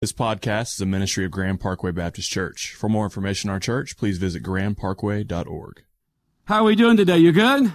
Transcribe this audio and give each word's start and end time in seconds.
This 0.00 0.12
podcast 0.12 0.74
is 0.74 0.80
a 0.80 0.86
ministry 0.86 1.24
of 1.24 1.32
Grand 1.32 1.58
Parkway 1.58 1.90
Baptist 1.90 2.30
Church. 2.30 2.72
For 2.78 2.88
more 2.88 3.02
information 3.02 3.50
on 3.50 3.54
our 3.54 3.58
church, 3.58 3.96
please 3.96 4.16
visit 4.18 4.44
grandparkway.org. 4.44 5.82
How 6.44 6.60
are 6.60 6.62
we 6.62 6.76
doing 6.76 6.96
today? 6.96 7.18
You 7.18 7.32
good? 7.32 7.72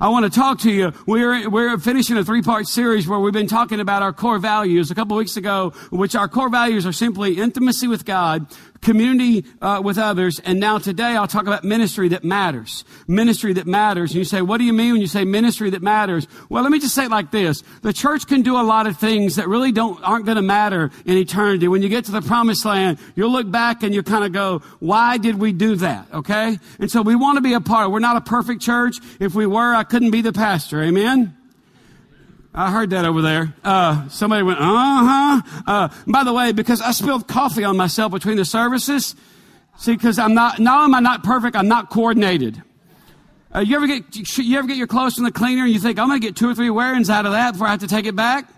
I 0.00 0.10
want 0.10 0.24
to 0.24 0.30
talk 0.30 0.60
to 0.60 0.70
you. 0.70 0.92
We're, 1.08 1.50
we're 1.50 1.76
finishing 1.78 2.16
a 2.16 2.24
three 2.24 2.40
part 2.40 2.68
series 2.68 3.08
where 3.08 3.18
we've 3.18 3.32
been 3.32 3.48
talking 3.48 3.80
about 3.80 4.00
our 4.00 4.12
core 4.12 4.38
values 4.38 4.92
a 4.92 4.94
couple 4.94 5.16
weeks 5.16 5.36
ago, 5.36 5.70
which 5.90 6.14
our 6.14 6.28
core 6.28 6.50
values 6.50 6.86
are 6.86 6.92
simply 6.92 7.38
intimacy 7.38 7.88
with 7.88 8.04
God, 8.04 8.46
community 8.82 9.44
uh, 9.60 9.80
with 9.84 9.98
others, 9.98 10.40
and 10.40 10.58
now 10.58 10.78
today 10.78 11.16
I'll 11.16 11.26
talk 11.26 11.46
about 11.46 11.64
ministry 11.64 12.08
that 12.08 12.24
matters. 12.24 12.84
Ministry 13.06 13.52
that 13.54 13.66
matters. 13.66 14.10
And 14.10 14.18
you 14.18 14.24
say, 14.24 14.42
what 14.42 14.58
do 14.58 14.64
you 14.64 14.72
mean 14.72 14.92
when 14.92 15.00
you 15.00 15.06
say 15.06 15.24
ministry 15.24 15.70
that 15.70 15.82
matters? 15.82 16.26
Well, 16.48 16.62
let 16.62 16.72
me 16.72 16.78
just 16.78 16.94
say 16.94 17.04
it 17.04 17.10
like 17.10 17.30
this. 17.30 17.62
The 17.82 17.92
church 17.92 18.26
can 18.26 18.42
do 18.42 18.56
a 18.56 18.62
lot 18.62 18.86
of 18.86 18.98
things 18.98 19.36
that 19.36 19.48
really 19.48 19.72
don't, 19.72 20.02
aren't 20.02 20.24
going 20.24 20.36
to 20.36 20.42
matter 20.42 20.90
in 21.04 21.16
eternity. 21.16 21.68
When 21.68 21.82
you 21.82 21.88
get 21.88 22.06
to 22.06 22.12
the 22.12 22.22
promised 22.22 22.64
land, 22.64 22.98
you'll 23.14 23.32
look 23.32 23.50
back 23.50 23.82
and 23.82 23.94
you 23.94 24.02
kind 24.02 24.24
of 24.24 24.32
go, 24.32 24.60
why 24.78 25.18
did 25.18 25.38
we 25.38 25.52
do 25.52 25.76
that? 25.76 26.06
Okay? 26.12 26.58
And 26.78 26.90
so 26.90 27.02
we 27.02 27.14
want 27.14 27.36
to 27.36 27.42
be 27.42 27.54
a 27.54 27.60
part. 27.60 27.90
We're 27.90 27.98
not 28.00 28.16
a 28.16 28.20
perfect 28.22 28.62
church. 28.62 28.96
If 29.18 29.34
we 29.34 29.46
were, 29.46 29.74
I 29.74 29.84
couldn't 29.84 30.10
be 30.10 30.22
the 30.22 30.32
pastor. 30.32 30.82
Amen? 30.82 31.36
I 32.52 32.70
heard 32.72 32.90
that 32.90 33.04
over 33.04 33.22
there. 33.22 33.54
Uh, 33.62 34.08
somebody 34.08 34.42
went, 34.42 34.58
uh-huh. 34.58 35.62
Uh, 35.66 35.88
by 36.06 36.24
the 36.24 36.32
way, 36.32 36.52
because 36.52 36.80
I 36.80 36.90
spilled 36.90 37.28
coffee 37.28 37.62
on 37.64 37.76
myself 37.76 38.10
between 38.12 38.36
the 38.36 38.44
services. 38.44 39.14
See, 39.78 39.94
because 39.94 40.18
I'm 40.18 40.34
not, 40.34 40.58
only 40.58 40.68
am 40.70 40.94
I 40.94 41.00
not 41.00 41.22
perfect, 41.22 41.56
I'm 41.56 41.68
not 41.68 41.90
coordinated. 41.90 42.60
Uh, 43.54 43.60
you 43.60 43.76
ever 43.76 43.86
get, 43.86 44.38
you 44.38 44.58
ever 44.58 44.68
get 44.68 44.76
your 44.76 44.86
clothes 44.86 45.14
from 45.14 45.24
the 45.24 45.32
cleaner 45.32 45.64
and 45.64 45.72
you 45.72 45.80
think, 45.80 45.98
I'm 45.98 46.08
going 46.08 46.20
to 46.20 46.26
get 46.26 46.36
two 46.36 46.48
or 46.48 46.54
three 46.54 46.70
wearings 46.70 47.08
out 47.08 47.24
of 47.24 47.32
that 47.32 47.52
before 47.52 47.66
I 47.66 47.70
have 47.70 47.80
to 47.80 47.88
take 47.88 48.06
it 48.06 48.16
back? 48.16 48.48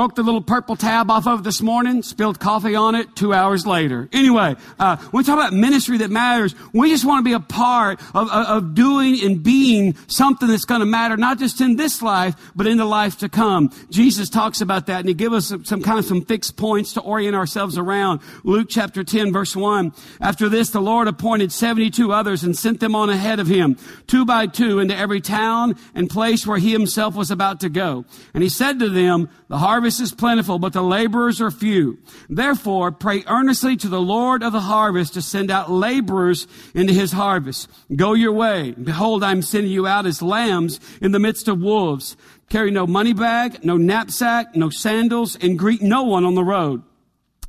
Broke 0.00 0.14
the 0.14 0.22
little 0.22 0.40
purple 0.40 0.76
tab 0.76 1.10
off 1.10 1.26
of 1.26 1.44
this 1.44 1.60
morning, 1.60 2.02
spilled 2.02 2.40
coffee 2.40 2.74
on 2.74 2.94
it 2.94 3.14
two 3.14 3.34
hours 3.34 3.66
later. 3.66 4.08
Anyway, 4.14 4.56
uh, 4.78 4.96
when 4.96 5.20
we 5.20 5.24
talk 5.24 5.34
about 5.34 5.52
ministry 5.52 5.98
that 5.98 6.10
matters, 6.10 6.54
we 6.72 6.88
just 6.88 7.04
want 7.04 7.22
to 7.22 7.22
be 7.22 7.34
a 7.34 7.38
part 7.38 8.00
of, 8.14 8.30
of, 8.30 8.46
of 8.46 8.74
doing 8.74 9.20
and 9.22 9.42
being 9.42 9.94
something 10.06 10.48
that's 10.48 10.64
going 10.64 10.80
to 10.80 10.86
matter, 10.86 11.18
not 11.18 11.38
just 11.38 11.60
in 11.60 11.76
this 11.76 12.00
life, 12.00 12.34
but 12.56 12.66
in 12.66 12.78
the 12.78 12.86
life 12.86 13.18
to 13.18 13.28
come. 13.28 13.70
Jesus 13.90 14.30
talks 14.30 14.62
about 14.62 14.86
that 14.86 15.00
and 15.00 15.08
he 15.08 15.12
gives 15.12 15.34
us 15.34 15.48
some, 15.48 15.66
some 15.66 15.82
kind 15.82 15.98
of 15.98 16.06
some 16.06 16.24
fixed 16.24 16.56
points 16.56 16.94
to 16.94 17.02
orient 17.02 17.36
ourselves 17.36 17.76
around. 17.76 18.22
Luke 18.42 18.68
chapter 18.70 19.04
10 19.04 19.34
verse 19.34 19.54
1. 19.54 19.92
After 20.18 20.48
this, 20.48 20.70
the 20.70 20.80
Lord 20.80 21.08
appointed 21.08 21.52
72 21.52 22.10
others 22.10 22.42
and 22.42 22.56
sent 22.56 22.80
them 22.80 22.94
on 22.94 23.10
ahead 23.10 23.38
of 23.38 23.48
him, 23.48 23.76
two 24.06 24.24
by 24.24 24.46
two, 24.46 24.78
into 24.78 24.96
every 24.96 25.20
town 25.20 25.76
and 25.94 26.08
place 26.08 26.46
where 26.46 26.56
he 26.56 26.72
himself 26.72 27.14
was 27.14 27.30
about 27.30 27.60
to 27.60 27.68
go. 27.68 28.06
And 28.32 28.42
he 28.42 28.48
said 28.48 28.78
to 28.78 28.88
them, 28.88 29.28
the 29.50 29.58
harvest 29.58 29.89
is 29.98 30.12
plentiful, 30.12 30.58
but 30.58 30.72
the 30.72 30.82
laborers 30.82 31.40
are 31.40 31.50
few. 31.50 31.98
Therefore, 32.28 32.92
pray 32.92 33.24
earnestly 33.26 33.76
to 33.78 33.88
the 33.88 34.00
Lord 34.00 34.42
of 34.42 34.52
the 34.52 34.60
harvest 34.60 35.14
to 35.14 35.22
send 35.22 35.50
out 35.50 35.70
laborers 35.70 36.46
into 36.74 36.92
his 36.92 37.12
harvest. 37.12 37.68
Go 37.96 38.12
your 38.12 38.32
way. 38.32 38.72
Behold, 38.72 39.24
I 39.24 39.32
am 39.32 39.42
sending 39.42 39.72
you 39.72 39.86
out 39.86 40.06
as 40.06 40.22
lambs 40.22 40.78
in 41.00 41.12
the 41.12 41.18
midst 41.18 41.48
of 41.48 41.60
wolves. 41.60 42.16
Carry 42.50 42.70
no 42.70 42.86
money 42.86 43.14
bag, 43.14 43.64
no 43.64 43.76
knapsack, 43.76 44.54
no 44.54 44.70
sandals, 44.70 45.36
and 45.36 45.58
greet 45.58 45.82
no 45.82 46.02
one 46.02 46.24
on 46.24 46.34
the 46.34 46.44
road. 46.44 46.82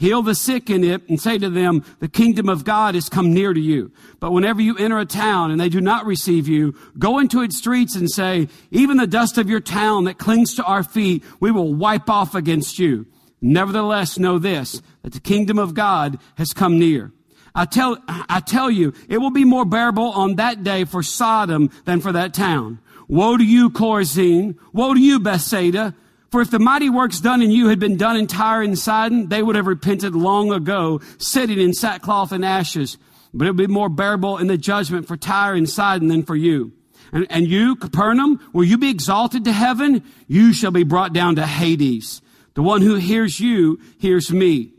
heal 0.00 0.22
the 0.22 0.34
sick 0.34 0.70
in 0.70 0.82
it, 0.82 1.06
and 1.10 1.20
say 1.20 1.36
to 1.36 1.50
them, 1.50 1.84
the 1.98 2.08
kingdom 2.08 2.48
of 2.48 2.64
God 2.64 2.94
has 2.94 3.10
come 3.10 3.34
near 3.34 3.52
to 3.52 3.60
you. 3.60 3.92
But 4.18 4.32
whenever 4.32 4.62
you 4.62 4.74
enter 4.78 4.98
a 4.98 5.04
town 5.04 5.50
and 5.50 5.60
they 5.60 5.68
do 5.68 5.80
not 5.82 6.06
receive 6.06 6.48
you, 6.48 6.74
go 6.98 7.18
into 7.18 7.42
its 7.42 7.58
streets 7.58 7.94
and 7.94 8.10
say, 8.10 8.48
even 8.70 8.96
the 8.96 9.06
dust 9.06 9.36
of 9.36 9.50
your 9.50 9.60
town 9.60 10.04
that 10.04 10.16
clings 10.16 10.54
to 10.54 10.64
our 10.64 10.82
feet, 10.82 11.22
we 11.38 11.50
will 11.50 11.74
wipe 11.74 12.08
off 12.08 12.34
against 12.34 12.78
you. 12.78 13.06
Nevertheless, 13.42 14.18
know 14.18 14.38
this, 14.38 14.80
that 15.02 15.12
the 15.12 15.20
kingdom 15.20 15.58
of 15.58 15.74
God 15.74 16.18
has 16.38 16.54
come 16.54 16.78
near. 16.78 17.12
I 17.54 17.66
tell, 17.66 17.98
I 18.08 18.40
tell 18.40 18.70
you, 18.70 18.94
it 19.06 19.18
will 19.18 19.30
be 19.30 19.44
more 19.44 19.66
bearable 19.66 20.12
on 20.12 20.36
that 20.36 20.64
day 20.64 20.84
for 20.84 21.02
Sodom 21.02 21.70
than 21.84 22.00
for 22.00 22.12
that 22.12 22.32
town. 22.32 22.78
Woe 23.06 23.36
to 23.36 23.44
you, 23.44 23.68
Chorazin! 23.68 24.56
Woe 24.72 24.94
to 24.94 25.00
you, 25.00 25.20
Bethsaida! 25.20 25.94
For 26.30 26.40
if 26.40 26.50
the 26.50 26.60
mighty 26.60 26.88
works 26.88 27.20
done 27.20 27.42
in 27.42 27.50
you 27.50 27.68
had 27.68 27.80
been 27.80 27.96
done 27.96 28.16
in 28.16 28.28
Tyre 28.28 28.62
and 28.62 28.78
Sidon, 28.78 29.28
they 29.28 29.42
would 29.42 29.56
have 29.56 29.66
repented 29.66 30.14
long 30.14 30.52
ago, 30.52 31.00
sitting 31.18 31.58
in 31.58 31.74
sackcloth 31.74 32.30
and 32.30 32.44
ashes. 32.44 32.98
But 33.34 33.46
it 33.46 33.50
would 33.50 33.56
be 33.56 33.66
more 33.66 33.88
bearable 33.88 34.38
in 34.38 34.46
the 34.46 34.56
judgment 34.56 35.08
for 35.08 35.16
Tyre 35.16 35.54
and 35.54 35.68
Sidon 35.68 36.08
than 36.08 36.22
for 36.22 36.36
you. 36.36 36.72
And, 37.12 37.26
and 37.30 37.48
you, 37.48 37.74
Capernaum, 37.74 38.40
will 38.52 38.64
you 38.64 38.78
be 38.78 38.90
exalted 38.90 39.44
to 39.44 39.52
heaven? 39.52 40.04
You 40.28 40.52
shall 40.52 40.70
be 40.70 40.84
brought 40.84 41.12
down 41.12 41.34
to 41.36 41.46
Hades. 41.46 42.22
The 42.54 42.62
one 42.62 42.82
who 42.82 42.94
hears 42.94 43.40
you 43.40 43.80
hears 43.98 44.32
me. 44.32 44.72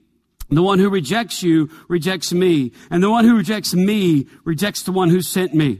The 0.49 0.61
one 0.61 0.79
who 0.79 0.89
rejects 0.89 1.43
you 1.43 1.69
rejects 1.89 2.31
me. 2.31 2.71
And 2.89 3.03
the 3.03 3.09
one 3.09 3.25
who 3.25 3.35
rejects 3.35 3.73
me 3.73 4.27
rejects 4.45 4.83
the 4.83 4.91
one 4.91 5.09
who 5.09 5.21
sent 5.21 5.53
me. 5.53 5.79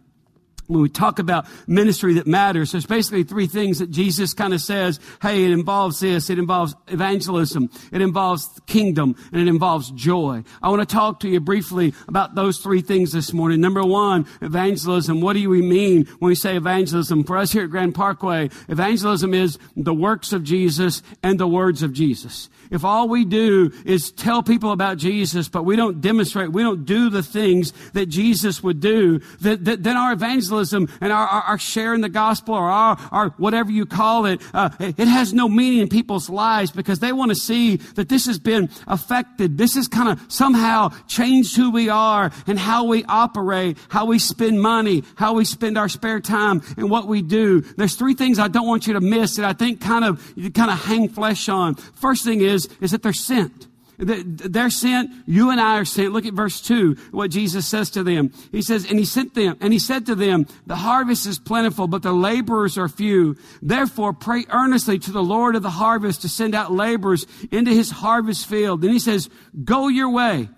when 0.71 0.81
we 0.81 0.89
talk 0.89 1.19
about 1.19 1.45
ministry 1.67 2.13
that 2.13 2.27
matters, 2.27 2.71
there's 2.71 2.85
basically 2.85 3.23
three 3.23 3.47
things 3.47 3.79
that 3.79 3.91
Jesus 3.91 4.33
kind 4.33 4.53
of 4.53 4.61
says, 4.61 4.99
hey, 5.21 5.43
it 5.43 5.51
involves 5.51 5.99
this, 5.99 6.29
it 6.29 6.39
involves 6.39 6.73
evangelism, 6.87 7.69
it 7.91 8.01
involves 8.01 8.49
kingdom, 8.67 9.15
and 9.31 9.41
it 9.41 9.47
involves 9.47 9.91
joy. 9.91 10.43
I 10.61 10.69
want 10.69 10.87
to 10.87 10.95
talk 10.95 11.19
to 11.21 11.29
you 11.29 11.39
briefly 11.39 11.93
about 12.07 12.35
those 12.35 12.59
three 12.59 12.81
things 12.81 13.11
this 13.11 13.33
morning. 13.33 13.59
Number 13.59 13.83
one, 13.83 14.25
evangelism. 14.41 15.21
What 15.21 15.33
do 15.33 15.49
we 15.49 15.61
mean 15.61 16.05
when 16.19 16.29
we 16.29 16.35
say 16.35 16.55
evangelism? 16.55 17.23
For 17.25 17.37
us 17.37 17.51
here 17.51 17.65
at 17.65 17.69
Grand 17.69 17.93
Parkway, 17.93 18.49
evangelism 18.69 19.33
is 19.33 19.59
the 19.75 19.93
works 19.93 20.31
of 20.31 20.43
Jesus 20.43 21.03
and 21.21 21.39
the 21.39 21.47
words 21.47 21.83
of 21.83 21.91
Jesus. 21.93 22.49
If 22.71 22.85
all 22.85 23.09
we 23.09 23.25
do 23.25 23.71
is 23.85 24.11
tell 24.11 24.41
people 24.41 24.71
about 24.71 24.97
Jesus, 24.97 25.49
but 25.49 25.63
we 25.63 25.75
don't 25.75 25.99
demonstrate, 25.99 26.51
we 26.51 26.63
don't 26.63 26.85
do 26.85 27.09
the 27.09 27.21
things 27.21 27.73
that 27.91 28.07
Jesus 28.07 28.63
would 28.63 28.79
do, 28.79 29.19
that, 29.41 29.65
that, 29.65 29.83
then 29.83 29.97
our 29.97 30.13
evangelism 30.13 30.87
and 31.01 31.11
our, 31.11 31.27
our, 31.27 31.41
our, 31.41 31.57
sharing 31.57 31.99
the 31.99 32.09
gospel 32.09 32.55
or 32.55 32.69
our, 32.69 32.97
our 33.11 33.29
whatever 33.31 33.71
you 33.71 33.85
call 33.85 34.25
it, 34.25 34.41
uh, 34.53 34.69
it 34.79 35.07
has 35.07 35.33
no 35.33 35.49
meaning 35.49 35.79
in 35.79 35.89
people's 35.89 36.29
lives 36.29 36.71
because 36.71 36.99
they 36.99 37.11
want 37.11 37.29
to 37.29 37.35
see 37.35 37.75
that 37.75 38.07
this 38.07 38.25
has 38.25 38.39
been 38.39 38.69
affected. 38.87 39.57
This 39.57 39.75
has 39.75 39.89
kind 39.89 40.07
of 40.07 40.31
somehow 40.31 40.93
changed 41.07 41.55
who 41.57 41.71
we 41.71 41.89
are 41.89 42.31
and 42.47 42.57
how 42.57 42.85
we 42.85 43.03
operate, 43.05 43.77
how 43.89 44.05
we 44.05 44.17
spend 44.17 44.61
money, 44.61 45.03
how 45.15 45.33
we 45.33 45.43
spend 45.43 45.77
our 45.77 45.89
spare 45.89 46.21
time 46.21 46.61
and 46.77 46.89
what 46.89 47.07
we 47.07 47.21
do. 47.21 47.61
There's 47.61 47.95
three 47.95 48.13
things 48.13 48.39
I 48.39 48.47
don't 48.47 48.67
want 48.67 48.87
you 48.87 48.93
to 48.93 49.01
miss 49.01 49.35
that 49.35 49.45
I 49.45 49.53
think 49.53 49.81
kind 49.81 50.05
of, 50.05 50.33
kind 50.53 50.71
of 50.71 50.79
hang 50.79 51.09
flesh 51.09 51.49
on. 51.49 51.75
First 51.75 52.23
thing 52.23 52.39
is, 52.41 52.60
is, 52.61 52.69
is 52.81 52.91
that 52.91 53.03
they're 53.03 53.13
sent. 53.13 53.67
They're 53.97 54.71
sent. 54.71 55.11
You 55.27 55.51
and 55.51 55.61
I 55.61 55.77
are 55.77 55.85
sent. 55.85 56.11
Look 56.11 56.25
at 56.25 56.33
verse 56.33 56.59
two, 56.59 56.95
what 57.11 57.29
Jesus 57.29 57.67
says 57.67 57.91
to 57.91 58.03
them. 58.03 58.33
He 58.51 58.63
says, 58.63 58.89
and 58.89 58.97
he 58.97 59.05
sent 59.05 59.35
them, 59.35 59.57
and 59.61 59.71
he 59.71 59.77
said 59.77 60.07
to 60.07 60.15
them, 60.15 60.47
the 60.65 60.77
harvest 60.77 61.27
is 61.27 61.37
plentiful, 61.37 61.87
but 61.87 62.01
the 62.01 62.11
laborers 62.11 62.79
are 62.79 62.89
few. 62.89 63.37
Therefore, 63.61 64.13
pray 64.13 64.45
earnestly 64.49 64.97
to 64.97 65.11
the 65.11 65.21
Lord 65.21 65.55
of 65.55 65.61
the 65.61 65.69
harvest 65.69 66.23
to 66.23 66.29
send 66.29 66.55
out 66.55 66.71
laborers 66.71 67.27
into 67.51 67.69
his 67.71 67.91
harvest 67.91 68.47
field. 68.47 68.81
Then 68.81 68.91
he 68.91 68.97
says, 68.97 69.29
go 69.63 69.87
your 69.87 70.09
way. 70.09 70.49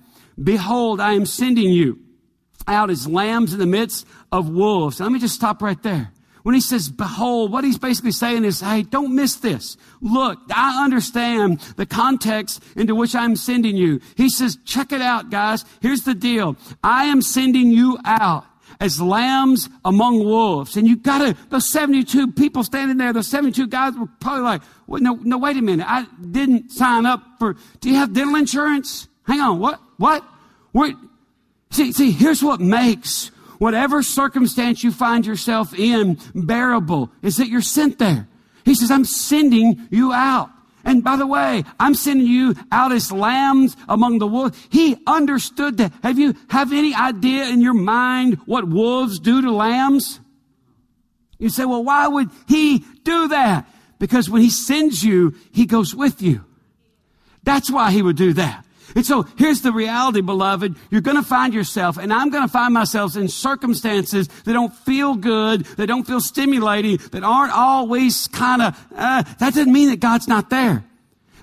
Behold, 0.42 1.02
I 1.02 1.14
am 1.14 1.26
sending 1.26 1.70
you 1.70 2.00
out 2.66 2.90
as 2.90 3.10
lambs 3.10 3.52
in 3.52 3.60
the 3.60 3.66
midst 3.66 4.08
of 4.32 4.48
wolves. 4.48 5.00
Now, 5.00 5.08
let 5.08 5.12
me 5.12 5.20
just 5.20 5.36
stop 5.36 5.62
right 5.62 5.82
there. 5.84 6.14
When 6.44 6.56
he 6.56 6.62
says, 6.62 6.90
behold, 6.90 7.52
what 7.52 7.64
he's 7.64 7.78
basically 7.78 8.12
saying 8.12 8.44
is, 8.44 8.60
hey, 8.60 8.84
don't 8.84 9.16
miss 9.16 9.38
this. 9.38 9.78
Look, 10.02 10.40
I 10.54 10.84
understand 10.84 11.62
the 11.78 11.86
context 11.86 12.62
into 12.76 12.96
which 12.96 13.16
I'm 13.16 13.38
sending 13.38 13.78
you. 13.78 14.02
He 14.16 14.30
says, 14.30 14.58
check 14.66 14.92
it 14.92 15.02
out, 15.02 15.32
guys. 15.32 15.64
Here's 15.82 16.02
the 16.02 16.14
deal. 16.14 16.58
I 16.84 17.06
am 17.06 17.22
sending 17.22 17.72
you 17.72 17.98
out 18.04 18.46
as 18.82 19.02
lambs 19.02 19.70
among 19.86 20.24
wolves. 20.26 20.76
And 20.76 20.86
you 20.86 20.98
gotta, 20.98 21.38
those 21.50 21.72
72 21.72 22.34
people 22.34 22.64
standing 22.64 22.98
there, 22.98 23.14
those 23.14 23.30
72 23.30 23.68
guys 23.68 23.94
were 23.96 24.08
probably 24.20 24.44
like, 24.44 24.62
well, 24.86 25.02
no, 25.02 25.16
no, 25.16 25.38
wait 25.38 25.56
a 25.56 25.62
minute. 25.62 25.86
I 25.90 26.06
didn't 26.30 26.72
sign 26.72 27.06
up 27.06 27.24
for, 27.40 27.56
do 27.80 27.90
you 27.90 27.96
have 27.96 28.14
dental 28.14 28.36
insurance? 28.36 29.08
Hang 29.26 29.40
on. 29.40 29.60
What? 29.60 29.80
What? 29.98 30.96
See, 31.72 31.94
see, 31.94 32.12
here's 32.12 32.44
what 32.44 32.60
makes 32.60 33.32
whatever 33.60 34.04
circumstance 34.04 34.84
you 34.84 34.92
find 34.92 35.26
yourself 35.26 35.78
in 35.78 36.20
bearable 36.34 37.12
is 37.22 37.38
that 37.38 37.48
you're 37.48 37.62
sent 37.62 38.00
there. 38.00 38.28
He 38.66 38.76
says, 38.76 38.92
I'm 38.92 39.06
sending 39.06 39.88
you 39.90 40.14
out. 40.14 40.50
And 40.86 41.04
by 41.04 41.16
the 41.16 41.28
way, 41.28 41.64
I'm 41.80 41.96
sending 41.96 42.28
you 42.28 42.56
out 42.72 42.92
as 42.92 43.12
lambs 43.12 43.78
among 43.88 44.20
the 44.20 44.28
wolves. 44.28 44.58
He 44.70 44.98
understood 45.08 45.78
that. 45.78 45.94
Have 46.04 46.20
you 46.20 46.36
have 46.50 46.74
any 46.74 46.94
idea 46.94 47.46
in 47.46 47.62
your 47.62 47.74
mind 47.74 48.36
what 48.46 48.68
wolves 48.68 49.20
do 49.20 49.42
to 49.42 49.52
lambs? 49.52 50.20
You 51.40 51.50
say, 51.50 51.66
well, 51.66 51.84
why 51.84 52.08
would 52.08 52.30
he 52.48 52.86
do 53.04 53.30
that? 53.30 53.68
Because 53.98 54.30
when 54.30 54.42
he 54.42 54.50
sends 54.50 55.04
you, 55.04 55.36
he 55.52 55.66
goes 55.66 55.96
with 55.96 56.22
you. 56.22 56.44
That's 57.44 57.72
why 57.72 57.92
he 57.92 58.02
would 58.02 58.18
do 58.18 58.34
that. 58.34 58.66
And 58.96 59.06
so 59.06 59.24
here's 59.38 59.62
the 59.62 59.72
reality, 59.72 60.22
beloved. 60.22 60.76
You're 60.90 61.02
going 61.02 61.18
to 61.18 61.24
find 61.24 61.54
yourself, 61.54 61.98
and 61.98 62.14
I'm 62.14 62.30
going 62.30 62.44
to 62.44 62.52
find 62.52 62.74
myself 62.74 63.16
in 63.16 63.28
circumstances 63.28 64.28
that 64.28 64.54
don't 64.54 64.74
feel 64.74 65.16
good, 65.16 65.66
that 65.78 65.88
don't 65.88 66.06
feel 66.06 66.22
stimulating, 66.22 66.98
that 67.12 67.24
aren't 67.24 67.54
always 67.54 68.28
kind 68.28 68.62
of, 68.62 68.88
uh, 68.96 69.24
that 69.24 69.54
doesn't 69.54 69.72
mean 69.72 69.90
that 69.90 70.00
God's 70.00 70.28
not 70.28 70.50
there. 70.50 70.84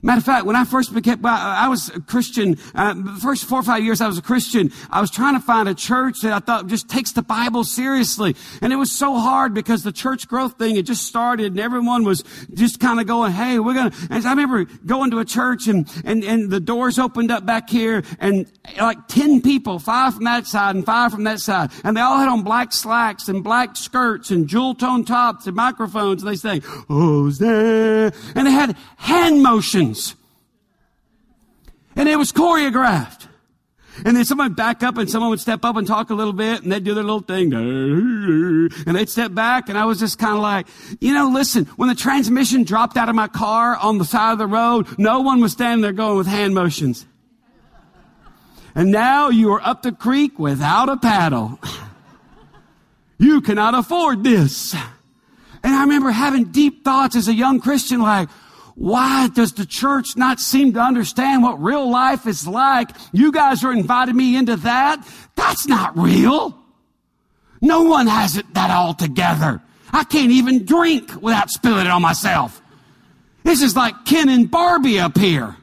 Matter 0.02 0.18
of 0.18 0.24
fact, 0.24 0.46
when 0.46 0.56
I 0.56 0.64
first 0.64 0.94
became, 0.94 1.24
I 1.24 1.68
was 1.68 1.90
a 1.90 2.00
Christian, 2.00 2.56
uh, 2.74 2.94
the 2.94 3.18
first 3.20 3.44
four 3.44 3.60
or 3.60 3.62
five 3.62 3.84
years 3.84 4.00
I 4.00 4.06
was 4.06 4.16
a 4.16 4.22
Christian, 4.22 4.72
I 4.90 5.00
was 5.00 5.10
trying 5.10 5.34
to 5.34 5.40
find 5.40 5.68
a 5.68 5.74
church 5.74 6.22
that 6.22 6.32
I 6.32 6.38
thought 6.38 6.68
just 6.68 6.88
takes 6.88 7.12
the 7.12 7.22
Bible 7.22 7.64
seriously. 7.64 8.34
And 8.62 8.72
it 8.72 8.76
was 8.76 8.90
so 8.90 9.18
hard 9.18 9.52
because 9.52 9.82
the 9.82 9.92
church 9.92 10.26
growth 10.26 10.56
thing 10.58 10.76
had 10.76 10.86
just 10.86 11.06
started 11.06 11.52
and 11.52 11.60
everyone 11.60 12.04
was 12.04 12.24
just 12.54 12.80
kind 12.80 12.98
of 12.98 13.06
going, 13.06 13.32
hey, 13.32 13.58
we're 13.58 13.74
going 13.74 13.90
to, 13.90 14.08
and 14.10 14.24
I 14.26 14.30
remember 14.30 14.64
going 14.86 15.10
to 15.10 15.18
a 15.18 15.24
church 15.24 15.68
and, 15.68 15.86
and, 16.04 16.24
and 16.24 16.50
the 16.50 16.60
doors 16.60 16.98
opened 16.98 17.30
up 17.30 17.44
back 17.44 17.68
here 17.68 18.02
and 18.20 18.50
like 18.80 19.06
10 19.08 19.42
people, 19.42 19.78
five 19.78 20.14
from 20.14 20.24
that 20.24 20.46
side 20.46 20.76
and 20.76 20.86
five 20.86 21.12
from 21.12 21.24
that 21.24 21.40
side. 21.40 21.70
And 21.84 21.94
they 21.94 22.00
all 22.00 22.18
had 22.18 22.28
on 22.28 22.42
black 22.42 22.72
slacks 22.72 23.28
and 23.28 23.44
black 23.44 23.76
skirts 23.76 24.30
and 24.30 24.48
jewel 24.48 24.74
tone 24.74 25.04
tops 25.04 25.46
and 25.46 25.54
microphones 25.54 26.22
and 26.22 26.30
they 26.30 26.36
say, 26.36 26.62
oh, 26.88 27.28
there. 27.30 28.12
And 28.34 28.46
they 28.46 28.50
had 28.50 28.76
hand 28.96 29.42
and 31.96 32.08
it 32.08 32.16
was 32.16 32.32
choreographed. 32.32 33.26
And 34.04 34.16
then 34.16 34.24
someone 34.24 34.48
would 34.48 34.56
back 34.56 34.82
up 34.82 34.96
and 34.96 35.10
someone 35.10 35.30
would 35.30 35.40
step 35.40 35.64
up 35.64 35.76
and 35.76 35.86
talk 35.86 36.10
a 36.10 36.14
little 36.14 36.32
bit 36.32 36.62
and 36.62 36.72
they'd 36.72 36.82
do 36.82 36.94
their 36.94 37.04
little 37.04 37.20
thing. 37.20 37.52
And 37.52 38.96
they'd 38.96 39.08
step 39.08 39.34
back 39.34 39.68
and 39.68 39.76
I 39.76 39.84
was 39.84 39.98
just 39.98 40.18
kind 40.18 40.34
of 40.34 40.40
like, 40.40 40.68
you 41.00 41.12
know, 41.12 41.28
listen, 41.28 41.66
when 41.76 41.88
the 41.88 41.94
transmission 41.94 42.62
dropped 42.62 42.96
out 42.96 43.08
of 43.08 43.14
my 43.14 43.28
car 43.28 43.76
on 43.76 43.98
the 43.98 44.04
side 44.04 44.32
of 44.32 44.38
the 44.38 44.46
road, 44.46 44.86
no 44.98 45.20
one 45.20 45.40
was 45.40 45.52
standing 45.52 45.82
there 45.82 45.92
going 45.92 46.16
with 46.16 46.26
hand 46.26 46.54
motions. 46.54 47.04
And 48.74 48.90
now 48.90 49.28
you 49.28 49.52
are 49.52 49.60
up 49.62 49.82
the 49.82 49.92
creek 49.92 50.38
without 50.38 50.88
a 50.88 50.96
paddle. 50.96 51.58
You 53.18 53.42
cannot 53.42 53.74
afford 53.74 54.24
this. 54.24 54.72
And 55.62 55.74
I 55.74 55.82
remember 55.82 56.10
having 56.10 56.44
deep 56.44 56.84
thoughts 56.84 57.16
as 57.16 57.28
a 57.28 57.34
young 57.34 57.60
Christian 57.60 58.00
like, 58.00 58.30
why 58.80 59.28
does 59.28 59.52
the 59.52 59.66
church 59.66 60.16
not 60.16 60.40
seem 60.40 60.72
to 60.72 60.80
understand 60.80 61.42
what 61.42 61.62
real 61.62 61.90
life 61.90 62.26
is 62.26 62.48
like? 62.48 62.88
You 63.12 63.30
guys 63.30 63.62
are 63.62 63.74
inviting 63.74 64.16
me 64.16 64.38
into 64.38 64.56
that. 64.56 65.06
That's 65.36 65.68
not 65.68 65.98
real. 65.98 66.58
No 67.60 67.82
one 67.82 68.06
has 68.06 68.38
it 68.38 68.54
that 68.54 68.70
all 68.70 68.94
together. 68.94 69.60
I 69.92 70.04
can't 70.04 70.32
even 70.32 70.64
drink 70.64 71.12
without 71.20 71.50
spilling 71.50 71.84
it 71.84 71.90
on 71.90 72.00
myself. 72.00 72.62
This 73.42 73.60
is 73.60 73.76
like 73.76 74.06
Ken 74.06 74.30
and 74.30 74.50
Barbie 74.50 74.98
up 74.98 75.18
here. 75.18 75.56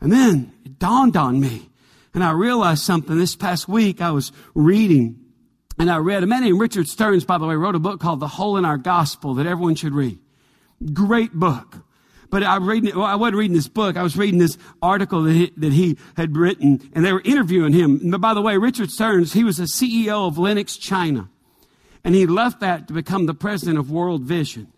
And 0.00 0.10
then 0.10 0.54
it 0.64 0.78
dawned 0.78 1.18
on 1.18 1.38
me. 1.38 1.68
And 2.14 2.24
I 2.24 2.30
realized 2.30 2.82
something 2.82 3.18
this 3.18 3.36
past 3.36 3.68
week. 3.68 4.00
I 4.00 4.10
was 4.12 4.32
reading 4.54 5.22
and 5.78 5.90
I 5.90 5.98
read 5.98 6.22
a 6.22 6.26
man 6.26 6.44
named 6.44 6.58
Richard 6.58 6.88
Stearns, 6.88 7.26
by 7.26 7.36
the 7.36 7.44
way, 7.44 7.56
wrote 7.56 7.74
a 7.74 7.78
book 7.78 8.00
called 8.00 8.20
The 8.20 8.28
Hole 8.28 8.56
in 8.56 8.64
Our 8.64 8.78
Gospel 8.78 9.34
that 9.34 9.46
everyone 9.46 9.74
should 9.74 9.92
read. 9.92 10.18
Great 10.94 11.34
book. 11.34 11.82
But 12.30 12.42
I, 12.42 12.56
reading, 12.56 12.94
well, 12.96 13.04
I 13.04 13.14
wasn't 13.14 13.36
reading 13.38 13.56
this 13.56 13.68
book. 13.68 13.96
I 13.96 14.02
was 14.02 14.16
reading 14.16 14.38
this 14.38 14.58
article 14.82 15.22
that 15.22 15.32
he, 15.32 15.52
that 15.56 15.72
he 15.72 15.96
had 16.16 16.36
written, 16.36 16.90
and 16.94 17.04
they 17.04 17.12
were 17.12 17.22
interviewing 17.24 17.72
him. 17.72 18.10
But 18.10 18.20
by 18.20 18.34
the 18.34 18.42
way, 18.42 18.56
Richard 18.56 18.90
Stearns, 18.90 19.32
he 19.32 19.44
was 19.44 19.58
a 19.60 19.64
CEO 19.64 20.26
of 20.26 20.38
Lenox 20.38 20.76
China. 20.76 21.28
And 22.04 22.14
he 22.14 22.26
left 22.26 22.60
that 22.60 22.86
to 22.88 22.94
become 22.94 23.26
the 23.26 23.34
president 23.34 23.78
of 23.78 23.90
World 23.90 24.22
Vision. 24.22 24.72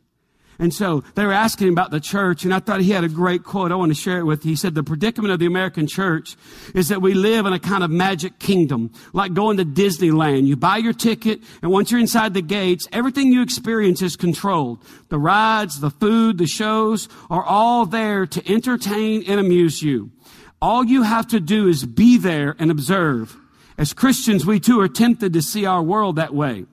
And 0.61 0.75
so 0.75 1.05
they 1.15 1.25
were 1.25 1.33
asking 1.33 1.69
about 1.69 1.93
the 1.93 2.01
church, 2.01 2.45
and 2.45 2.53
I 2.53 2.59
thought 2.59 2.81
he 2.81 2.91
had 2.91 3.05
a 3.05 3.09
great 3.09 3.45
quote. 3.45 3.71
I 3.71 3.77
want 3.77 3.93
to 3.93 4.01
share 4.01 4.19
it 4.19 4.25
with 4.25 4.45
you. 4.45 4.51
He 4.51 4.57
said, 4.57 4.75
The 4.75 4.83
predicament 4.83 5.33
of 5.33 5.39
the 5.39 5.47
American 5.47 5.87
church 5.87 6.37
is 6.75 6.89
that 6.89 7.01
we 7.01 7.15
live 7.15 7.47
in 7.47 7.53
a 7.53 7.61
kind 7.61 7.85
of 7.85 7.93
magic 7.93 8.41
kingdom, 8.41 8.91
like 9.13 9.35
going 9.35 9.59
to 9.59 9.65
Disneyland. 9.65 10.47
You 10.47 10.57
buy 10.57 10.79
your 10.79 10.93
ticket, 10.93 11.41
and 11.63 11.71
once 11.71 11.93
you're 11.93 12.01
inside 12.01 12.35
the 12.35 12.43
gates, 12.43 12.89
everything 12.91 13.33
you 13.33 13.41
experience 13.41 14.03
is 14.03 14.17
controlled. 14.17 14.83
The 15.11 15.19
rides, 15.19 15.79
the 15.79 15.91
food, 15.91 16.39
the 16.39 16.47
shows 16.49 17.09
are 17.31 17.45
all 17.45 17.87
there 17.87 18.27
to 18.27 18.53
entertain 18.53 19.23
and 19.29 19.39
amuse 19.39 19.81
you. 19.81 20.11
All 20.61 20.85
you 20.85 21.03
have 21.03 21.29
to 21.29 21.39
do 21.39 21.69
is 21.69 21.85
be 21.85 22.19
there 22.19 22.57
and 22.59 22.73
observe. 22.73 23.37
As 23.79 23.93
Christians, 23.93 24.45
we 24.45 24.59
too 24.59 24.81
are 24.81 24.89
tempted 24.89 25.33
to 25.35 25.43
see 25.43 25.67
our 25.67 25.85
world 25.85 26.17
that 26.17 26.35
way 26.35 26.67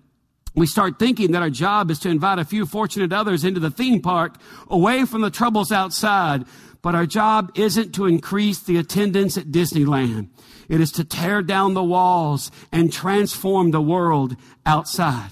we 0.55 0.65
start 0.65 0.97
thinking 0.97 1.31
that 1.31 1.41
our 1.41 1.49
job 1.49 1.91
is 1.91 1.99
to 1.99 2.09
invite 2.09 2.39
a 2.39 2.45
few 2.45 2.65
fortunate 2.65 3.11
others 3.11 3.43
into 3.43 3.59
the 3.59 3.69
theme 3.69 4.01
park 4.01 4.35
away 4.69 5.05
from 5.05 5.21
the 5.21 5.29
troubles 5.29 5.71
outside. 5.71 6.45
But 6.81 6.95
our 6.95 7.05
job 7.05 7.51
isn't 7.55 7.93
to 7.95 8.05
increase 8.05 8.59
the 8.59 8.77
attendance 8.77 9.37
at 9.37 9.47
Disneyland. 9.47 10.29
It 10.69 10.81
is 10.81 10.91
to 10.93 11.03
tear 11.03 11.41
down 11.41 11.73
the 11.73 11.83
walls 11.83 12.51
and 12.71 12.93
transform 12.93 13.71
the 13.71 13.81
world 13.81 14.35
outside. 14.65 15.31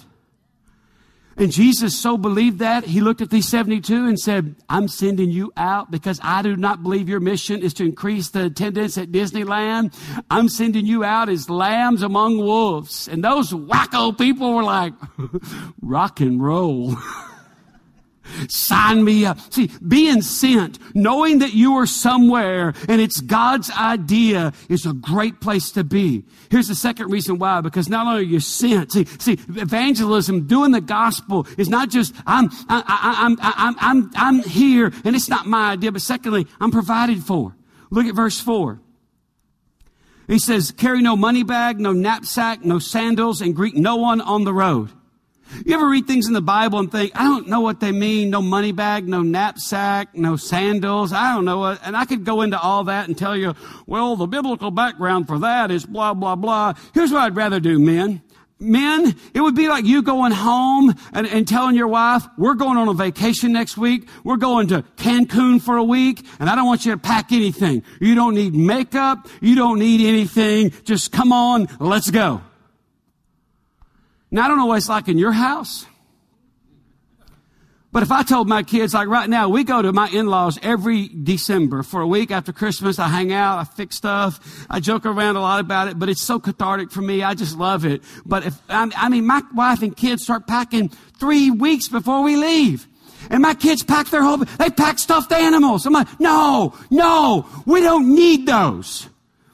And 1.35 1.51
Jesus 1.51 1.97
so 1.97 2.17
believed 2.17 2.59
that, 2.59 2.83
he 2.85 3.01
looked 3.01 3.21
at 3.21 3.29
these 3.29 3.47
72 3.47 4.05
and 4.05 4.19
said, 4.19 4.55
I'm 4.69 4.87
sending 4.87 5.31
you 5.31 5.51
out 5.57 5.89
because 5.89 6.19
I 6.21 6.41
do 6.41 6.55
not 6.55 6.83
believe 6.83 7.09
your 7.09 7.19
mission 7.19 7.61
is 7.61 7.73
to 7.75 7.83
increase 7.83 8.29
the 8.29 8.45
attendance 8.45 8.97
at 8.97 9.11
Disneyland. 9.11 9.95
I'm 10.29 10.47
sending 10.47 10.85
you 10.85 11.03
out 11.03 11.29
as 11.29 11.49
lambs 11.49 12.03
among 12.03 12.37
wolves. 12.37 13.07
And 13.07 13.23
those 13.23 13.51
wacko 13.51 14.17
people 14.17 14.53
were 14.53 14.63
like, 14.63 14.93
rock 15.81 16.19
and 16.19 16.41
roll. 16.41 16.95
Sign 18.49 19.03
me 19.03 19.25
up. 19.25 19.37
See, 19.53 19.69
being 19.87 20.21
sent, 20.21 20.79
knowing 20.95 21.39
that 21.39 21.53
you 21.53 21.75
are 21.75 21.85
somewhere 21.85 22.73
and 22.87 23.01
it's 23.01 23.21
God's 23.21 23.71
idea 23.71 24.53
is 24.69 24.85
a 24.85 24.93
great 24.93 25.41
place 25.41 25.71
to 25.71 25.83
be. 25.83 26.23
Here's 26.49 26.67
the 26.67 26.75
second 26.75 27.11
reason 27.11 27.39
why, 27.39 27.61
because 27.61 27.89
not 27.89 28.07
only 28.07 28.19
are 28.19 28.23
you 28.23 28.39
sent, 28.39 28.91
see, 28.91 29.05
see, 29.05 29.33
evangelism, 29.33 30.47
doing 30.47 30.71
the 30.71 30.81
gospel 30.81 31.47
is 31.57 31.69
not 31.69 31.89
just, 31.89 32.13
I'm, 32.25 32.49
I, 32.69 32.83
I, 32.87 33.25
I'm, 33.25 33.37
I'm, 33.41 33.75
I'm, 33.79 34.11
I'm 34.15 34.43
here 34.43 34.91
and 35.03 35.15
it's 35.15 35.29
not 35.29 35.45
my 35.45 35.71
idea, 35.71 35.91
but 35.91 36.01
secondly, 36.01 36.47
I'm 36.59 36.71
provided 36.71 37.23
for. 37.23 37.55
Look 37.89 38.05
at 38.05 38.15
verse 38.15 38.39
four. 38.39 38.81
He 40.27 40.39
says, 40.39 40.71
carry 40.71 41.01
no 41.01 41.17
money 41.17 41.43
bag, 41.43 41.79
no 41.79 41.91
knapsack, 41.91 42.63
no 42.63 42.79
sandals, 42.79 43.41
and 43.41 43.55
greet 43.55 43.75
no 43.75 43.97
one 43.97 44.21
on 44.21 44.45
the 44.45 44.53
road. 44.53 44.89
You 45.65 45.75
ever 45.75 45.87
read 45.87 46.07
things 46.07 46.27
in 46.27 46.33
the 46.33 46.41
Bible 46.41 46.79
and 46.79 46.91
think, 46.91 47.11
I 47.15 47.23
don't 47.23 47.47
know 47.47 47.61
what 47.61 47.79
they 47.79 47.91
mean. 47.91 48.29
No 48.29 48.41
money 48.41 48.71
bag, 48.71 49.07
no 49.07 49.21
knapsack, 49.21 50.15
no 50.15 50.35
sandals. 50.35 51.13
I 51.13 51.33
don't 51.33 51.45
know 51.45 51.59
what. 51.59 51.79
And 51.85 51.95
I 51.95 52.05
could 52.05 52.23
go 52.25 52.41
into 52.41 52.59
all 52.59 52.85
that 52.85 53.07
and 53.07 53.17
tell 53.17 53.35
you, 53.35 53.53
well, 53.85 54.15
the 54.15 54.27
biblical 54.27 54.71
background 54.71 55.27
for 55.27 55.39
that 55.39 55.71
is 55.71 55.85
blah, 55.85 56.13
blah, 56.13 56.35
blah. 56.35 56.73
Here's 56.93 57.11
what 57.11 57.21
I'd 57.21 57.35
rather 57.35 57.59
do, 57.59 57.79
men. 57.79 58.21
Men, 58.59 59.15
it 59.33 59.41
would 59.41 59.55
be 59.55 59.67
like 59.67 59.83
you 59.83 60.01
going 60.01 60.31
home 60.31 60.93
and, 61.11 61.27
and 61.27 61.45
telling 61.45 61.75
your 61.75 61.87
wife, 61.87 62.25
we're 62.37 62.53
going 62.53 62.77
on 62.77 62.87
a 62.87 62.93
vacation 62.93 63.51
next 63.51 63.77
week. 63.77 64.07
We're 64.23 64.37
going 64.37 64.67
to 64.67 64.83
Cancun 64.95 65.61
for 65.61 65.75
a 65.75 65.83
week 65.83 66.25
and 66.39 66.49
I 66.49 66.55
don't 66.55 66.65
want 66.65 66.85
you 66.85 66.93
to 66.93 66.97
pack 66.97 67.33
anything. 67.33 67.83
You 67.99 68.15
don't 68.15 68.35
need 68.35 68.55
makeup. 68.55 69.27
You 69.41 69.55
don't 69.55 69.79
need 69.79 70.07
anything. 70.07 70.71
Just 70.85 71.11
come 71.11 71.33
on. 71.33 71.67
Let's 71.79 72.09
go. 72.09 72.41
Now, 74.33 74.45
I 74.45 74.47
don't 74.47 74.57
know 74.57 74.65
what 74.65 74.77
it's 74.77 74.89
like 74.89 75.07
in 75.07 75.19
your 75.19 75.31
house. 75.31 75.85
But 77.91 78.01
if 78.01 78.11
I 78.11 78.23
told 78.23 78.49
my 78.49 78.63
kids, 78.63 78.95
like 78.95 79.07
right 79.07 79.29
now, 79.29 79.47
we 79.47 79.63
go 79.63 79.79
to 79.79 79.93
my 79.93 80.09
in-laws 80.09 80.57
every 80.63 81.07
December 81.07 81.83
for 81.83 82.01
a 82.01 82.07
week 82.07 82.31
after 82.31 82.51
Christmas. 82.51 82.97
I 82.97 83.09
hang 83.09 83.31
out, 83.31 83.59
I 83.59 83.63
fix 83.63 83.95
stuff, 83.95 84.65
I 84.71 84.79
joke 84.79 85.05
around 85.05 85.35
a 85.35 85.39
lot 85.39 85.59
about 85.59 85.87
it, 85.87 85.99
but 85.99 86.09
it's 86.09 86.23
so 86.23 86.39
cathartic 86.39 86.89
for 86.89 87.03
me. 87.03 87.21
I 87.21 87.35
just 87.35 87.55
love 87.55 87.85
it. 87.85 88.01
But 88.25 88.47
if, 88.47 88.59
I 88.69 89.07
mean, 89.07 89.27
my 89.27 89.43
wife 89.53 89.83
and 89.83 89.95
kids 89.95 90.23
start 90.23 90.47
packing 90.47 90.89
three 91.19 91.51
weeks 91.51 91.87
before 91.87 92.23
we 92.23 92.35
leave. 92.35 92.87
And 93.29 93.43
my 93.43 93.53
kids 93.53 93.83
pack 93.83 94.09
their 94.09 94.23
whole, 94.23 94.37
they 94.37 94.71
pack 94.71 94.97
stuffed 94.97 95.31
animals. 95.31 95.85
I'm 95.85 95.93
like, 95.93 96.19
no, 96.19 96.73
no, 96.89 97.47
we 97.67 97.81
don't 97.81 98.15
need 98.15 98.47
those. 98.47 99.07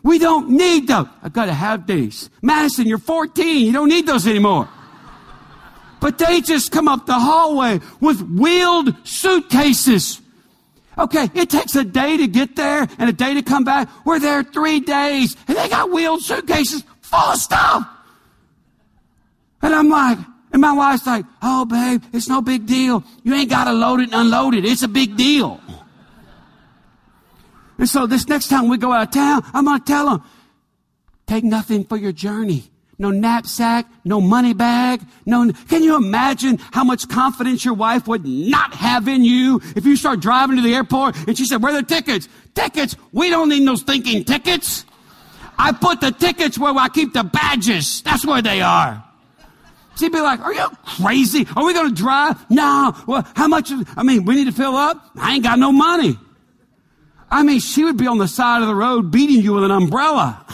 We 0.03 0.19
don't 0.19 0.51
need 0.51 0.87
those. 0.87 1.07
I've 1.21 1.33
got 1.33 1.45
to 1.45 1.53
have 1.53 1.85
these. 1.87 2.29
Madison, 2.41 2.87
you're 2.87 2.97
14. 2.97 3.65
You 3.65 3.71
don't 3.71 3.89
need 3.89 4.07
those 4.07 4.27
anymore. 4.27 4.69
But 5.99 6.17
they 6.17 6.41
just 6.41 6.71
come 6.71 6.87
up 6.87 7.05
the 7.05 7.19
hallway 7.19 7.81
with 7.99 8.21
wheeled 8.21 8.95
suitcases. 9.05 10.21
Okay, 10.97 11.29
it 11.33 11.49
takes 11.49 11.75
a 11.75 11.83
day 11.83 12.17
to 12.17 12.27
get 12.27 12.55
there 12.55 12.87
and 12.97 13.09
a 13.09 13.13
day 13.13 13.33
to 13.33 13.41
come 13.41 13.63
back. 13.63 13.89
We're 14.05 14.19
there 14.19 14.43
three 14.43 14.79
days 14.79 15.35
and 15.47 15.57
they 15.57 15.69
got 15.69 15.91
wheeled 15.91 16.21
suitcases 16.21 16.83
full 17.01 17.19
of 17.19 17.37
stuff. 17.37 17.87
And 19.61 19.73
I'm 19.73 19.89
like, 19.89 20.17
and 20.51 20.61
my 20.61 20.73
wife's 20.73 21.05
like, 21.05 21.25
oh 21.41 21.65
babe, 21.65 22.03
it's 22.11 22.27
no 22.27 22.41
big 22.41 22.65
deal. 22.65 23.03
You 23.23 23.33
ain't 23.33 23.49
got 23.49 23.65
to 23.65 23.73
load 23.73 23.99
it 23.99 24.11
and 24.11 24.13
unload 24.13 24.55
it. 24.55 24.65
It's 24.65 24.83
a 24.83 24.87
big 24.87 25.15
deal. 25.15 25.61
And 27.79 27.89
so 27.89 28.05
this 28.05 28.27
next 28.27 28.49
time 28.49 28.67
we 28.67 28.77
go 28.77 28.91
out 28.91 29.07
of 29.07 29.13
town, 29.13 29.41
I'm 29.53 29.65
going 29.65 29.79
to 29.79 29.85
tell 29.85 30.09
them, 30.09 30.23
take 31.25 31.43
nothing 31.43 31.85
for 31.85 31.97
your 31.97 32.11
journey. 32.11 32.69
No 33.01 33.11
knapsack, 33.11 33.87
no 34.03 34.19
money 34.19 34.53
bag, 34.53 35.01
no, 35.25 35.49
can 35.69 35.83
you 35.83 35.95
imagine 35.95 36.57
how 36.73 36.83
much 36.83 37.07
confidence 37.07 37.63
your 37.63 37.73
wife 37.73 38.09
would 38.09 38.25
not 38.25 38.73
have 38.73 39.07
in 39.07 39.23
you 39.23 39.61
if 39.77 39.85
you 39.85 39.95
start 39.95 40.19
driving 40.19 40.57
to 40.57 40.61
the 40.61 40.75
airport 40.75 41.15
and 41.25 41.37
she 41.37 41.45
said, 41.45 41.63
where 41.63 41.73
are 41.73 41.81
the 41.81 41.87
tickets? 41.87 42.27
Tickets? 42.55 42.97
We 43.13 43.29
don't 43.29 43.47
need 43.47 43.65
those 43.65 43.83
thinking 43.83 44.25
tickets. 44.25 44.83
I 45.57 45.71
put 45.71 46.01
the 46.01 46.11
tickets 46.11 46.59
where 46.59 46.73
I 46.73 46.89
keep 46.89 47.13
the 47.13 47.23
badges. 47.23 48.01
That's 48.01 48.25
where 48.25 48.41
they 48.41 48.59
are. 48.59 49.01
She'd 49.97 50.11
be 50.11 50.19
like, 50.19 50.41
are 50.41 50.53
you 50.53 50.67
crazy? 50.85 51.47
Are 51.55 51.65
we 51.65 51.73
going 51.73 51.89
to 51.89 51.95
drive? 51.95 52.49
No. 52.49 52.93
Well, 53.07 53.25
how 53.33 53.47
much? 53.47 53.71
I 53.95 54.03
mean, 54.03 54.25
we 54.25 54.35
need 54.35 54.45
to 54.45 54.53
fill 54.53 54.75
up. 54.75 55.11
I 55.17 55.35
ain't 55.35 55.43
got 55.43 55.57
no 55.57 55.71
money. 55.71 56.17
I 57.31 57.43
mean, 57.43 57.59
she 57.59 57.83
would 57.83 57.97
be 57.97 58.07
on 58.07 58.17
the 58.17 58.27
side 58.27 58.61
of 58.61 58.67
the 58.67 58.75
road 58.75 59.11
beating 59.11 59.41
you 59.41 59.53
with 59.53 59.63
an 59.63 59.71
umbrella. 59.71 60.45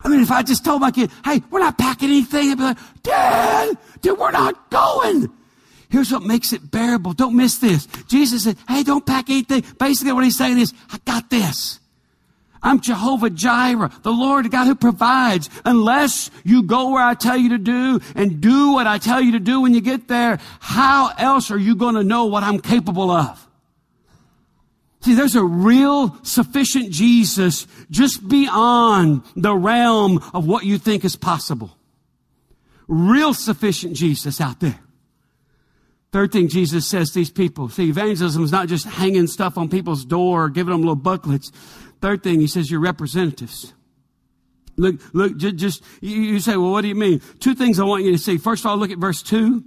I 0.00 0.08
mean, 0.08 0.20
if 0.20 0.30
I 0.30 0.42
just 0.42 0.64
told 0.64 0.80
my 0.80 0.90
kid, 0.92 1.10
hey, 1.24 1.42
we're 1.50 1.58
not 1.58 1.78
packing 1.78 2.10
anything, 2.10 2.50
I'd 2.50 2.58
be 2.58 2.62
like, 2.62 2.78
Dad, 3.02 3.76
dude, 4.02 4.18
we're 4.18 4.30
not 4.30 4.70
going. 4.70 5.30
Here's 5.88 6.12
what 6.12 6.22
makes 6.22 6.52
it 6.52 6.70
bearable. 6.70 7.12
Don't 7.12 7.36
miss 7.36 7.58
this. 7.58 7.86
Jesus 8.08 8.44
said, 8.44 8.56
hey, 8.68 8.82
don't 8.82 9.04
pack 9.04 9.30
anything. 9.30 9.64
Basically, 9.78 10.12
what 10.12 10.24
he's 10.24 10.36
saying 10.36 10.58
is, 10.58 10.72
I 10.90 10.98
got 11.04 11.30
this. 11.30 11.80
I'm 12.62 12.80
Jehovah 12.80 13.30
Jireh, 13.30 13.90
the 14.02 14.10
Lord 14.10 14.50
God 14.50 14.66
who 14.66 14.74
provides. 14.74 15.48
Unless 15.64 16.30
you 16.44 16.62
go 16.62 16.90
where 16.90 17.02
I 17.02 17.14
tell 17.14 17.36
you 17.36 17.50
to 17.50 17.58
do 17.58 18.00
and 18.14 18.40
do 18.40 18.72
what 18.72 18.86
I 18.86 18.98
tell 18.98 19.20
you 19.20 19.32
to 19.32 19.38
do 19.38 19.60
when 19.60 19.74
you 19.74 19.80
get 19.80 20.08
there, 20.08 20.40
how 20.58 21.12
else 21.18 21.50
are 21.50 21.58
you 21.58 21.76
going 21.76 21.94
to 21.94 22.02
know 22.02 22.26
what 22.26 22.42
I'm 22.42 22.58
capable 22.58 23.10
of? 23.10 23.45
See, 25.06 25.14
there's 25.14 25.36
a 25.36 25.44
real 25.44 26.18
sufficient 26.24 26.90
Jesus 26.90 27.68
just 27.92 28.28
beyond 28.28 29.22
the 29.36 29.54
realm 29.54 30.18
of 30.34 30.48
what 30.48 30.64
you 30.64 30.78
think 30.78 31.04
is 31.04 31.14
possible. 31.14 31.70
Real 32.88 33.32
sufficient 33.32 33.94
Jesus 33.94 34.40
out 34.40 34.58
there. 34.58 34.80
Third 36.10 36.32
thing 36.32 36.48
Jesus 36.48 36.88
says 36.88 37.10
to 37.10 37.20
these 37.20 37.30
people. 37.30 37.68
See, 37.68 37.88
evangelism 37.88 38.42
is 38.42 38.50
not 38.50 38.66
just 38.66 38.84
hanging 38.84 39.28
stuff 39.28 39.56
on 39.56 39.68
people's 39.68 40.04
door, 40.04 40.48
giving 40.48 40.72
them 40.72 40.80
little 40.80 40.96
booklets. 40.96 41.52
Third 42.00 42.24
thing, 42.24 42.40
he 42.40 42.48
says, 42.48 42.68
you're 42.68 42.80
representatives. 42.80 43.74
Look, 44.76 44.96
look, 45.14 45.36
just, 45.36 45.84
you 46.00 46.40
say, 46.40 46.56
well, 46.56 46.72
what 46.72 46.80
do 46.80 46.88
you 46.88 46.96
mean? 46.96 47.20
Two 47.38 47.54
things 47.54 47.78
I 47.78 47.84
want 47.84 48.02
you 48.02 48.10
to 48.10 48.18
see. 48.18 48.38
First 48.38 48.64
of 48.64 48.72
all, 48.72 48.76
look 48.76 48.90
at 48.90 48.98
verse 48.98 49.22
two. 49.22 49.62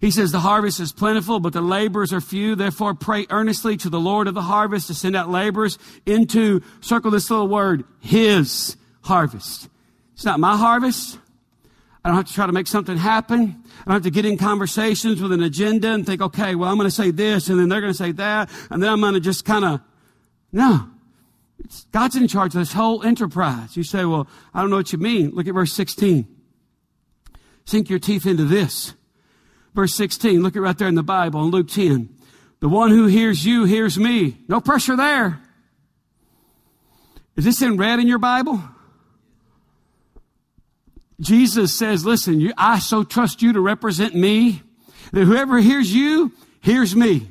He 0.00 0.10
says, 0.10 0.32
the 0.32 0.40
harvest 0.40 0.80
is 0.80 0.92
plentiful, 0.92 1.40
but 1.40 1.52
the 1.52 1.60
laborers 1.60 2.12
are 2.12 2.22
few. 2.22 2.54
Therefore, 2.54 2.94
pray 2.94 3.26
earnestly 3.28 3.76
to 3.78 3.90
the 3.90 4.00
Lord 4.00 4.28
of 4.28 4.34
the 4.34 4.42
harvest 4.42 4.86
to 4.86 4.94
send 4.94 5.14
out 5.14 5.28
laborers 5.28 5.78
into, 6.06 6.62
circle 6.80 7.10
this 7.10 7.30
little 7.30 7.48
word, 7.48 7.84
his 8.00 8.78
harvest. 9.02 9.68
It's 10.14 10.24
not 10.24 10.40
my 10.40 10.56
harvest. 10.56 11.18
I 12.02 12.08
don't 12.08 12.16
have 12.16 12.26
to 12.28 12.32
try 12.32 12.46
to 12.46 12.52
make 12.52 12.66
something 12.66 12.96
happen. 12.96 13.62
I 13.80 13.84
don't 13.84 13.94
have 13.94 14.02
to 14.04 14.10
get 14.10 14.24
in 14.24 14.38
conversations 14.38 15.20
with 15.20 15.32
an 15.32 15.42
agenda 15.42 15.92
and 15.92 16.06
think, 16.06 16.22
okay, 16.22 16.54
well, 16.54 16.70
I'm 16.70 16.76
going 16.76 16.88
to 16.88 16.94
say 16.94 17.10
this 17.10 17.50
and 17.50 17.60
then 17.60 17.68
they're 17.68 17.82
going 17.82 17.92
to 17.92 17.98
say 17.98 18.12
that. 18.12 18.48
And 18.70 18.82
then 18.82 18.90
I'm 18.90 19.00
going 19.00 19.14
to 19.14 19.20
just 19.20 19.44
kind 19.44 19.66
of, 19.66 19.80
no. 20.50 20.88
It's, 21.62 21.84
God's 21.92 22.16
in 22.16 22.26
charge 22.26 22.54
of 22.54 22.60
this 22.60 22.72
whole 22.72 23.02
enterprise. 23.02 23.76
You 23.76 23.82
say, 23.82 24.06
well, 24.06 24.26
I 24.54 24.62
don't 24.62 24.70
know 24.70 24.76
what 24.76 24.92
you 24.92 24.98
mean. 24.98 25.32
Look 25.32 25.46
at 25.46 25.52
verse 25.52 25.74
16. 25.74 26.26
Sink 27.66 27.90
your 27.90 27.98
teeth 27.98 28.24
into 28.24 28.44
this. 28.44 28.94
Verse 29.74 29.94
16, 29.94 30.42
look 30.42 30.56
at 30.56 30.62
right 30.62 30.76
there 30.76 30.88
in 30.88 30.94
the 30.94 31.02
Bible 31.02 31.42
in 31.44 31.50
Luke 31.50 31.68
10. 31.68 32.08
The 32.60 32.68
one 32.68 32.90
who 32.90 33.06
hears 33.06 33.44
you 33.44 33.64
hears 33.64 33.98
me. 33.98 34.36
No 34.48 34.60
pressure 34.60 34.96
there. 34.96 35.40
Is 37.36 37.44
this 37.44 37.62
in 37.62 37.76
red 37.76 38.00
in 38.00 38.06
your 38.06 38.18
Bible? 38.18 38.62
Jesus 41.20 41.76
says, 41.76 42.04
listen, 42.04 42.40
you, 42.40 42.52
I 42.56 42.78
so 42.78 43.04
trust 43.04 43.42
you 43.42 43.52
to 43.52 43.60
represent 43.60 44.14
me 44.14 44.62
that 45.12 45.24
whoever 45.24 45.58
hears 45.58 45.92
you 45.92 46.32
hears 46.60 46.96
me. 46.96 47.28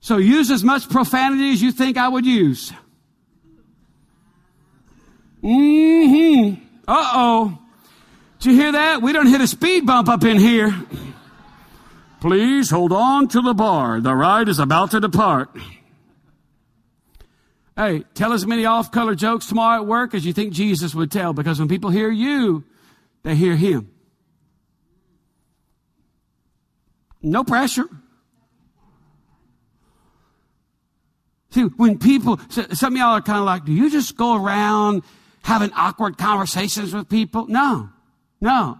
So 0.00 0.16
use 0.16 0.50
as 0.50 0.64
much 0.64 0.88
profanity 0.88 1.52
as 1.52 1.62
you 1.62 1.72
think 1.72 1.96
I 1.96 2.08
would 2.08 2.26
use. 2.26 2.72
Mm-hmm. 5.42 6.64
Uh-oh. 6.86 7.58
Did 8.38 8.52
you 8.52 8.60
hear 8.60 8.72
that? 8.72 9.02
We 9.02 9.12
don't 9.12 9.26
hit 9.26 9.40
a 9.40 9.46
speed 9.46 9.84
bump 9.84 10.08
up 10.08 10.22
in 10.22 10.38
here. 10.38 10.74
Please 12.20 12.70
hold 12.70 12.92
on 12.92 13.28
to 13.28 13.40
the 13.40 13.54
bar. 13.54 14.00
The 14.00 14.14
ride 14.14 14.48
is 14.48 14.58
about 14.58 14.92
to 14.92 15.00
depart. 15.00 15.50
Hey, 17.76 18.04
tell 18.14 18.32
as 18.32 18.46
many 18.46 18.64
off 18.64 18.90
color 18.90 19.14
jokes 19.14 19.46
tomorrow 19.46 19.82
at 19.82 19.86
work 19.86 20.14
as 20.14 20.26
you 20.26 20.32
think 20.32 20.52
Jesus 20.52 20.94
would 20.94 21.12
tell, 21.12 21.32
because 21.32 21.58
when 21.58 21.68
people 21.68 21.90
hear 21.90 22.10
you, 22.10 22.64
they 23.22 23.34
hear 23.34 23.56
him. 23.56 23.90
No 27.22 27.44
pressure. 27.44 27.88
See, 31.50 31.62
when 31.62 31.98
people, 31.98 32.38
some 32.48 32.94
of 32.94 32.98
y'all 32.98 33.16
are 33.16 33.22
kind 33.22 33.38
of 33.38 33.44
like, 33.44 33.64
do 33.64 33.72
you 33.72 33.90
just 33.90 34.16
go 34.16 34.36
around 34.36 35.02
having 35.42 35.72
awkward 35.72 36.18
conversations 36.18 36.94
with 36.94 37.08
people? 37.08 37.46
No. 37.46 37.90
No. 38.40 38.78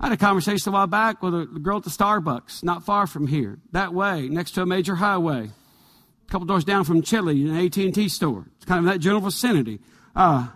I 0.00 0.08
had 0.08 0.12
a 0.12 0.16
conversation 0.16 0.70
a 0.70 0.72
while 0.72 0.86
back 0.86 1.22
with 1.22 1.34
a 1.34 1.46
girl 1.46 1.78
at 1.78 1.84
the 1.84 1.90
Starbucks, 1.90 2.64
not 2.64 2.84
far 2.84 3.06
from 3.06 3.26
here, 3.26 3.58
that 3.72 3.94
way, 3.94 4.28
next 4.28 4.52
to 4.52 4.62
a 4.62 4.66
major 4.66 4.96
highway, 4.96 5.50
a 5.50 6.30
couple 6.30 6.46
doors 6.46 6.64
down 6.64 6.84
from 6.84 7.00
Chili, 7.00 7.48
an 7.48 7.56
AT&T 7.56 8.08
store. 8.08 8.46
It's 8.56 8.64
kind 8.64 8.80
of 8.80 8.92
that 8.92 8.98
general 8.98 9.20
vicinity. 9.20 9.80
Uh, 10.14 10.48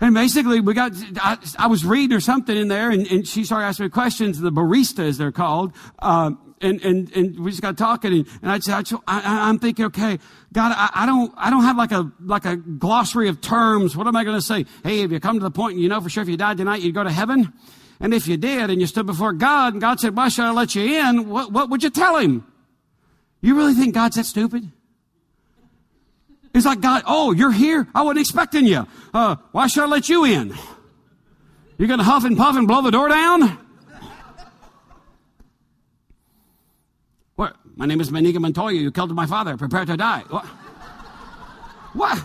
and 0.00 0.14
basically, 0.14 0.60
we 0.60 0.74
got, 0.74 0.92
I, 1.16 1.38
I, 1.58 1.66
was 1.66 1.84
reading 1.84 2.16
or 2.16 2.20
something 2.20 2.56
in 2.56 2.68
there, 2.68 2.90
and, 2.90 3.06
and, 3.08 3.26
she 3.26 3.44
started 3.44 3.66
asking 3.66 3.86
me 3.86 3.90
questions, 3.90 4.38
the 4.38 4.52
barista, 4.52 5.00
as 5.00 5.18
they're 5.18 5.32
called. 5.32 5.72
Uh, 5.98 6.32
and, 6.60 6.80
and, 6.82 7.12
and 7.12 7.40
we 7.40 7.50
just 7.50 7.62
got 7.62 7.76
talking, 7.76 8.12
and, 8.12 8.28
and 8.42 8.50
I, 8.50 8.58
just, 8.58 8.94
I, 9.06 9.48
am 9.48 9.58
thinking, 9.58 9.86
okay, 9.86 10.18
God, 10.52 10.72
I, 10.76 10.90
I, 11.02 11.06
don't, 11.06 11.32
I 11.36 11.50
don't 11.50 11.62
have 11.62 11.76
like 11.76 11.92
a, 11.92 12.10
like 12.20 12.44
a 12.44 12.56
glossary 12.56 13.28
of 13.28 13.40
terms. 13.40 13.96
What 13.96 14.06
am 14.06 14.16
I 14.16 14.24
going 14.24 14.36
to 14.36 14.42
say? 14.42 14.66
Hey, 14.82 15.02
if 15.02 15.12
you 15.12 15.20
come 15.20 15.38
to 15.38 15.42
the 15.42 15.50
point, 15.50 15.78
you 15.78 15.88
know 15.88 16.00
for 16.00 16.08
sure 16.08 16.22
if 16.22 16.28
you 16.28 16.36
died 16.36 16.56
tonight, 16.56 16.82
you'd 16.82 16.94
go 16.94 17.04
to 17.04 17.10
heaven. 17.10 17.52
And 18.00 18.14
if 18.14 18.28
you 18.28 18.36
did, 18.36 18.70
and 18.70 18.80
you 18.80 18.86
stood 18.86 19.06
before 19.06 19.32
God, 19.32 19.74
and 19.74 19.80
God 19.80 20.00
said, 20.00 20.16
why 20.16 20.28
should 20.28 20.44
I 20.44 20.52
let 20.52 20.74
you 20.74 20.82
in? 20.82 21.28
What, 21.28 21.52
what 21.52 21.70
would 21.70 21.82
you 21.82 21.90
tell 21.90 22.16
him? 22.16 22.46
You 23.40 23.56
really 23.56 23.74
think 23.74 23.94
God's 23.94 24.16
that 24.16 24.24
stupid? 24.24 24.70
It's 26.54 26.66
like 26.66 26.80
God, 26.80 27.02
oh, 27.06 27.32
you're 27.32 27.52
here? 27.52 27.86
I 27.94 28.02
wasn't 28.02 28.20
expecting 28.20 28.66
you. 28.66 28.86
Uh, 29.12 29.36
why 29.52 29.66
should 29.66 29.84
I 29.84 29.86
let 29.86 30.08
you 30.08 30.24
in? 30.24 30.54
You're 31.76 31.88
going 31.88 31.98
to 31.98 32.04
huff 32.04 32.24
and 32.24 32.36
puff 32.36 32.56
and 32.56 32.66
blow 32.66 32.82
the 32.82 32.90
door 32.90 33.08
down? 33.08 33.58
What? 37.36 37.54
My 37.78 37.86
name 37.86 38.00
is 38.00 38.08
Inigo 38.08 38.40
Montoya. 38.40 38.72
You 38.72 38.90
killed 38.90 39.14
my 39.14 39.26
father. 39.26 39.56
Prepare 39.56 39.84
to 39.84 39.96
die. 39.96 40.24
What? 40.28 40.44
What? 41.94 42.22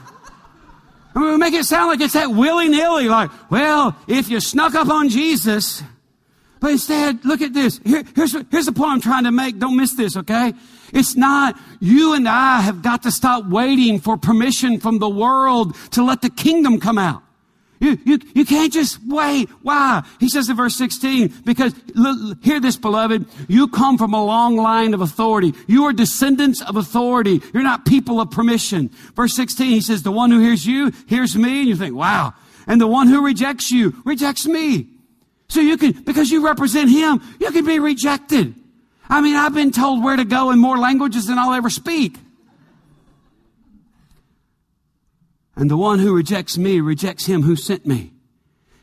I 1.16 1.20
mean, 1.20 1.32
we 1.34 1.38
make 1.38 1.54
it 1.54 1.66
sound 1.66 1.90
like 1.90 2.02
it's 2.02 2.16
that 2.16 2.32
willy 2.32 2.70
nilly, 2.70 3.08
like, 3.08 3.30
well, 3.52 3.96
if 4.08 4.30
you 4.30 4.40
snuck 4.40 4.74
up 4.74 4.90
on 4.90 5.10
Jesus, 5.10 5.84
but 6.60 6.72
instead, 6.72 7.24
look 7.24 7.42
at 7.42 7.54
this. 7.54 7.80
Here, 7.86 8.04
here's, 8.16 8.36
here's 8.50 8.66
the 8.66 8.72
point 8.72 8.94
I'm 8.94 9.02
trying 9.02 9.26
to 9.26 9.32
make. 9.32 9.60
Don't 9.60 9.78
miss 9.78 9.94
this, 9.94 10.18
okay? 10.18 10.54
It's 10.92 11.16
not, 11.16 11.60
you 11.80 12.14
and 12.14 12.28
I 12.28 12.62
have 12.62 12.82
got 12.82 13.04
to 13.04 13.12
stop 13.12 13.46
waiting 13.46 14.00
for 14.00 14.18
permission 14.18 14.80
from 14.80 14.98
the 14.98 15.10
world 15.10 15.76
to 15.92 16.04
let 16.04 16.22
the 16.22 16.30
kingdom 16.30 16.80
come 16.80 16.98
out. 16.98 17.23
You, 17.84 18.00
you, 18.06 18.20
you 18.34 18.46
can't 18.46 18.72
just 18.72 18.98
wait. 19.06 19.50
Why? 19.62 20.04
He 20.18 20.30
says 20.30 20.48
in 20.48 20.56
verse 20.56 20.78
16, 20.78 21.42
because 21.44 21.76
look, 21.94 22.42
hear 22.42 22.62
this, 22.62 22.78
beloved. 22.78 23.26
You 23.50 23.68
come 23.68 23.98
from 23.98 24.14
a 24.14 24.24
long 24.24 24.56
line 24.56 24.94
of 24.94 25.02
authority. 25.02 25.54
You 25.68 25.84
are 25.84 25.92
descendants 25.92 26.62
of 26.62 26.78
authority. 26.78 27.42
You're 27.54 27.62
not 27.62 27.86
people 27.86 28.22
of 28.22 28.32
permission. 28.32 28.90
Verse 29.16 29.36
16, 29.36 29.68
he 29.68 29.82
says, 29.82 30.02
the 30.02 30.14
one 30.14 30.32
who 30.32 30.40
hears 30.40 30.66
you 30.66 30.94
hears 31.08 31.36
me. 31.36 31.60
And 31.60 31.68
you 31.68 31.76
think, 31.76 31.94
wow. 31.94 32.34
And 32.68 32.80
the 32.80 32.88
one 32.88 33.08
who 33.08 33.26
rejects 33.26 33.70
you 33.70 34.02
rejects 34.06 34.46
me. 34.46 34.88
So 35.50 35.60
you 35.60 35.76
can, 35.76 35.92
because 36.04 36.32
you 36.32 36.46
represent 36.46 36.90
him, 36.90 37.22
you 37.42 37.52
can 37.52 37.66
be 37.66 37.80
rejected. 37.80 38.56
I 39.10 39.20
mean, 39.20 39.36
I've 39.36 39.54
been 39.54 39.72
told 39.72 40.02
where 40.02 40.16
to 40.16 40.24
go 40.24 40.52
in 40.52 40.60
more 40.60 40.78
languages 40.78 41.26
than 41.26 41.38
I'll 41.38 41.54
ever 41.54 41.70
speak. 41.70 42.18
And 45.56 45.70
the 45.70 45.78
one 45.78 46.00
who 46.00 46.16
rejects 46.16 46.58
me 46.58 46.80
rejects 46.80 47.26
him 47.26 47.44
who 47.44 47.56
sent 47.56 47.86
me. 47.86 48.14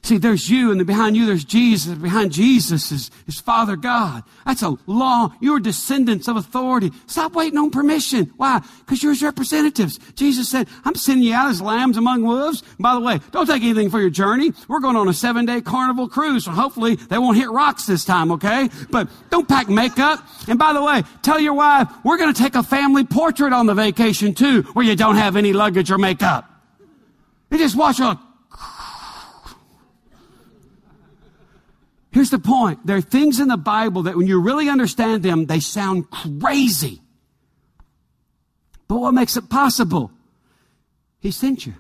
See, 0.03 0.17
there's 0.17 0.49
you, 0.49 0.71
and 0.71 0.87
behind 0.87 1.15
you 1.15 1.27
there's 1.27 1.45
Jesus. 1.45 1.99
Behind 1.99 2.33
Jesus 2.33 2.91
is, 2.91 3.11
is 3.27 3.39
Father 3.39 3.77
God. 3.77 4.23
That's 4.47 4.63
a 4.63 4.77
law. 4.87 5.35
You're 5.41 5.61
descendants 5.61 6.27
of 6.27 6.37
authority. 6.37 6.91
Stop 7.07 7.35
waiting 7.35 7.59
on 7.59 7.71
permission. 7.71 8.33
Why? 8.39 8.63
Because 8.79 9.03
you're 9.03 9.13
his 9.13 9.23
representatives. 9.23 9.99
Jesus 10.15 10.49
said, 10.49 10.69
I'm 10.87 10.95
sending 10.95 11.25
you 11.25 11.35
out 11.35 11.51
as 11.51 11.61
lambs 11.61 11.99
among 11.99 12.23
wolves. 12.23 12.63
by 12.79 12.95
the 12.95 13.01
way, 13.01 13.21
don't 13.31 13.47
take 13.47 13.63
anything 13.63 13.91
for 13.91 14.01
your 14.01 14.09
journey. 14.09 14.53
We're 14.69 14.81
going 14.81 14.97
on 14.97 15.07
a 15.07 15.13
seven 15.13 15.45
day 15.45 15.61
carnival 15.61 16.09
cruise, 16.09 16.47
so 16.47 16.51
hopefully 16.53 16.95
they 16.95 17.19
won't 17.19 17.37
hit 17.37 17.51
rocks 17.51 17.85
this 17.85 18.05
time, 18.05 18.33
okay? 18.33 18.71
But 18.91 19.09
don't 19.29 19.49
pack 19.49 19.69
makeup. 19.69 20.25
And 20.49 20.59
by 20.59 20.73
the 20.73 20.83
way, 20.83 21.03
tell 21.21 21.39
your 21.39 21.55
wife, 21.55 21.89
we're 22.05 22.19
going 22.19 22.33
to 22.33 22.43
take 22.43 22.55
a 22.55 22.63
family 22.63 23.05
portrait 23.05 23.53
on 23.53 23.67
the 23.67 23.75
vacation 23.75 24.33
too, 24.35 24.63
where 24.73 24.85
you 24.85 24.97
don't 24.97 25.17
have 25.17 25.37
any 25.37 25.53
luggage 25.53 25.91
or 25.91 25.99
makeup. 25.99 26.50
You 27.51 27.59
just 27.59 27.77
watch 27.77 28.01
a 28.01 28.19
Here's 32.13 32.31
the 32.31 32.39
point. 32.41 32.85
There 32.85 32.97
are 32.97 33.01
things 33.01 33.39
in 33.39 33.49
the 33.49 33.57
Bible 33.57 34.03
that 34.03 34.17
when 34.17 34.27
you 34.27 34.41
really 34.41 34.69
understand 34.69 35.23
them, 35.23 35.47
they 35.47 35.61
sound 35.61 36.11
crazy. 36.11 37.01
But 38.89 38.97
what 38.97 39.15
makes 39.15 39.37
it 39.37 39.49
possible? 39.49 40.11
He 41.21 41.31
sent 41.31 41.67
you. 41.67 41.75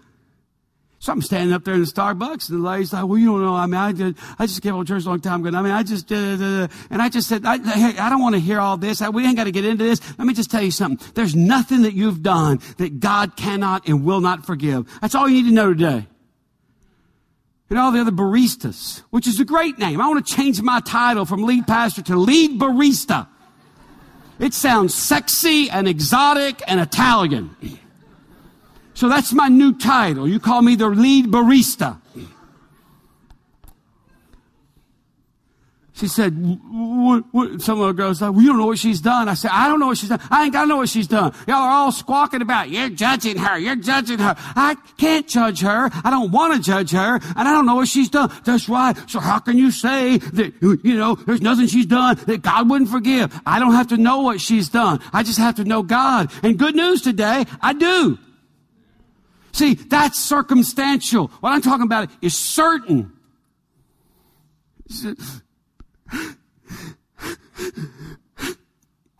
So 1.02 1.12
I'm 1.12 1.22
standing 1.22 1.54
up 1.54 1.64
there 1.64 1.72
in 1.72 1.80
the 1.80 1.86
Starbucks, 1.86 2.50
and 2.50 2.62
the 2.62 2.68
lady's 2.68 2.92
like, 2.92 3.06
"Well, 3.06 3.16
you 3.16 3.26
don't 3.26 3.42
know. 3.42 3.54
I 3.54 3.64
mean, 3.64 3.80
I 3.80 3.92
just, 3.92 4.18
I 4.38 4.46
just 4.46 4.60
came 4.60 4.74
on 4.74 4.84
church 4.84 5.06
a 5.06 5.08
long 5.08 5.20
time 5.20 5.44
ago. 5.44 5.56
I 5.56 5.62
mean, 5.62 5.72
I 5.72 5.82
just, 5.82 6.12
uh, 6.12 6.68
and 6.90 7.00
I 7.00 7.08
just 7.08 7.26
said, 7.26 7.46
I, 7.46 7.56
hey, 7.56 7.98
I 7.98 8.10
don't 8.10 8.20
want 8.20 8.34
to 8.34 8.40
hear 8.40 8.60
all 8.60 8.76
this. 8.76 9.00
I, 9.00 9.08
we 9.08 9.24
ain't 9.24 9.36
got 9.36 9.44
to 9.44 9.50
get 9.50 9.64
into 9.64 9.82
this. 9.82 10.00
Let 10.18 10.26
me 10.26 10.34
just 10.34 10.50
tell 10.50 10.62
you 10.62 10.70
something. 10.70 11.10
There's 11.14 11.34
nothing 11.34 11.82
that 11.82 11.94
you've 11.94 12.22
done 12.22 12.60
that 12.76 13.00
God 13.00 13.34
cannot 13.34 13.88
and 13.88 14.04
will 14.04 14.20
not 14.20 14.44
forgive. 14.44 14.86
That's 15.00 15.14
all 15.14 15.26
you 15.26 15.42
need 15.42 15.48
to 15.48 15.54
know 15.54 15.72
today 15.72 16.06
and 17.70 17.78
all 17.78 17.92
the 17.92 18.00
other 18.00 18.10
baristas, 18.10 19.02
which 19.10 19.26
is 19.26 19.40
a 19.40 19.44
great 19.44 19.78
name. 19.78 20.00
I 20.02 20.08
want 20.08 20.26
to 20.26 20.34
change 20.34 20.60
my 20.60 20.80
title 20.80 21.24
from 21.24 21.44
lead 21.44 21.66
pastor 21.66 22.02
to 22.02 22.16
lead 22.16 22.60
barista. 22.60 23.28
It 24.38 24.52
sounds 24.52 24.94
sexy 24.94 25.70
and 25.70 25.86
exotic 25.88 26.62
and 26.66 26.80
Italian. 26.80 27.56
So 29.00 29.08
that's 29.08 29.32
my 29.32 29.48
new 29.48 29.78
title. 29.78 30.28
You 30.28 30.38
call 30.38 30.60
me 30.60 30.74
the 30.74 30.90
lead 30.90 31.28
barista. 31.28 31.98
She 35.94 36.06
said, 36.06 36.34
some 36.34 37.80
of 37.80 37.86
the 37.86 37.94
girls 37.96 38.18
said, 38.18 38.28
well, 38.28 38.42
you 38.42 38.48
don't 38.48 38.58
know 38.58 38.66
what 38.66 38.78
she's 38.78 39.00
done. 39.00 39.30
I 39.30 39.32
said, 39.32 39.52
I 39.54 39.68
don't 39.68 39.80
know 39.80 39.86
what 39.86 39.96
she's 39.96 40.10
done. 40.10 40.20
I 40.30 40.44
ain't 40.44 40.52
got 40.52 40.62
to 40.64 40.66
know 40.66 40.76
what 40.76 40.90
she's 40.90 41.08
done. 41.08 41.32
Y'all 41.48 41.62
are 41.62 41.70
all 41.70 41.92
squawking 41.92 42.42
about, 42.42 42.68
you're 42.68 42.90
judging 42.90 43.38
her. 43.38 43.56
You're 43.56 43.76
judging 43.76 44.18
her. 44.18 44.34
I 44.38 44.76
can't 44.98 45.26
judge 45.26 45.62
her. 45.62 45.88
I 46.04 46.10
don't 46.10 46.30
want 46.30 46.52
to 46.56 46.60
judge 46.60 46.90
her. 46.90 47.14
And 47.14 47.48
I 47.48 47.54
don't 47.54 47.64
know 47.64 47.76
what 47.76 47.88
she's 47.88 48.10
done. 48.10 48.30
That's 48.44 48.68
right. 48.68 48.94
So 49.08 49.18
how 49.18 49.38
can 49.38 49.56
you 49.56 49.70
say 49.70 50.18
that, 50.18 50.52
you 50.60 50.94
know, 50.98 51.14
there's 51.14 51.40
nothing 51.40 51.68
she's 51.68 51.86
done 51.86 52.16
that 52.26 52.42
God 52.42 52.68
wouldn't 52.68 52.90
forgive? 52.90 53.40
I 53.46 53.60
don't 53.60 53.72
have 53.72 53.88
to 53.88 53.96
know 53.96 54.20
what 54.20 54.42
she's 54.42 54.68
done. 54.68 55.00
I 55.14 55.22
just 55.22 55.38
have 55.38 55.54
to 55.54 55.64
know 55.64 55.82
God. 55.82 56.30
And 56.42 56.58
good 56.58 56.76
news 56.76 57.00
today, 57.00 57.46
I 57.62 57.72
do. 57.72 58.18
See, 59.60 59.74
that's 59.74 60.18
circumstantial. 60.18 61.26
What 61.40 61.50
I'm 61.50 61.60
talking 61.60 61.84
about 61.84 62.08
is 62.22 62.34
certain. 62.34 63.12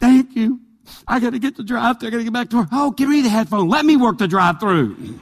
Thank 0.00 0.34
you. 0.34 0.60
I 1.06 1.20
got 1.20 1.34
to 1.34 1.38
get 1.38 1.58
the 1.58 1.62
drive 1.62 2.00
through. 2.00 2.08
I 2.08 2.10
got 2.12 2.16
to 2.16 2.24
get 2.24 2.32
back 2.32 2.48
to 2.48 2.56
work. 2.56 2.68
Oh, 2.72 2.90
give 2.90 3.10
me 3.10 3.20
the 3.20 3.28
headphone. 3.28 3.68
Let 3.68 3.84
me 3.84 3.98
work 3.98 4.16
the 4.16 4.28
drive 4.28 4.60
through. 4.60 5.20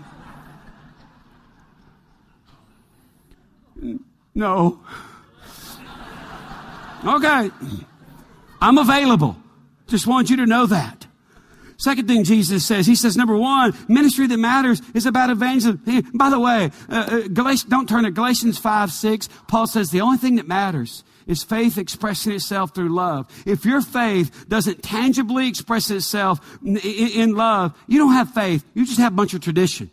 No. 4.37 4.79
Okay. 7.05 7.51
I'm 8.61 8.79
available. 8.79 9.37
Just 9.89 10.07
want 10.07 10.31
you 10.31 10.37
to 10.37 10.47
know 10.47 10.67
that. 10.67 10.98
Second 11.79 12.09
thing 12.09 12.25
Jesus 12.25 12.67
says, 12.67 12.87
he 12.87 12.97
says, 12.97 13.17
number 13.17 13.37
one, 13.37 13.73
ministry 13.87 14.27
that 14.27 14.37
matters 14.37 14.83
is 14.95 15.07
about 15.07 15.31
evangelism. 15.31 15.81
By 16.13 16.29
the 16.29 16.41
way, 16.41 16.73
uh, 16.89 16.95
uh, 16.95 17.29
Galatians, 17.29 17.71
don't 17.71 17.89
turn 17.89 18.03
to 18.03 18.11
Galatians 18.11 18.59
5, 18.59 18.91
6. 18.91 19.29
Paul 19.47 19.69
says 19.69 19.91
the 19.91 20.01
only 20.01 20.19
thing 20.19 20.37
that 20.37 20.49
matters 20.49 21.05
is 21.29 21.45
faith 21.45 21.79
expressing 21.79 22.33
itself 22.33 22.75
through 22.75 22.89
love. 22.89 23.29
If 23.47 23.65
your 23.65 23.81
faith 23.81 24.49
doesn't 24.49 24.83
tangibly 24.83 25.47
express 25.47 25.89
itself 25.93 26.41
in, 26.65 26.79
in 26.79 27.35
love, 27.37 27.79
you 27.87 27.99
don't 27.99 28.13
have 28.13 28.35
faith. 28.35 28.65
You 28.75 28.85
just 28.85 28.99
have 28.99 29.13
a 29.13 29.17
bunch 29.17 29.35
of 29.35 29.41
tradition. 29.41 29.89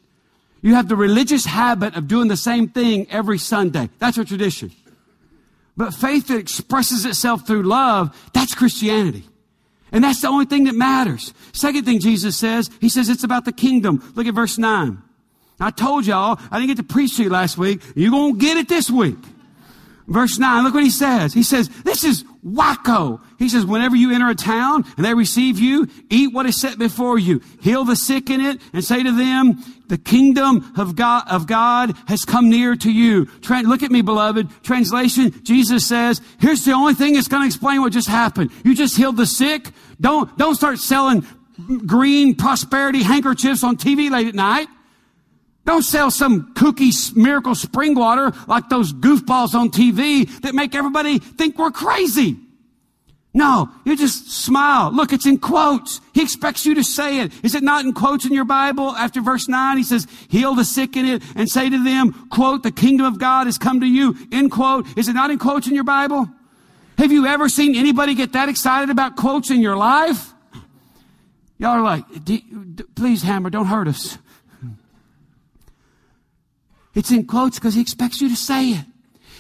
You 0.64 0.74
have 0.74 0.88
the 0.88 0.96
religious 0.96 1.46
habit 1.46 1.96
of 1.96 2.08
doing 2.08 2.30
the 2.30 2.38
same 2.38 2.68
thing 2.68 3.06
every 3.12 3.38
Sunday. 3.38 3.92
That's 4.00 4.18
your 4.18 4.26
tradition. 4.26 4.72
But 5.78 5.94
faith 5.94 6.30
that 6.30 6.38
expresses 6.38 7.06
itself 7.06 7.46
through 7.46 7.64
love, 7.64 8.18
that's 8.34 8.56
Christianity. 8.56 9.26
And 9.92 10.04
that's 10.04 10.22
the 10.22 10.28
only 10.28 10.46
thing 10.46 10.66
that 10.66 10.76
matters. 10.76 11.34
Second 11.54 11.86
thing 11.86 12.00
Jesus 12.00 12.36
says, 12.36 12.70
he 12.82 12.90
says 12.90 13.10
it's 13.10 13.24
about 13.24 13.46
the 13.46 13.54
kingdom. 13.54 14.12
Look 14.16 14.28
at 14.28 14.34
verse 14.34 14.58
9. 14.58 15.02
I 15.60 15.72
told 15.72 16.06
y'all, 16.06 16.40
I 16.52 16.60
didn't 16.60 16.76
get 16.76 16.78
to 16.78 16.94
preach 16.94 17.18
to 17.18 17.24
you 17.24 17.30
last 17.30 17.58
week. 17.58 17.82
You're 17.96 18.12
going 18.12 18.34
to 18.34 18.40
get 18.40 18.58
it 18.58 18.68
this 18.68 18.90
week. 18.90 19.18
Verse 20.08 20.38
9, 20.38 20.64
look 20.64 20.74
what 20.74 20.84
he 20.84 20.90
says. 20.90 21.34
He 21.34 21.44
says, 21.44 21.70
this 21.84 22.04
is 22.04 22.26
wacko. 22.46 23.20
He 23.40 23.50
says, 23.50 23.66
whenever 23.66 23.96
you 23.96 24.14
enter 24.14 24.30
a 24.30 24.36
town 24.36 24.86
and 24.98 25.06
they 25.06 25.14
receive 25.14 25.60
you, 25.60 25.88
eat 26.10 26.34
what 26.34 26.46
is 26.46 26.60
set 26.60 26.78
before 26.78 27.18
you. 27.18 27.42
Heal 27.62 27.84
the 27.84 27.96
sick 27.96 28.30
in 28.30 28.40
it 28.40 28.62
and 28.72 28.84
say 28.84 29.02
to 29.02 29.12
them, 29.12 29.64
the 29.88 29.98
kingdom 29.98 30.74
of 30.78 30.96
God, 30.96 31.24
of 31.30 31.48
God 31.48 31.96
has 32.08 32.24
come 32.24 32.50
near 32.50 32.76
to 32.76 32.92
you. 32.92 33.26
Tra- 33.42 33.62
look 33.62 33.84
at 33.84 33.92
me, 33.92 34.02
beloved. 34.02 34.50
Translation, 34.64 35.44
Jesus 35.44 35.88
says, 35.88 36.22
here's 36.40 36.64
the 36.64 36.74
only 36.74 36.94
thing 36.94 37.14
that's 37.14 37.28
going 37.28 37.44
to 37.44 37.48
explain 37.48 37.82
what 37.82 37.94
just 37.94 38.08
happened. 38.08 38.52
You 38.64 38.76
just 38.76 38.96
healed 38.96 39.18
the 39.18 39.26
sick. 39.26 39.72
Don't, 40.00 40.36
don't 40.38 40.56
start 40.56 40.80
selling 40.80 41.26
green 41.86 42.36
prosperity 42.36 43.04
handkerchiefs 43.04 43.64
on 43.64 43.78
TV 43.78 44.12
late 44.12 44.28
at 44.28 44.36
night. 44.36 44.68
Don't 45.66 45.84
sell 45.84 46.12
some 46.12 46.54
kooky 46.54 47.16
miracle 47.16 47.56
spring 47.56 47.96
water 47.96 48.32
like 48.48 48.70
those 48.70 48.94
goofballs 48.94 49.56
on 49.56 49.70
TV 49.70 50.30
that 50.42 50.54
make 50.54 50.76
everybody 50.76 51.20
think 51.20 51.58
we're 51.58 51.72
crazy. 51.72 52.38
No, 53.34 53.70
you 53.84 53.98
just 53.98 54.32
smile. 54.32 54.92
Look, 54.94 55.12
it's 55.12 55.26
in 55.26 55.40
quotes. 55.40 56.00
He 56.14 56.22
expects 56.22 56.66
you 56.66 56.76
to 56.76 56.84
say 56.86 57.20
it. 57.20 57.34
Is 57.44 57.54
it 57.54 57.64
not 57.64 57.84
in 57.84 57.92
quotes 57.92 58.26
in 58.26 58.32
your 58.32 58.46
Bible? 58.46 58.92
After 58.92 59.20
verse 59.20 59.50
9, 59.50 59.76
he 59.76 59.84
says, 59.84 60.08
heal 60.30 60.56
the 60.56 60.64
sick 60.64 60.96
in 60.96 61.06
it 61.06 61.22
and 61.36 61.50
say 61.50 61.70
to 61.70 61.84
them, 61.84 62.30
quote, 62.30 62.64
the 62.64 62.72
kingdom 62.72 63.06
of 63.06 63.20
God 63.20 63.48
has 63.48 63.58
come 63.58 63.82
to 63.82 63.86
you, 63.86 64.16
end 64.32 64.52
quote. 64.52 64.88
Is 64.98 65.10
it 65.10 65.14
not 65.14 65.32
in 65.32 65.38
quotes 65.38 65.68
in 65.68 65.76
your 65.76 65.84
Bible? 65.84 66.30
Have 66.98 67.12
you 67.12 67.26
ever 67.26 67.50
seen 67.50 67.76
anybody 67.76 68.16
get 68.16 68.32
that 68.34 68.48
excited 68.48 68.90
about 68.90 69.18
quotes 69.18 69.52
in 69.52 69.60
your 69.60 69.76
life? 69.76 70.34
Y'all 71.58 71.72
are 71.72 71.82
like, 71.82 72.06
please, 72.96 73.22
Hammer, 73.22 73.50
don't 73.50 73.66
hurt 73.66 73.90
us. 73.90 74.18
It's 76.96 77.12
in 77.12 77.28
quotes 77.28 77.60
because 77.60 77.76
he 77.76 77.82
expects 77.82 78.22
you 78.22 78.30
to 78.30 78.36
say 78.36 78.72
it. 78.72 78.86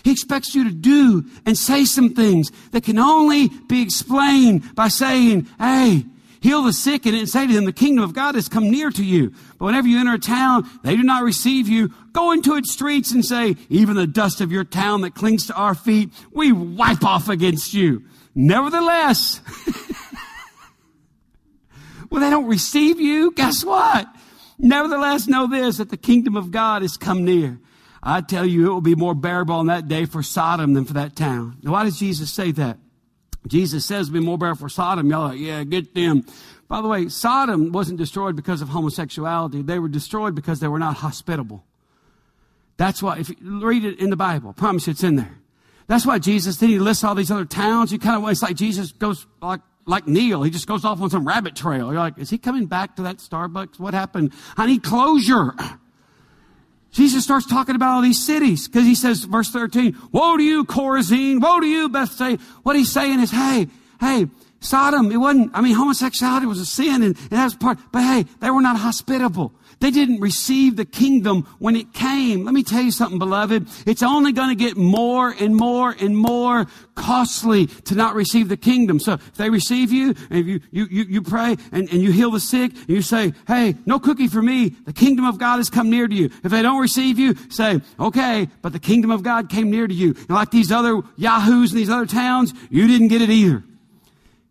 He 0.03 0.11
expects 0.11 0.53
you 0.53 0.65
to 0.65 0.71
do 0.71 1.25
and 1.47 1.57
say 1.57 1.83
some 1.85 2.13
things 2.13 2.51
that 2.71 2.83
can 2.83 2.99
only 2.99 3.47
be 3.47 3.81
explained 3.81 4.75
by 4.75 4.89
saying, 4.89 5.47
hey, 5.57 6.05
heal 6.41 6.61
the 6.61 6.73
sick 6.73 7.07
and 7.07 7.27
say 7.27 7.47
to 7.47 7.53
them, 7.53 7.65
the 7.65 7.73
kingdom 7.73 8.03
of 8.03 8.13
God 8.13 8.35
has 8.35 8.47
come 8.47 8.69
near 8.69 8.91
to 8.91 9.03
you. 9.03 9.33
But 9.57 9.65
whenever 9.65 9.87
you 9.87 9.99
enter 9.99 10.13
a 10.13 10.19
town, 10.19 10.69
they 10.83 10.95
do 10.95 11.01
not 11.01 11.23
receive 11.23 11.67
you. 11.67 11.91
Go 12.11 12.31
into 12.33 12.55
its 12.55 12.71
streets 12.71 13.11
and 13.11 13.25
say, 13.25 13.55
even 13.67 13.95
the 13.95 14.05
dust 14.05 14.41
of 14.41 14.51
your 14.51 14.63
town 14.63 15.01
that 15.01 15.15
clings 15.15 15.47
to 15.47 15.55
our 15.55 15.73
feet, 15.73 16.11
we 16.31 16.51
wipe 16.51 17.03
off 17.03 17.27
against 17.27 17.73
you. 17.73 18.03
Nevertheless, 18.35 19.41
well, 22.11 22.21
they 22.21 22.29
don't 22.29 22.45
receive 22.45 22.99
you. 22.99 23.31
Guess 23.31 23.65
what? 23.65 24.07
Nevertheless, 24.57 25.27
know 25.27 25.47
this, 25.47 25.77
that 25.77 25.89
the 25.89 25.97
kingdom 25.97 26.35
of 26.35 26.51
God 26.51 26.83
is 26.83 26.97
come 26.97 27.25
near. 27.25 27.59
I 28.01 28.21
tell 28.21 28.45
you, 28.45 28.67
it 28.67 28.73
will 28.73 28.81
be 28.81 28.95
more 28.95 29.15
bearable 29.15 29.55
on 29.55 29.67
that 29.67 29.87
day 29.87 30.05
for 30.05 30.21
Sodom 30.21 30.73
than 30.73 30.85
for 30.85 30.93
that 30.93 31.15
town. 31.15 31.57
Now, 31.63 31.71
why 31.71 31.83
does 31.83 31.99
Jesus 31.99 32.31
say 32.31 32.51
that? 32.51 32.77
Jesus 33.47 33.85
says 33.85 34.07
it'll 34.07 34.19
be 34.19 34.25
more 34.25 34.37
bearable 34.37 34.61
for 34.61 34.69
Sodom. 34.69 35.09
Y'all 35.09 35.29
like, 35.29 35.39
yeah, 35.39 35.63
get 35.63 35.93
them. 35.93 36.25
By 36.67 36.81
the 36.81 36.87
way, 36.87 37.09
Sodom 37.09 37.71
wasn't 37.71 37.97
destroyed 37.97 38.35
because 38.35 38.61
of 38.61 38.69
homosexuality. 38.69 39.61
They 39.61 39.79
were 39.79 39.89
destroyed 39.89 40.35
because 40.35 40.59
they 40.59 40.67
were 40.67 40.79
not 40.79 40.97
hospitable. 40.97 41.63
That's 42.77 43.01
why, 43.01 43.19
if 43.19 43.29
you 43.29 43.65
read 43.65 43.85
it 43.85 43.99
in 43.99 44.09
the 44.09 44.15
Bible, 44.15 44.49
I 44.49 44.53
promise 44.53 44.87
you 44.87 44.91
it's 44.91 45.03
in 45.03 45.15
there. 45.15 45.37
That's 45.87 46.05
why 46.05 46.19
Jesus, 46.19 46.57
then 46.57 46.69
he 46.69 46.79
lists 46.79 47.03
all 47.03 47.15
these 47.15 47.31
other 47.31 47.45
towns. 47.45 47.91
You 47.91 47.99
kind 47.99 48.21
of, 48.21 48.29
it's 48.29 48.41
like 48.41 48.55
Jesus 48.55 48.91
goes 48.91 49.27
like 49.41 49.61
like 49.85 50.07
Neil. 50.07 50.43
He 50.43 50.51
just 50.51 50.67
goes 50.67 50.83
off 50.83 51.01
on 51.01 51.09
some 51.09 51.27
rabbit 51.27 51.55
trail. 51.55 51.91
You're 51.91 52.01
like, 52.01 52.17
is 52.17 52.29
he 52.29 52.37
coming 52.37 52.65
back 52.65 52.95
to 52.95 53.03
that 53.03 53.17
Starbucks? 53.17 53.79
What 53.79 53.93
happened? 53.93 54.33
I 54.57 54.65
need 54.65 54.83
closure. 54.83 55.53
Jesus 56.91 57.25
starts 57.25 57.45
talking 57.45 57.75
about 57.75 57.95
all 57.95 58.01
these 58.01 58.25
cities 58.25 58.67
because 58.67 58.85
he 58.85 58.95
says, 58.95 59.25
verse 59.25 59.49
13, 59.51 59.97
woe 60.11 60.37
to 60.37 60.43
you, 60.43 60.63
Chorazin, 60.63 61.41
woe 61.41 61.59
to 61.59 61.67
you, 61.67 61.89
Bethsaida. 61.89 62.41
What 62.63 62.77
he's 62.77 62.91
saying 62.91 63.19
is, 63.19 63.31
hey, 63.31 63.67
hey, 63.99 64.27
Sodom, 64.61 65.11
it 65.11 65.17
wasn't, 65.17 65.51
I 65.53 65.61
mean, 65.61 65.75
homosexuality 65.75 66.45
was 66.45 66.59
a 66.59 66.65
sin 66.65 67.03
and, 67.03 67.17
and 67.17 67.29
that 67.31 67.43
was 67.43 67.55
part, 67.55 67.77
but 67.91 68.01
hey, 68.01 68.25
they 68.39 68.49
were 68.49 68.61
not 68.61 68.77
hospitable. 68.77 69.53
They 69.79 69.91
didn't 69.91 70.19
receive 70.19 70.75
the 70.75 70.85
kingdom 70.85 71.43
when 71.59 71.75
it 71.75 71.93
came. 71.93 72.45
Let 72.45 72.53
me 72.53 72.63
tell 72.63 72.81
you 72.81 72.91
something, 72.91 73.19
beloved. 73.19 73.67
It's 73.85 74.03
only 74.03 74.31
going 74.31 74.49
to 74.49 74.55
get 74.55 74.77
more 74.77 75.31
and 75.39 75.55
more 75.55 75.95
and 75.99 76.17
more 76.17 76.65
costly 76.95 77.67
to 77.67 77.95
not 77.95 78.15
receive 78.15 78.49
the 78.49 78.57
kingdom. 78.57 78.99
So 78.99 79.13
if 79.13 79.35
they 79.35 79.49
receive 79.49 79.91
you 79.91 80.15
and 80.29 80.39
if 80.39 80.47
you, 80.47 80.59
you, 80.71 80.87
you, 80.89 81.03
you 81.03 81.21
pray 81.21 81.57
and, 81.71 81.89
and 81.89 82.01
you 82.01 82.11
heal 82.11 82.31
the 82.31 82.39
sick 82.39 82.71
and 82.73 82.89
you 82.89 83.01
say, 83.01 83.33
hey, 83.47 83.75
no 83.85 83.99
cookie 83.99 84.27
for 84.27 84.41
me. 84.41 84.69
The 84.69 84.93
kingdom 84.93 85.25
of 85.25 85.37
God 85.37 85.57
has 85.57 85.69
come 85.69 85.89
near 85.89 86.07
to 86.07 86.15
you. 86.15 86.29
If 86.43 86.51
they 86.51 86.61
don't 86.61 86.81
receive 86.81 87.19
you, 87.19 87.35
say, 87.49 87.81
okay, 87.99 88.47
but 88.61 88.73
the 88.73 88.79
kingdom 88.79 89.11
of 89.11 89.23
God 89.23 89.49
came 89.49 89.69
near 89.69 89.87
to 89.87 89.93
you. 89.93 90.15
And 90.15 90.29
like 90.29 90.51
these 90.51 90.71
other 90.71 91.01
yahoos 91.17 91.71
in 91.71 91.77
these 91.77 91.89
other 91.89 92.05
towns, 92.05 92.53
you 92.69 92.87
didn't 92.87 93.09
get 93.09 93.21
it 93.21 93.29
either. 93.29 93.63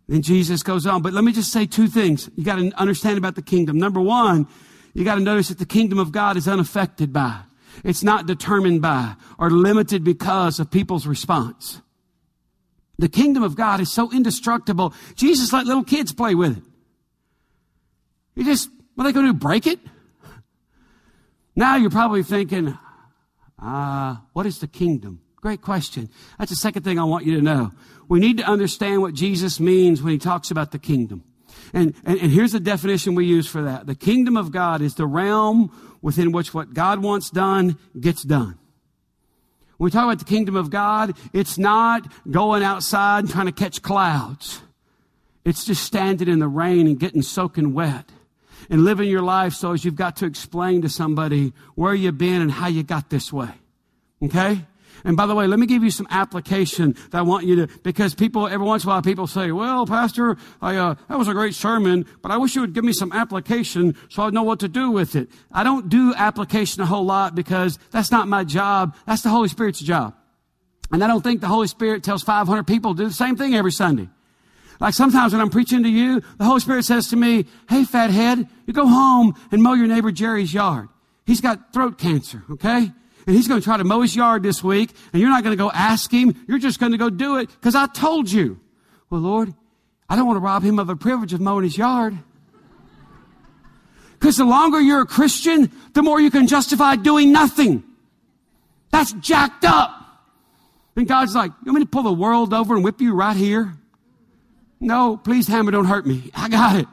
Then 0.09 0.23
Jesus 0.23 0.63
goes 0.63 0.87
on. 0.87 1.03
But 1.03 1.13
let 1.15 1.25
me 1.25 1.33
just 1.33 1.51
say 1.51 1.67
two 1.67 1.89
things 1.89 2.29
you 2.37 2.45
got 2.45 2.57
to 2.57 2.71
understand 2.79 3.17
about 3.17 3.37
the 3.37 3.43
kingdom. 3.43 3.79
Number 3.79 4.01
one, 4.01 4.47
you 4.95 5.05
got 5.05 5.17
to 5.17 5.21
notice 5.21 5.49
that 5.49 5.59
the 5.59 5.67
kingdom 5.67 5.99
of 5.99 6.13
God 6.13 6.37
is 6.37 6.49
unaffected 6.49 7.13
by, 7.13 7.41
it's 7.83 8.03
not 8.03 8.27
determined 8.27 8.81
by, 8.81 9.15
or 9.39 9.51
limited 9.51 10.05
because 10.05 10.61
of 10.61 10.71
people's 10.71 11.07
response. 11.07 11.83
The 12.99 13.09
kingdom 13.09 13.43
of 13.43 13.57
God 13.57 13.81
is 13.81 13.93
so 13.93 14.13
indestructible. 14.13 14.95
Jesus 15.17 15.53
let 15.53 15.67
little 15.67 15.83
kids 15.83 16.13
play 16.13 16.37
with 16.37 16.59
it. 16.59 16.63
You 18.37 18.45
just, 18.45 18.71
what 18.95 19.05
are 19.05 19.09
they 19.09 19.13
going 19.13 19.27
to 19.27 19.33
do? 19.33 19.39
Break 19.39 19.67
it? 19.67 19.81
Now 21.57 21.77
you're 21.77 21.91
probably 21.91 22.23
thinking, 22.23 22.77
ah, 23.59 24.19
uh, 24.19 24.21
what 24.33 24.47
is 24.47 24.61
the 24.61 24.69
kingdom? 24.69 25.21
Great 25.37 25.61
question. 25.61 26.09
That's 26.39 26.51
the 26.51 26.57
second 26.57 26.83
thing 26.85 26.99
I 26.99 27.05
want 27.05 27.27
you 27.27 27.37
to 27.37 27.43
know. 27.43 27.73
We 28.09 28.21
need 28.21 28.39
to 28.39 28.45
understand 28.45 29.03
what 29.03 29.15
Jesus 29.15 29.61
means 29.61 30.03
when 30.03 30.13
he 30.13 30.19
talks 30.19 30.51
about 30.51 30.71
the 30.71 30.79
kingdom. 30.79 31.25
And, 31.75 31.93
and, 32.05 32.21
and 32.21 32.31
here's 32.31 32.53
the 32.53 32.61
definition 32.61 33.17
we 33.17 33.27
use 33.27 33.49
for 33.49 33.63
that. 33.63 33.87
The 33.87 33.97
kingdom 33.97 34.37
of 34.37 34.53
God 34.53 34.81
is 34.81 34.95
the 34.95 35.07
realm 35.07 35.99
within 36.01 36.31
which 36.31 36.55
what 36.55 36.73
God 36.73 37.01
wants 37.01 37.31
done 37.31 37.77
gets 37.99 38.23
done. 38.23 38.59
When 39.77 39.87
we 39.87 39.91
talk 39.91 40.05
about 40.05 40.21
the 40.21 40.25
kingdom 40.25 40.55
of 40.55 40.71
God, 40.71 41.17
it's 41.33 41.59
not 41.59 42.11
going 42.31 42.63
outside 42.63 43.25
and 43.25 43.31
trying 43.31 43.47
to 43.47 43.53
catch 43.53 43.83
clouds. 43.83 44.63
It's 45.45 45.65
just 45.65 45.83
standing 45.83 46.29
in 46.29 46.39
the 46.39 46.49
rain 46.49 46.87
and 46.87 46.99
getting 46.99 47.23
soaking 47.23 47.75
wet 47.75 48.09
and 48.71 48.85
living 48.85 49.11
your 49.11 49.23
life 49.23 49.53
so 49.53 49.73
as 49.73 49.85
you've 49.85 49.97
got 49.97 50.17
to 50.17 50.27
explain 50.27 50.83
to 50.83 50.89
somebody 50.89 51.53
where 51.75 51.93
you've 51.93 52.17
been 52.17 52.41
and 52.41 52.53
how 52.53 52.69
you 52.69 52.85
got 52.85 53.11
this 53.11 53.33
way. 53.33 53.51
Okay? 54.23 54.65
And 55.05 55.19
by 55.19 55.27
the 55.27 55.35
way, 55.35 55.47
let 55.47 55.59
me 55.59 55.67
give 55.67 55.85
you 55.85 55.91
some 55.91 56.07
application 56.11 56.97
that 57.11 57.19
I 57.19 57.23
want 57.23 57.45
you 57.45 57.57
to, 57.57 57.67
because 57.83 58.15
people, 58.15 58.49
every 58.49 58.67
once 58.67 58.85
in 58.85 58.89
a 58.89 58.93
while, 58.93 59.03
people 59.03 59.27
say, 59.27 59.53
well, 59.53 59.87
Pastor, 59.87 60.39
I, 60.63 60.77
uh, 60.77 60.95
that 61.09 61.19
was 61.19 61.29
a 61.29 61.35
great 61.35 61.55
sermon, 61.55 62.07
but 62.23 62.33
I 62.33 62.39
wish 62.39 62.55
you 62.55 62.63
would 62.63 62.73
give 62.73 62.85
me 62.85 62.95
some 62.95 63.13
application 63.13 63.97
so 64.09 64.23
I'd 64.23 64.33
know 64.33 64.43
what 64.43 64.61
to 64.61 64.69
do 64.69 64.91
with 64.91 65.15
it. 65.15 65.29
I 65.53 65.63
don't 65.63 65.91
do 65.91 66.15
application 66.15 66.83
a 66.83 66.87
whole 66.87 67.05
lot 67.05 67.35
because 67.35 67.79
that's 67.91 68.11
not 68.11 68.29
my 68.29 68.45
job. 68.45 68.97
That's 69.07 69.21
the 69.21 69.29
Holy 69.29 69.49
Spirit's 69.49 69.81
job. 69.81 70.15
And 70.91 71.05
I 71.05 71.07
don't 71.07 71.23
think 71.23 71.43
the 71.43 71.49
Holy 71.49 71.67
Spirit 71.67 72.03
tells 72.03 72.23
500 72.23 72.67
people 72.67 72.95
to 72.95 73.03
do 73.03 73.09
the 73.09 73.15
same 73.15 73.37
thing 73.37 73.55
every 73.55 73.73
Sunday. 73.73 74.09
Like 74.81 74.95
sometimes 74.95 75.33
when 75.33 75.41
I'm 75.41 75.51
preaching 75.51 75.83
to 75.83 75.89
you, 75.89 76.23
the 76.39 76.45
Holy 76.45 76.61
Spirit 76.61 76.85
says 76.85 77.09
to 77.09 77.17
me, 77.17 77.47
Hey, 77.69 77.85
fathead, 77.85 78.49
you 78.67 78.73
go 78.73 78.87
home 78.87 79.35
and 79.53 79.63
mow 79.63 79.75
your 79.75 79.87
neighbor 79.87 80.13
Jerry's 80.13 80.53
yard. 80.53 80.89
He's 81.27 81.41
got 81.41 81.73
throat 81.73 81.99
cancer, 81.99 82.43
okay? 82.51 82.93
And 83.27 83.35
he's 83.35 83.49
going 83.49 83.61
to 83.61 83.65
try 83.65 83.77
to 83.77 83.85
mow 83.85 84.03
his 84.03 84.15
yard 84.15 84.43
this 84.43 84.63
week, 84.63 84.91
and 85.13 85.21
you're 85.21 85.31
not 85.31 85.43
going 85.43 85.57
to 85.57 85.63
go 85.63 85.71
ask 85.71 86.11
him. 86.11 86.45
You're 86.47 86.59
just 86.59 86.79
going 86.79 86.93
to 86.93 86.99
go 86.99 87.11
do 87.11 87.39
it 87.39 87.49
because 87.49 87.75
I 87.75 87.87
told 87.87 88.31
you. 88.31 88.61
Well, 89.11 89.21
Lord, 89.21 89.55
I 90.09 90.17
don't 90.17 90.27
want 90.27 90.37
to 90.37 90.41
rob 90.41 90.63
him 90.63 90.79
of 90.79 90.87
the 90.87 90.97
privilege 90.97 91.33
of 91.33 91.41
mowing 91.41 91.65
his 91.65 91.79
yard. 91.79 92.19
Because 94.13 94.37
the 94.37 94.45
longer 94.45 94.81
you're 94.81 95.03
a 95.03 95.07
Christian, 95.07 95.71
the 95.93 96.03
more 96.03 96.21
you 96.21 96.31
can 96.31 96.47
justify 96.47 96.97
doing 96.97 97.33
nothing. 97.33 97.83
That's 98.91 99.13
jacked 99.13 99.65
up. 99.65 100.01
And 100.97 101.09
God's 101.09 101.35
like, 101.35 101.51
you 101.65 101.73
want 101.73 101.81
me 101.81 101.85
to 101.85 101.91
pull 101.91 102.05
the 102.05 102.13
world 102.13 102.55
over 102.55 102.75
and 102.75 102.85
whip 102.85 103.01
you 103.01 103.15
right 103.15 103.37
here? 103.37 103.75
No, 104.81 105.17
please, 105.17 105.49
Hammer, 105.49 105.73
don't 105.73 105.87
hurt 105.87 106.07
me. 106.07 106.31
I 106.35 106.49
got 106.49 106.77
it. 106.77 106.87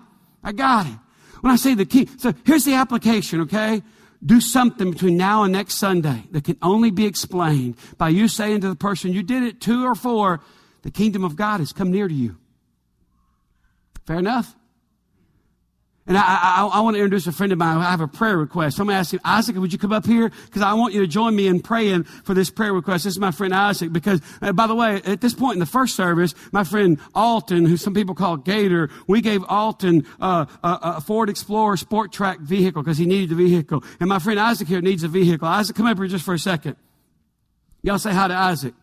I 0.44 0.52
got 0.52 0.88
it. 0.88 0.94
When 1.42 1.52
I 1.52 1.56
say 1.56 1.74
the 1.74 1.86
key, 1.86 2.08
so 2.18 2.34
here's 2.46 2.66
the 2.66 2.76
application, 2.76 3.42
okay? 3.42 3.82
Do 4.24 4.40
something 4.40 4.92
between 4.92 5.18
now 5.18 5.44
and 5.44 5.54
next 5.54 5.76
Sunday 5.76 6.24
that 6.32 6.44
can 6.44 6.58
only 6.62 6.92
be 6.92 7.06
explained 7.06 7.76
by 7.98 8.10
you 8.10 8.28
saying 8.28 8.62
to 8.62 8.70
the 8.70 8.76
person 8.76 9.14
you 9.14 9.24
did 9.24 9.44
it 9.44 9.62
to 9.62 9.86
or 9.86 9.96
for, 9.96 10.42
the 10.84 10.92
kingdom 10.92 11.24
of 11.24 11.36
God 11.36 11.60
has 11.60 11.74
come 11.74 11.92
near 11.92 12.08
to 12.08 12.14
you. 12.14 12.38
Fair 14.06 14.20
enough? 14.20 14.56
And 16.08 16.18
I, 16.18 16.22
I, 16.22 16.70
I, 16.74 16.80
want 16.80 16.96
to 16.96 17.00
introduce 17.00 17.28
a 17.28 17.32
friend 17.32 17.52
of 17.52 17.60
mine. 17.60 17.78
I 17.78 17.92
have 17.92 18.02
a 18.02 18.08
prayer 18.08 18.36
request. 18.36 18.80
I'm 18.80 18.88
going 18.88 18.96
to 18.96 19.00
ask 19.00 19.14
him, 19.14 19.20
Isaac, 19.24 19.56
would 19.56 19.72
you 19.72 19.78
come 19.78 19.94
up 19.94 20.06
here? 20.06 20.32
Because 20.46 20.64
I 20.64 20.74
want 20.74 20.96
you 20.96 21.02
to 21.02 21.08
join 21.08 21.36
me 21.36 21.46
in 21.46 21.62
praying 21.62 22.06
for 22.06 22.34
this 22.34 22.50
prayer 22.50 22.74
request. 22.74 23.04
This 23.04 23.14
is 23.14 23.20
my 23.20 23.30
friend 23.30 23.54
Isaac. 23.54 23.94
Because, 23.94 24.20
uh, 24.42 24.52
by 24.52 24.66
the 24.66 24.74
way, 24.74 24.96
at 25.06 25.22
this 25.22 25.36
point 25.36 25.54
in 25.54 25.60
the 25.60 25.68
first 25.68 25.96
service, 25.96 26.34
my 26.52 26.64
friend 26.64 26.98
Alton, 27.14 27.66
who 27.66 27.78
some 27.78 27.94
people 27.94 28.16
call 28.16 28.38
Gator, 28.38 28.90
we 29.08 29.22
gave 29.22 29.44
Alton 29.44 30.08
uh, 30.20 30.48
a, 30.64 30.80
a, 30.82 31.02
Ford 31.02 31.30
Explorer 31.30 31.78
Sport 31.78 32.12
Trac 32.12 32.40
vehicle 32.40 32.82
because 32.82 32.98
he 32.98 33.06
needed 33.06 33.30
the 33.30 33.36
vehicle. 33.36 33.84
And 34.00 34.10
my 34.10 34.18
friend 34.18 34.40
Isaac 34.40 34.68
here 34.68 34.82
needs 34.82 35.04
a 35.04 35.08
vehicle. 35.08 35.48
Isaac, 35.48 35.76
come 35.76 35.86
up 35.86 35.98
here 36.00 36.08
just 36.08 36.26
for 36.26 36.34
a 36.34 36.40
second. 36.40 36.78
Y'all 37.84 38.00
say 38.00 38.12
hi 38.12 38.28
to 38.28 38.34
Isaac. 38.34 38.74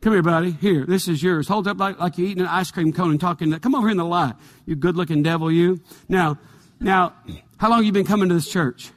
Come 0.00 0.14
here, 0.14 0.22
buddy. 0.22 0.52
Here, 0.52 0.86
this 0.86 1.08
is 1.08 1.22
yours. 1.22 1.46
Hold 1.48 1.68
up 1.68 1.78
like, 1.78 2.00
like 2.00 2.16
you're 2.16 2.26
eating 2.26 2.42
an 2.42 2.48
ice 2.48 2.70
cream 2.70 2.90
cone 2.90 3.10
and 3.10 3.20
talking. 3.20 3.52
Come 3.60 3.74
over 3.74 3.86
here 3.86 3.92
in 3.92 3.98
the 3.98 4.04
light. 4.04 4.34
You 4.64 4.74
good 4.74 4.96
looking 4.96 5.22
devil, 5.22 5.52
you. 5.52 5.80
Now, 6.08 6.38
now, 6.80 7.12
how 7.58 7.68
long 7.68 7.80
have 7.80 7.84
you 7.84 7.92
been 7.92 8.06
coming 8.06 8.30
to 8.30 8.34
this 8.34 8.50
church? 8.50 8.92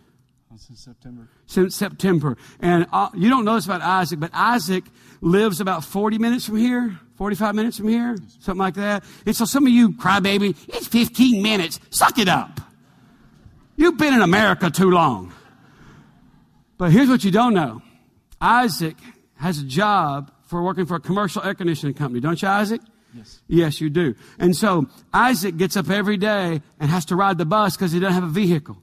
Since 0.56 0.80
September. 0.80 1.28
Since 1.46 1.76
September. 1.76 2.38
And 2.62 2.88
uh, 2.94 3.10
you 3.16 3.30
don't 3.30 3.44
know 3.44 3.56
this 3.56 3.66
about 3.66 3.82
Isaac, 3.82 4.20
but 4.20 4.32
Isaac 4.34 4.86
lives 5.20 5.60
about 5.60 5.84
40 5.84 6.20
minutes 6.20 6.46
from 6.46 6.56
here, 6.56 6.98
45 7.18 7.54
minutes 7.54 7.78
from 7.78 7.90
here, 7.90 8.16
something 8.40 8.60
like 8.60 8.76
that. 8.76 9.04
And 9.26 9.36
so 9.36 9.44
some 9.44 9.68
of 9.68 9.74
you 9.74 9.90
crybaby, 9.92 10.56
it's 10.70 10.88
15 10.88 11.44
minutes. 11.44 11.82
Suck 11.90 12.18
it 12.18 12.30
up. 12.30 12.62
You've 13.76 13.98
been 13.98 14.14
in 14.14 14.22
America 14.22 14.70
too 14.70 14.90
long. 14.90 15.34
But 16.78 16.92
here's 16.92 17.10
what 17.10 17.26
you 17.26 17.32
don't 17.32 17.54
know. 17.54 17.82
Isaac 18.40 18.96
has 19.36 19.60
a 19.60 19.66
job 19.66 20.32
for 20.54 20.62
working 20.62 20.86
for 20.86 20.96
a 20.96 21.00
commercial 21.00 21.42
air 21.42 21.56
conditioning 21.56 21.96
company, 21.96 22.20
don't 22.20 22.40
you, 22.40 22.48
Isaac? 22.48 22.80
Yes. 23.16 23.42
Yes, 23.48 23.82
you 23.82 23.90
do. 23.90 24.14
And 24.38 24.56
so 24.56 24.88
Isaac 25.12 25.58
gets 25.58 25.76
up 25.76 25.90
every 25.90 26.16
day 26.16 26.62
and 26.80 26.90
has 26.92 27.06
to 27.06 27.16
ride 27.16 27.40
the 27.40 27.46
bus 27.46 27.76
because 27.76 27.92
he 27.92 28.00
doesn't 28.00 28.14
have 28.14 28.24
a 28.24 28.28
vehicle. 28.28 28.78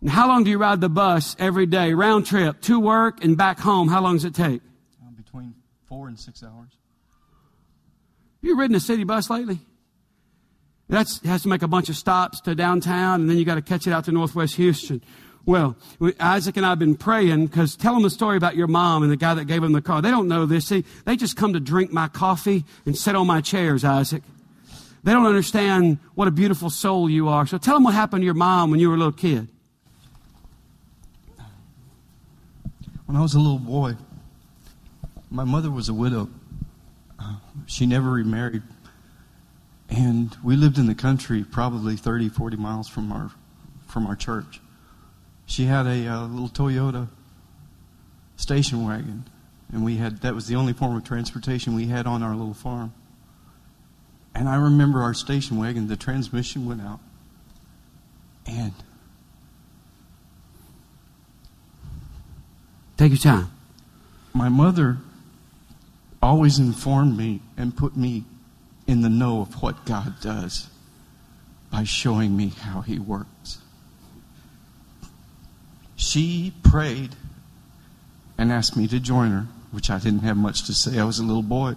And 0.00 0.08
how 0.08 0.28
long 0.28 0.44
do 0.44 0.50
you 0.50 0.58
ride 0.58 0.80
the 0.80 0.88
bus 0.88 1.34
every 1.40 1.66
day, 1.66 1.94
round 1.94 2.26
trip, 2.26 2.60
to 2.62 2.78
work 2.78 3.24
and 3.24 3.36
back 3.36 3.58
home? 3.58 3.88
How 3.88 4.00
long 4.00 4.14
does 4.14 4.24
it 4.24 4.36
take? 4.36 4.62
Uh, 5.04 5.10
between 5.16 5.54
four 5.88 6.06
and 6.06 6.18
six 6.18 6.44
hours. 6.44 6.70
You 8.40 8.56
ridden 8.56 8.76
a 8.76 8.80
city 8.80 9.02
bus 9.02 9.30
lately? 9.30 9.58
That's 10.88 11.20
has 11.24 11.42
to 11.42 11.48
make 11.48 11.62
a 11.62 11.68
bunch 11.68 11.88
of 11.88 11.96
stops 11.96 12.40
to 12.42 12.54
downtown, 12.54 13.22
and 13.22 13.30
then 13.30 13.36
you 13.36 13.44
got 13.44 13.56
to 13.56 13.62
catch 13.62 13.88
it 13.88 13.92
out 13.92 14.04
to 14.04 14.12
Northwest 14.12 14.54
Houston. 14.56 15.02
Well, 15.44 15.76
Isaac 16.20 16.56
and 16.56 16.64
I 16.64 16.70
have 16.70 16.78
been 16.78 16.94
praying 16.94 17.46
because 17.46 17.74
tell 17.74 17.94
them 17.94 18.04
the 18.04 18.10
story 18.10 18.36
about 18.36 18.54
your 18.54 18.68
mom 18.68 19.02
and 19.02 19.10
the 19.10 19.16
guy 19.16 19.34
that 19.34 19.46
gave 19.46 19.62
them 19.62 19.72
the 19.72 19.82
car. 19.82 20.00
They 20.00 20.10
don't 20.10 20.28
know 20.28 20.46
this. 20.46 20.68
See, 20.68 20.84
they 21.04 21.16
just 21.16 21.36
come 21.36 21.52
to 21.54 21.60
drink 21.60 21.92
my 21.92 22.06
coffee 22.06 22.64
and 22.86 22.96
sit 22.96 23.16
on 23.16 23.26
my 23.26 23.40
chairs, 23.40 23.84
Isaac. 23.84 24.22
They 25.02 25.10
don't 25.10 25.26
understand 25.26 25.98
what 26.14 26.28
a 26.28 26.30
beautiful 26.30 26.70
soul 26.70 27.10
you 27.10 27.28
are. 27.28 27.44
So 27.46 27.58
tell 27.58 27.74
them 27.74 27.82
what 27.82 27.94
happened 27.94 28.22
to 28.22 28.24
your 28.24 28.34
mom 28.34 28.70
when 28.70 28.78
you 28.78 28.88
were 28.88 28.94
a 28.94 28.98
little 28.98 29.10
kid. 29.10 29.48
When 33.06 33.16
I 33.16 33.20
was 33.20 33.34
a 33.34 33.40
little 33.40 33.58
boy, 33.58 33.96
my 35.28 35.42
mother 35.42 35.72
was 35.72 35.88
a 35.88 35.94
widow. 35.94 36.28
She 37.66 37.84
never 37.84 38.12
remarried. 38.12 38.62
And 39.88 40.36
we 40.42 40.54
lived 40.54 40.78
in 40.78 40.86
the 40.86 40.94
country, 40.94 41.44
probably 41.44 41.96
30, 41.96 42.28
40 42.28 42.56
miles 42.56 42.88
from 42.88 43.10
our, 43.10 43.32
from 43.86 44.06
our 44.06 44.14
church 44.14 44.60
she 45.46 45.64
had 45.64 45.86
a, 45.86 46.06
a 46.06 46.12
uh, 46.12 46.26
little 46.26 46.48
Toyota 46.48 47.08
station 48.36 48.84
wagon, 48.84 49.24
and 49.72 49.84
we 49.84 49.96
had 49.96 50.20
that 50.22 50.34
was 50.34 50.46
the 50.46 50.56
only 50.56 50.72
form 50.72 50.96
of 50.96 51.04
transportation 51.04 51.74
we 51.74 51.86
had 51.86 52.06
on 52.06 52.22
our 52.22 52.34
little 52.34 52.54
farm. 52.54 52.92
And 54.34 54.48
I 54.48 54.56
remember 54.56 55.02
our 55.02 55.14
station 55.14 55.58
wagon, 55.58 55.88
the 55.88 55.96
transmission 55.96 56.66
went 56.66 56.80
out, 56.80 57.00
and 58.46 58.72
take 62.96 63.10
your 63.10 63.18
time. 63.18 63.50
My 64.32 64.48
mother 64.48 64.98
always 66.22 66.58
informed 66.58 67.16
me 67.16 67.40
and 67.56 67.76
put 67.76 67.96
me 67.96 68.24
in 68.86 69.02
the 69.02 69.08
know 69.08 69.40
of 69.40 69.62
what 69.62 69.84
God 69.84 70.14
does 70.20 70.68
by 71.70 71.84
showing 71.84 72.36
me 72.36 72.48
how 72.48 72.80
He 72.80 72.98
works. 72.98 73.58
She 76.02 76.52
prayed 76.64 77.14
and 78.36 78.50
asked 78.50 78.76
me 78.76 78.88
to 78.88 78.98
join 78.98 79.30
her, 79.30 79.46
which 79.70 79.88
I 79.88 79.98
didn't 80.00 80.24
have 80.24 80.36
much 80.36 80.64
to 80.64 80.74
say. 80.74 80.98
I 80.98 81.04
was 81.04 81.20
a 81.20 81.22
little 81.22 81.44
boy. 81.44 81.74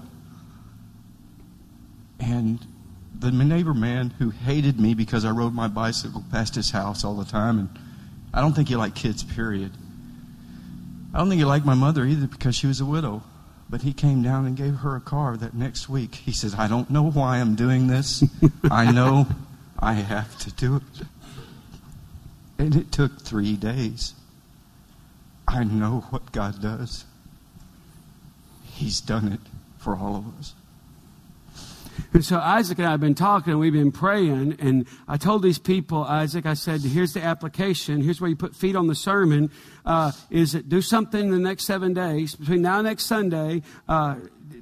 And 2.19 2.59
the 3.17 3.29
neighbor 3.31 3.75
man 3.75 4.09
who 4.17 4.31
hated 4.31 4.79
me 4.79 4.95
because 4.95 5.25
I 5.25 5.29
rode 5.29 5.53
my 5.53 5.67
bicycle 5.67 6.23
past 6.31 6.55
his 6.55 6.71
house 6.71 7.03
all 7.03 7.13
the 7.13 7.23
time, 7.23 7.59
and 7.59 7.69
I 8.33 8.41
don't 8.41 8.53
think 8.53 8.67
he 8.67 8.75
liked 8.75 8.95
kids, 8.95 9.23
period. 9.23 9.71
I 11.13 11.19
don't 11.19 11.29
think 11.29 11.37
he 11.37 11.45
liked 11.45 11.65
my 11.65 11.75
mother 11.75 12.03
either 12.03 12.25
because 12.25 12.55
she 12.55 12.65
was 12.65 12.81
a 12.81 12.85
widow. 12.85 13.21
But 13.69 13.83
he 13.83 13.93
came 13.93 14.23
down 14.23 14.47
and 14.47 14.57
gave 14.57 14.77
her 14.77 14.95
a 14.95 15.01
car 15.01 15.37
that 15.37 15.53
next 15.53 15.87
week. 15.87 16.15
He 16.15 16.31
says, 16.31 16.55
I 16.55 16.67
don't 16.67 16.89
know 16.89 17.11
why 17.11 17.37
I'm 17.37 17.53
doing 17.53 17.87
this. 17.87 18.23
I 18.71 18.91
know 18.91 19.27
I 19.79 19.93
have 19.93 20.35
to 20.39 20.51
do 20.51 20.77
it. 20.77 20.83
And 22.57 22.75
it 22.75 22.91
took 22.91 23.21
three 23.21 23.55
days. 23.55 24.13
I 25.47 25.63
know 25.63 26.05
what 26.09 26.31
God 26.31 26.61
does. 26.61 27.05
He's 28.63 29.01
done 29.01 29.31
it 29.31 29.39
for 29.77 29.95
all 29.95 30.15
of 30.15 30.39
us. 30.39 30.53
And 32.13 32.23
so 32.23 32.39
Isaac 32.39 32.77
and 32.79 32.87
I 32.87 32.91
have 32.91 32.99
been 32.99 33.15
talking 33.15 33.51
and 33.51 33.59
we've 33.59 33.73
been 33.73 33.91
praying. 33.91 34.57
And 34.59 34.87
I 35.07 35.17
told 35.17 35.43
these 35.43 35.59
people, 35.59 36.03
Isaac, 36.03 36.45
I 36.45 36.53
said, 36.53 36.81
here's 36.81 37.13
the 37.13 37.23
application. 37.23 38.01
Here's 38.01 38.19
where 38.19 38.29
you 38.29 38.35
put 38.35 38.55
feet 38.55 38.75
on 38.75 38.87
the 38.87 38.95
sermon. 38.95 39.51
Uh, 39.85 40.11
is 40.29 40.55
it 40.55 40.67
do 40.69 40.81
something 40.81 41.31
the 41.31 41.39
next 41.39 41.65
seven 41.65 41.93
days 41.93 42.35
between 42.35 42.61
now 42.61 42.79
and 42.79 42.87
next 42.87 43.05
Sunday? 43.05 43.61
Uh, 43.87 44.15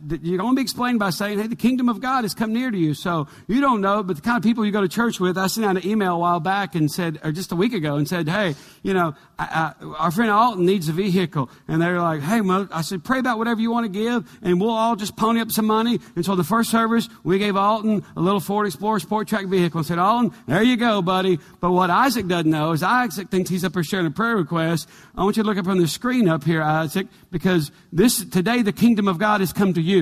you're 0.10 0.38
going 0.38 0.52
to 0.52 0.56
be 0.56 0.62
explained 0.62 1.00
by 1.00 1.10
saying, 1.10 1.40
hey, 1.40 1.48
the 1.48 1.56
kingdom 1.56 1.90
of 1.90 2.02
God 2.02 2.24
has 2.24 2.34
come 2.34 2.54
near 2.54 2.72
to 2.72 2.78
you. 2.78 2.94
So 2.94 3.28
you 3.48 3.62
don't 3.62 3.82
know, 3.82 4.04
but 4.04 4.16
the 4.16 4.22
kind 4.22 4.38
of 4.38 4.44
people 4.44 4.66
you 4.66 4.72
go 4.72 4.82
to 4.82 4.88
church 4.88 5.20
with, 5.20 5.38
I 5.38 5.48
sent 5.48 5.66
out 5.66 5.78
an 5.78 5.88
email 5.88 6.16
a 6.16 6.20
while 6.20 6.40
back 6.40 6.76
and 6.76 6.92
said, 6.92 7.20
or 7.24 7.32
just 7.32 7.52
a 7.52 7.56
week 7.56 7.74
ago, 7.74 7.96
and 7.96 8.08
said, 8.08 8.28
hey, 8.28 8.56
you 8.82 8.94
know, 8.94 9.16
I, 9.40 9.74
I, 9.82 9.86
our 9.98 10.12
friend 10.12 10.32
Alton 10.32 10.66
needs 10.66 10.90
a 10.90 10.94
vehicle. 10.94 11.50
And 11.68 11.82
they're 11.82 12.02
like, 12.02 12.22
hey, 12.22 12.42
Mo, 12.42 12.68
I 12.72 12.82
said, 12.82 13.04
pray 13.04 13.20
about 13.20 13.38
whatever 13.38 13.62
you 13.62 13.72
want 13.72 13.86
to 13.86 14.00
give, 14.00 14.40
and 14.42 14.60
we'll 14.60 14.72
all 14.72 14.96
just 14.96 15.16
pony 15.16 15.40
up 15.40 15.52
some 15.52 15.66
money. 15.66 16.00
And 16.16 16.26
so 16.26 16.36
the 16.36 16.44
first 16.44 16.70
service, 16.72 17.08
we 17.24 17.40
gave 17.40 17.56
Alton 17.56 18.04
a 18.16 18.22
little 18.22 18.40
Ford 18.40 18.68
Explorer 18.68 19.00
Sport 19.00 19.28
Trac 19.28 19.48
vehicle 19.48 19.80
and 19.80 19.88
said, 19.88 20.00
Alton, 20.00 20.34
there 20.48 20.64
you 20.64 20.78
go, 20.78 21.02
buddy. 21.02 21.40
But 21.60 21.72
what 21.72 21.90
Isaac 21.90 22.28
doesn't 22.28 22.50
know 22.50 22.72
is 22.72 22.84
Isaac 22.84 23.30
thinks 23.30 23.50
he's 23.50 23.64
up 23.64 23.74
here 23.74 23.84
sharing 23.84 24.08
a 24.08 24.12
prayer 24.12 24.36
request. 24.36 24.90
I 25.16 25.24
want 25.24 25.38
you 25.38 25.44
to 25.44 25.48
look 25.48 25.58
up 25.58 25.68
on 25.68 25.78
the 25.78 25.88
screen 25.88 26.28
up 26.28 26.44
here, 26.44 26.62
Isaac, 26.62 27.08
because 27.32 27.72
this, 27.92 28.26
today 28.26 28.62
the 28.62 28.74
kingdom 28.74 29.08
of 29.08 29.18
God 29.18 29.42
has 29.42 29.54
come 29.54 29.74
to 29.74 29.82
you. 29.82 29.93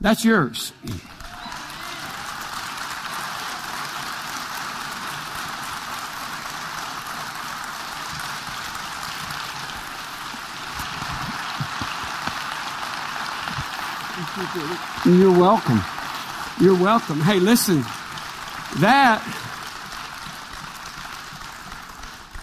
That's 0.00 0.24
yours. 0.24 0.72
You're 15.04 15.38
welcome. 15.38 15.80
You're 16.60 16.74
welcome. 16.74 17.20
Hey, 17.20 17.40
listen, 17.40 17.82
that 18.80 19.22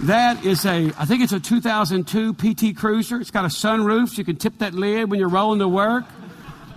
that 0.01 0.45
is 0.45 0.65
a, 0.65 0.91
I 0.97 1.05
think 1.05 1.23
it's 1.23 1.33
a 1.33 1.39
2002 1.39 2.33
PT 2.33 2.77
Cruiser. 2.77 3.19
It's 3.19 3.31
got 3.31 3.45
a 3.45 3.49
sunroof, 3.49 4.09
so 4.09 4.17
you 4.17 4.25
can 4.25 4.35
tip 4.35 4.59
that 4.59 4.73
lid 4.73 5.09
when 5.09 5.19
you're 5.19 5.29
rolling 5.29 5.59
to 5.59 5.67
work. 5.67 6.05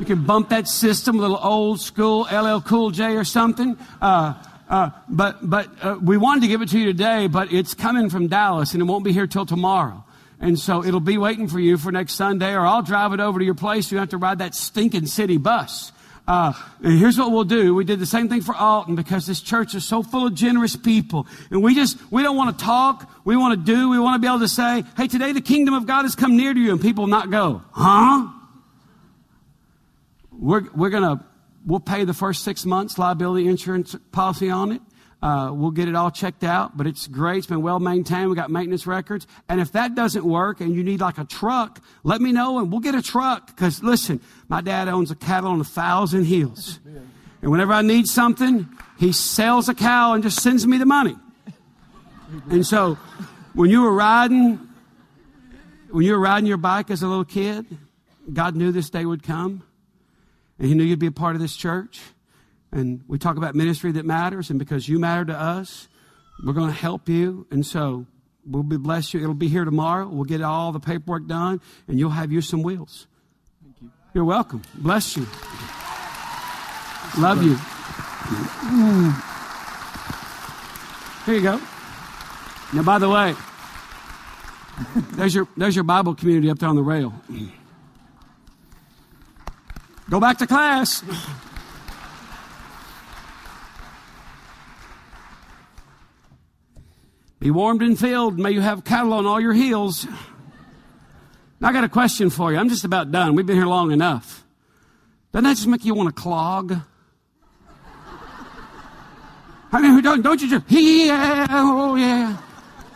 You 0.00 0.06
can 0.06 0.24
bump 0.24 0.48
that 0.48 0.66
system, 0.66 1.18
a 1.18 1.20
little 1.20 1.38
old 1.42 1.78
school 1.78 2.22
LL 2.32 2.62
Cool 2.62 2.90
J 2.90 3.18
or 3.18 3.24
something. 3.24 3.76
Uh, 4.00 4.32
uh, 4.66 4.88
but 5.10 5.36
but 5.42 5.68
uh, 5.82 5.98
we 6.02 6.16
wanted 6.16 6.40
to 6.40 6.48
give 6.48 6.62
it 6.62 6.70
to 6.70 6.78
you 6.78 6.86
today, 6.86 7.26
but 7.26 7.52
it's 7.52 7.74
coming 7.74 8.08
from 8.08 8.26
Dallas 8.26 8.72
and 8.72 8.80
it 8.80 8.86
won't 8.86 9.04
be 9.04 9.12
here 9.12 9.26
till 9.26 9.44
tomorrow. 9.44 10.02
And 10.40 10.58
so 10.58 10.82
it'll 10.82 11.00
be 11.00 11.18
waiting 11.18 11.48
for 11.48 11.60
you 11.60 11.76
for 11.76 11.92
next 11.92 12.14
Sunday, 12.14 12.54
or 12.54 12.60
I'll 12.60 12.80
drive 12.80 13.12
it 13.12 13.20
over 13.20 13.38
to 13.40 13.44
your 13.44 13.54
place. 13.54 13.92
You 13.92 13.98
have 13.98 14.08
to 14.08 14.16
ride 14.16 14.38
that 14.38 14.54
stinking 14.54 15.04
city 15.04 15.36
bus. 15.36 15.92
Uh, 16.26 16.54
and 16.82 16.98
here's 16.98 17.18
what 17.18 17.30
we'll 17.30 17.44
do. 17.44 17.74
We 17.74 17.84
did 17.84 17.98
the 17.98 18.06
same 18.06 18.30
thing 18.30 18.40
for 18.40 18.54
Alton 18.54 18.94
because 18.94 19.26
this 19.26 19.42
church 19.42 19.74
is 19.74 19.84
so 19.84 20.02
full 20.02 20.26
of 20.26 20.34
generous 20.34 20.76
people. 20.76 21.26
And 21.50 21.62
we 21.62 21.74
just, 21.74 21.98
we 22.10 22.22
don't 22.22 22.38
want 22.38 22.58
to 22.58 22.64
talk. 22.64 23.12
We 23.26 23.36
want 23.36 23.58
to 23.58 23.62
do. 23.62 23.90
We 23.90 23.98
want 23.98 24.14
to 24.14 24.18
be 24.18 24.28
able 24.28 24.40
to 24.40 24.48
say, 24.48 24.82
hey, 24.96 25.08
today 25.08 25.32
the 25.32 25.42
kingdom 25.42 25.74
of 25.74 25.86
God 25.86 26.04
has 26.04 26.14
come 26.14 26.38
near 26.38 26.54
to 26.54 26.58
you. 26.58 26.72
And 26.72 26.80
people 26.80 27.06
not 27.06 27.30
go, 27.30 27.60
huh? 27.72 28.39
We're, 30.40 30.62
we're 30.74 30.88
going 30.88 31.02
to, 31.02 31.22
we'll 31.66 31.80
pay 31.80 32.04
the 32.04 32.14
first 32.14 32.42
six 32.42 32.64
months 32.64 32.98
liability 32.98 33.46
insurance 33.46 33.94
policy 34.10 34.48
on 34.48 34.72
it. 34.72 34.80
Uh, 35.22 35.50
we'll 35.52 35.70
get 35.70 35.86
it 35.86 35.94
all 35.94 36.10
checked 36.10 36.44
out, 36.44 36.78
but 36.78 36.86
it's 36.86 37.06
great. 37.06 37.38
It's 37.38 37.46
been 37.46 37.60
well 37.60 37.78
maintained. 37.78 38.30
We 38.30 38.36
got 38.36 38.50
maintenance 38.50 38.86
records. 38.86 39.26
And 39.50 39.60
if 39.60 39.72
that 39.72 39.94
doesn't 39.94 40.24
work 40.24 40.62
and 40.62 40.74
you 40.74 40.82
need 40.82 41.00
like 41.00 41.18
a 41.18 41.24
truck, 41.24 41.78
let 42.04 42.22
me 42.22 42.32
know 42.32 42.58
and 42.58 42.72
we'll 42.72 42.80
get 42.80 42.94
a 42.94 43.02
truck. 43.02 43.48
Because 43.48 43.82
listen, 43.82 44.22
my 44.48 44.62
dad 44.62 44.88
owns 44.88 45.10
a 45.10 45.14
cattle 45.14 45.50
on 45.50 45.60
a 45.60 45.64
thousand 45.64 46.24
hills. 46.24 46.80
And 47.42 47.50
whenever 47.50 47.74
I 47.74 47.82
need 47.82 48.06
something, 48.06 48.66
he 48.98 49.12
sells 49.12 49.68
a 49.68 49.74
cow 49.74 50.14
and 50.14 50.22
just 50.22 50.40
sends 50.40 50.66
me 50.66 50.78
the 50.78 50.86
money. 50.86 51.16
And 52.48 52.66
so 52.66 52.94
when 53.52 53.68
you 53.68 53.82
were 53.82 53.92
riding, 53.92 54.58
when 55.90 56.06
you 56.06 56.12
were 56.12 56.20
riding 56.20 56.46
your 56.46 56.56
bike 56.56 56.90
as 56.90 57.02
a 57.02 57.06
little 57.06 57.26
kid, 57.26 57.66
God 58.32 58.56
knew 58.56 58.72
this 58.72 58.88
day 58.88 59.04
would 59.04 59.22
come 59.22 59.64
and 60.60 60.68
He 60.68 60.74
knew 60.74 60.84
you'd 60.84 60.98
be 60.98 61.06
a 61.06 61.12
part 61.12 61.34
of 61.34 61.40
this 61.40 61.56
church. 61.56 62.00
And 62.70 63.02
we 63.08 63.18
talk 63.18 63.36
about 63.36 63.56
ministry 63.56 63.90
that 63.92 64.04
matters, 64.04 64.50
and 64.50 64.58
because 64.58 64.88
you 64.88 65.00
matter 65.00 65.24
to 65.24 65.36
us, 65.36 65.88
we're 66.44 66.52
going 66.52 66.68
to 66.68 66.76
help 66.76 67.08
you. 67.08 67.46
And 67.50 67.66
so 67.66 68.06
we'll 68.46 68.62
be 68.62 68.76
bless 68.76 69.12
you. 69.12 69.20
It'll 69.20 69.34
be 69.34 69.48
here 69.48 69.64
tomorrow. 69.64 70.06
We'll 70.06 70.24
get 70.24 70.42
all 70.42 70.70
the 70.70 70.78
paperwork 70.78 71.26
done, 71.26 71.60
and 71.88 71.98
you'll 71.98 72.10
have 72.10 72.30
you 72.30 72.40
some 72.40 72.62
wheels. 72.62 73.08
Thank 73.62 73.76
you. 73.82 73.90
You're 74.14 74.24
welcome. 74.24 74.62
Bless 74.74 75.16
you. 75.16 75.26
Love 77.18 77.42
you. 77.42 77.56
Mm. 78.70 79.26
Here 81.26 81.34
you 81.34 81.42
go. 81.42 81.60
Now, 82.72 82.82
by 82.84 82.98
the 82.98 83.08
way, 83.08 83.34
there's 85.12 85.34
your 85.34 85.48
there's 85.56 85.74
your 85.74 85.84
Bible 85.84 86.14
community 86.14 86.50
up 86.50 86.58
there 86.58 86.68
on 86.68 86.76
the 86.76 86.82
rail. 86.82 87.12
Go 90.10 90.18
back 90.18 90.38
to 90.38 90.46
class. 90.46 91.04
Be 97.38 97.52
warmed 97.52 97.80
and 97.80 97.96
filled. 97.96 98.36
May 98.36 98.50
you 98.50 98.60
have 98.60 98.82
cattle 98.82 99.12
on 99.12 99.24
all 99.24 99.40
your 99.40 99.52
heels. 99.52 100.08
Now, 101.60 101.68
I 101.68 101.72
got 101.72 101.84
a 101.84 101.88
question 101.88 102.28
for 102.28 102.52
you. 102.52 102.58
I'm 102.58 102.68
just 102.68 102.84
about 102.84 103.12
done. 103.12 103.36
We've 103.36 103.46
been 103.46 103.56
here 103.56 103.66
long 103.66 103.92
enough. 103.92 104.44
Doesn't 105.30 105.44
that 105.44 105.54
just 105.54 105.68
make 105.68 105.84
you 105.84 105.94
want 105.94 106.14
to 106.14 106.20
clog? 106.20 106.74
I 109.72 109.80
mean, 109.80 110.02
don't, 110.02 110.22
don't 110.22 110.42
you 110.42 110.50
just, 110.50 110.64
yeah, 110.68 111.46
oh 111.50 111.94
yeah. 111.94 112.36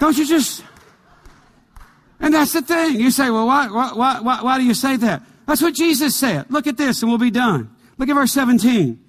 Don't 0.00 0.18
you 0.18 0.26
just, 0.26 0.64
and 2.18 2.34
that's 2.34 2.52
the 2.52 2.62
thing. 2.62 2.98
You 2.98 3.12
say, 3.12 3.30
well, 3.30 3.46
why, 3.46 3.68
why, 3.68 4.20
why, 4.20 4.42
why 4.42 4.58
do 4.58 4.64
you 4.64 4.74
say 4.74 4.96
that? 4.96 5.22
That's 5.46 5.62
what 5.62 5.74
Jesus 5.74 6.16
said. 6.16 6.50
Look 6.50 6.66
at 6.66 6.76
this 6.76 7.02
and 7.02 7.10
we'll 7.10 7.18
be 7.18 7.30
done. 7.30 7.74
Look 7.98 8.08
at 8.08 8.14
verse 8.14 8.32
17. 8.32 9.00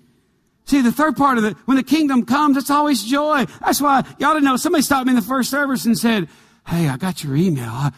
See, 0.65 0.81
the 0.81 0.91
third 0.91 1.15
part 1.15 1.37
of 1.37 1.45
it, 1.45 1.55
when 1.65 1.77
the 1.77 1.83
kingdom 1.83 2.25
comes, 2.25 2.57
it's 2.57 2.71
always 2.71 3.03
joy. 3.03 3.45
That's 3.61 3.79
why, 3.79 4.03
ought 4.23 4.33
to 4.33 4.41
know, 4.41 4.57
somebody 4.57 4.81
stopped 4.81 5.05
me 5.05 5.11
in 5.11 5.15
the 5.15 5.21
first 5.21 5.51
service 5.51 5.85
and 5.85 5.97
said, 5.97 6.27
Hey, 6.65 6.89
I 6.89 6.97
got 6.97 7.23
your 7.23 7.35
email. 7.35 7.91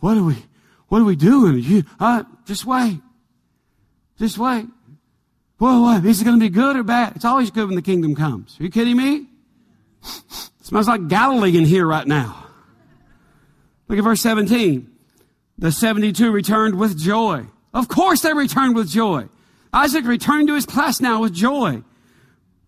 What 0.00 0.16
are 0.16 0.22
we, 0.22 0.36
what 0.88 1.00
are 1.00 1.04
we 1.04 1.16
doing? 1.16 1.62
You, 1.62 1.84
uh, 2.00 2.24
just 2.44 2.66
wait. 2.66 3.00
Just 4.18 4.36
wait. 4.38 4.66
What? 5.58 6.04
Is 6.04 6.20
it 6.20 6.24
going 6.24 6.38
to 6.38 6.44
be 6.44 6.50
good 6.50 6.76
or 6.76 6.82
bad? 6.82 7.14
It's 7.16 7.24
always 7.24 7.50
good 7.50 7.66
when 7.66 7.76
the 7.76 7.82
kingdom 7.82 8.14
comes. 8.14 8.58
Are 8.58 8.64
you 8.64 8.70
kidding 8.70 8.96
me? 8.96 9.26
It 10.04 10.66
smells 10.66 10.88
like 10.88 11.06
Galilee 11.08 11.56
in 11.56 11.64
here 11.64 11.86
right 11.86 12.06
now. 12.06 12.46
Look 13.88 13.98
at 13.98 14.04
verse 14.04 14.20
17. 14.20 14.90
The 15.58 15.72
72 15.72 16.30
returned 16.30 16.78
with 16.78 16.98
joy. 16.98 17.46
Of 17.72 17.88
course 17.88 18.22
they 18.22 18.32
returned 18.32 18.74
with 18.74 18.90
joy. 18.90 19.28
Isaac 19.72 20.04
returned 20.04 20.48
to 20.48 20.54
his 20.54 20.66
class 20.66 21.00
now 21.00 21.20
with 21.22 21.32
joy. 21.32 21.82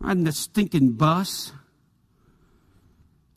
Riding 0.01 0.25
the 0.25 0.33
stinking 0.33 0.93
bus. 0.93 1.53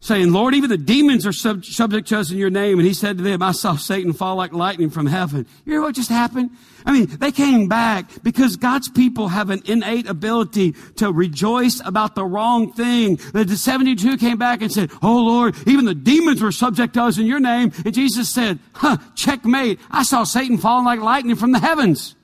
Saying, 0.04 0.34
Lord, 0.34 0.56
even 0.56 0.72
the 0.72 0.80
demons 0.80 1.28
are 1.28 1.32
sub- 1.32 1.64
subject 1.64 2.08
to 2.08 2.18
us 2.18 2.32
in 2.32 2.38
your 2.40 2.50
name. 2.50 2.80
And 2.80 2.88
he 2.88 2.94
said 2.96 3.20
to 3.20 3.24
them, 3.24 3.44
I 3.44 3.52
saw 3.52 3.76
Satan 3.76 4.14
fall 4.14 4.36
like 4.36 4.52
lightning 4.52 4.90
from 4.90 5.06
heaven. 5.06 5.46
You 5.64 5.74
hear 5.74 5.82
what 5.82 5.94
just 5.94 6.10
happened? 6.10 6.50
I 6.88 6.92
mean, 6.92 7.06
they 7.06 7.32
came 7.32 7.68
back 7.68 8.10
because 8.24 8.56
God's 8.56 8.90
people 8.90 9.28
have 9.28 9.52
an 9.52 9.62
innate 9.66 10.08
ability 10.08 10.72
to 10.96 11.12
rejoice 11.14 11.80
about 11.86 12.16
the 12.16 12.26
wrong 12.26 12.74
thing. 12.74 13.20
The 13.32 13.56
72 13.56 14.18
came 14.18 14.38
back 14.38 14.64
and 14.64 14.72
said, 14.72 14.90
Oh 15.04 15.20
Lord, 15.24 15.56
even 15.68 15.86
the 15.86 15.94
demons 15.94 16.42
were 16.42 16.52
subject 16.52 16.96
to 16.96 17.04
us 17.04 17.20
in 17.20 17.28
your 17.28 17.40
name. 17.40 17.72
And 17.86 17.94
Jesus 17.94 18.28
said, 18.28 18.58
huh, 18.74 18.98
checkmate. 19.14 19.80
I 19.92 20.02
saw 20.02 20.24
Satan 20.24 20.58
falling 20.58 20.86
like 20.86 21.00
lightning 21.00 21.36
from 21.36 21.52
the 21.52 21.60
heavens. 21.60 22.16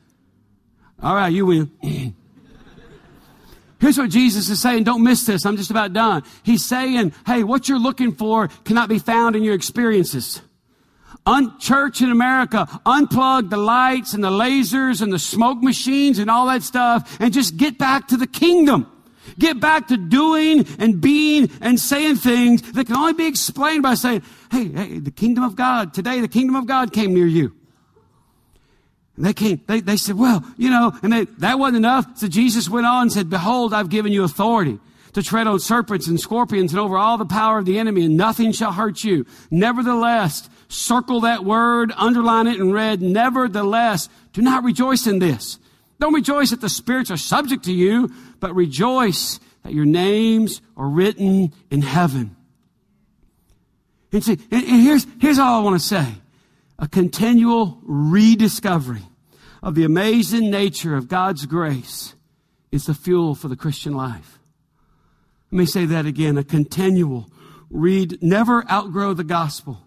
All 1.04 1.14
right, 1.14 1.32
you 1.32 1.46
win. 1.46 1.72
Here's 3.80 3.98
what 3.98 4.10
Jesus 4.10 4.50
is 4.50 4.60
saying. 4.60 4.84
Don't 4.86 5.04
miss 5.04 5.26
this. 5.26 5.46
I'm 5.46 5.56
just 5.56 5.70
about 5.70 5.94
done. 5.94 6.24
He's 6.44 6.66
saying, 6.66 7.14
hey, 7.26 7.44
what 7.44 7.70
you're 7.70 7.80
looking 7.80 8.14
for 8.14 8.48
cannot 8.66 8.90
be 8.90 8.98
found 8.98 9.36
in 9.36 9.44
your 9.44 9.54
experiences. 9.54 10.42
Un- 11.26 11.60
church 11.60 12.02
in 12.02 12.10
America, 12.10 12.68
unplug 12.86 13.50
the 13.50 13.58
lights 13.58 14.14
and 14.14 14.24
the 14.24 14.30
lasers 14.30 15.02
and 15.02 15.12
the 15.12 15.20
smoke 15.20 15.62
machines 15.62 16.20
and 16.20 16.30
all 16.30 16.48
that 16.48 16.64
stuff 16.64 17.18
and 17.20 17.34
just 17.34 17.58
get 17.58 17.78
back 17.78 18.08
to 18.08 18.18
the 18.18 18.28
kingdom. 18.28 18.92
Get 19.38 19.60
back 19.60 19.90
to 19.90 19.98
doing 19.98 20.66
and 20.80 21.02
being 21.02 21.52
and 21.62 21.80
saying 21.80 22.16
things 22.16 22.72
that 22.72 22.88
can 22.88 22.96
only 22.96 23.14
be 23.14 23.28
explained 23.28 23.84
by 23.84 23.94
saying, 23.94 24.24
hey, 24.50 24.70
hey, 24.70 25.00
the 25.00 25.12
kingdom 25.12 25.44
of 25.44 25.56
God, 25.56 25.94
today 25.94 26.22
the 26.22 26.28
kingdom 26.30 26.56
of 26.56 26.66
God 26.66 26.94
came 26.94 27.14
near 27.14 27.28
you. 27.28 27.54
And 29.18 29.26
they 29.26 29.34
came, 29.34 29.62
they, 29.66 29.82
they 29.82 29.98
said, 29.98 30.16
well, 30.16 30.46
you 30.58 30.70
know, 30.70 30.98
and 31.02 31.12
they, 31.12 31.26
that 31.40 31.58
wasn't 31.60 31.78
enough. 31.78 32.06
So 32.18 32.28
Jesus 32.28 32.70
went 32.70 32.86
on 32.86 33.04
and 33.04 33.12
said, 33.12 33.30
behold, 33.30 33.74
I've 33.74 33.90
given 33.90 34.14
you 34.14 34.24
authority 34.24 34.80
to 35.14 35.24
tread 35.24 35.48
on 35.48 35.60
serpents 35.60 36.08
and 36.08 36.20
scorpions 36.20 36.72
and 36.72 36.80
over 36.80 36.98
all 36.98 37.18
the 37.18 37.26
power 37.26 37.58
of 37.58 37.66
the 37.66 37.80
enemy 37.80 38.06
and 38.06 38.16
nothing 38.16 38.52
shall 38.52 38.72
hurt 38.72 39.04
you. 39.04 39.26
Nevertheless, 39.50 40.48
circle 40.70 41.22
that 41.22 41.44
word, 41.44 41.92
underline 41.98 42.46
it 42.46 42.60
in 42.60 42.72
red. 42.72 43.02
Nevertheless, 43.02 44.08
do 44.34 44.44
not 44.44 44.64
rejoice 44.64 45.08
in 45.08 45.18
this. 45.18 45.58
Don't 46.00 46.14
rejoice 46.14 46.52
that 46.52 46.62
the 46.62 46.70
spirits 46.70 47.10
are 47.10 47.18
subject 47.18 47.66
to 47.66 47.74
you, 47.74 48.14
but 48.40 48.54
rejoice 48.54 49.40
that 49.64 49.74
your 49.74 49.86
names 49.86 50.62
are 50.76 50.88
written 50.88 51.52
in 51.72 51.82
heaven. 51.82 52.36
And 54.12 54.24
see, 54.24 54.38
and 54.52 54.64
here's, 54.64 55.08
here's 55.20 55.40
all 55.40 55.62
I 55.62 55.64
want 55.64 55.82
to 55.82 55.86
say. 55.86 56.08
A 56.80 56.88
continual 56.88 57.80
rediscovery 57.84 59.04
of 59.64 59.76
the 59.76 59.84
amazing 59.84 60.52
nature 60.52 60.96
of 60.96 61.08
God's 61.08 61.46
grace 61.46 62.14
is 62.72 62.86
the 62.86 62.94
fuel 62.94 63.34
for 63.34 63.48
the 63.48 63.56
Christian 63.56 63.94
life. 63.94 64.38
Let 65.52 65.58
me 65.58 65.66
say 65.66 65.86
that 65.86 66.06
again. 66.06 66.38
A 66.38 66.44
continual 66.44 67.30
read, 67.70 68.22
never 68.22 68.70
outgrow 68.70 69.14
the 69.14 69.24
gospel. 69.24 69.82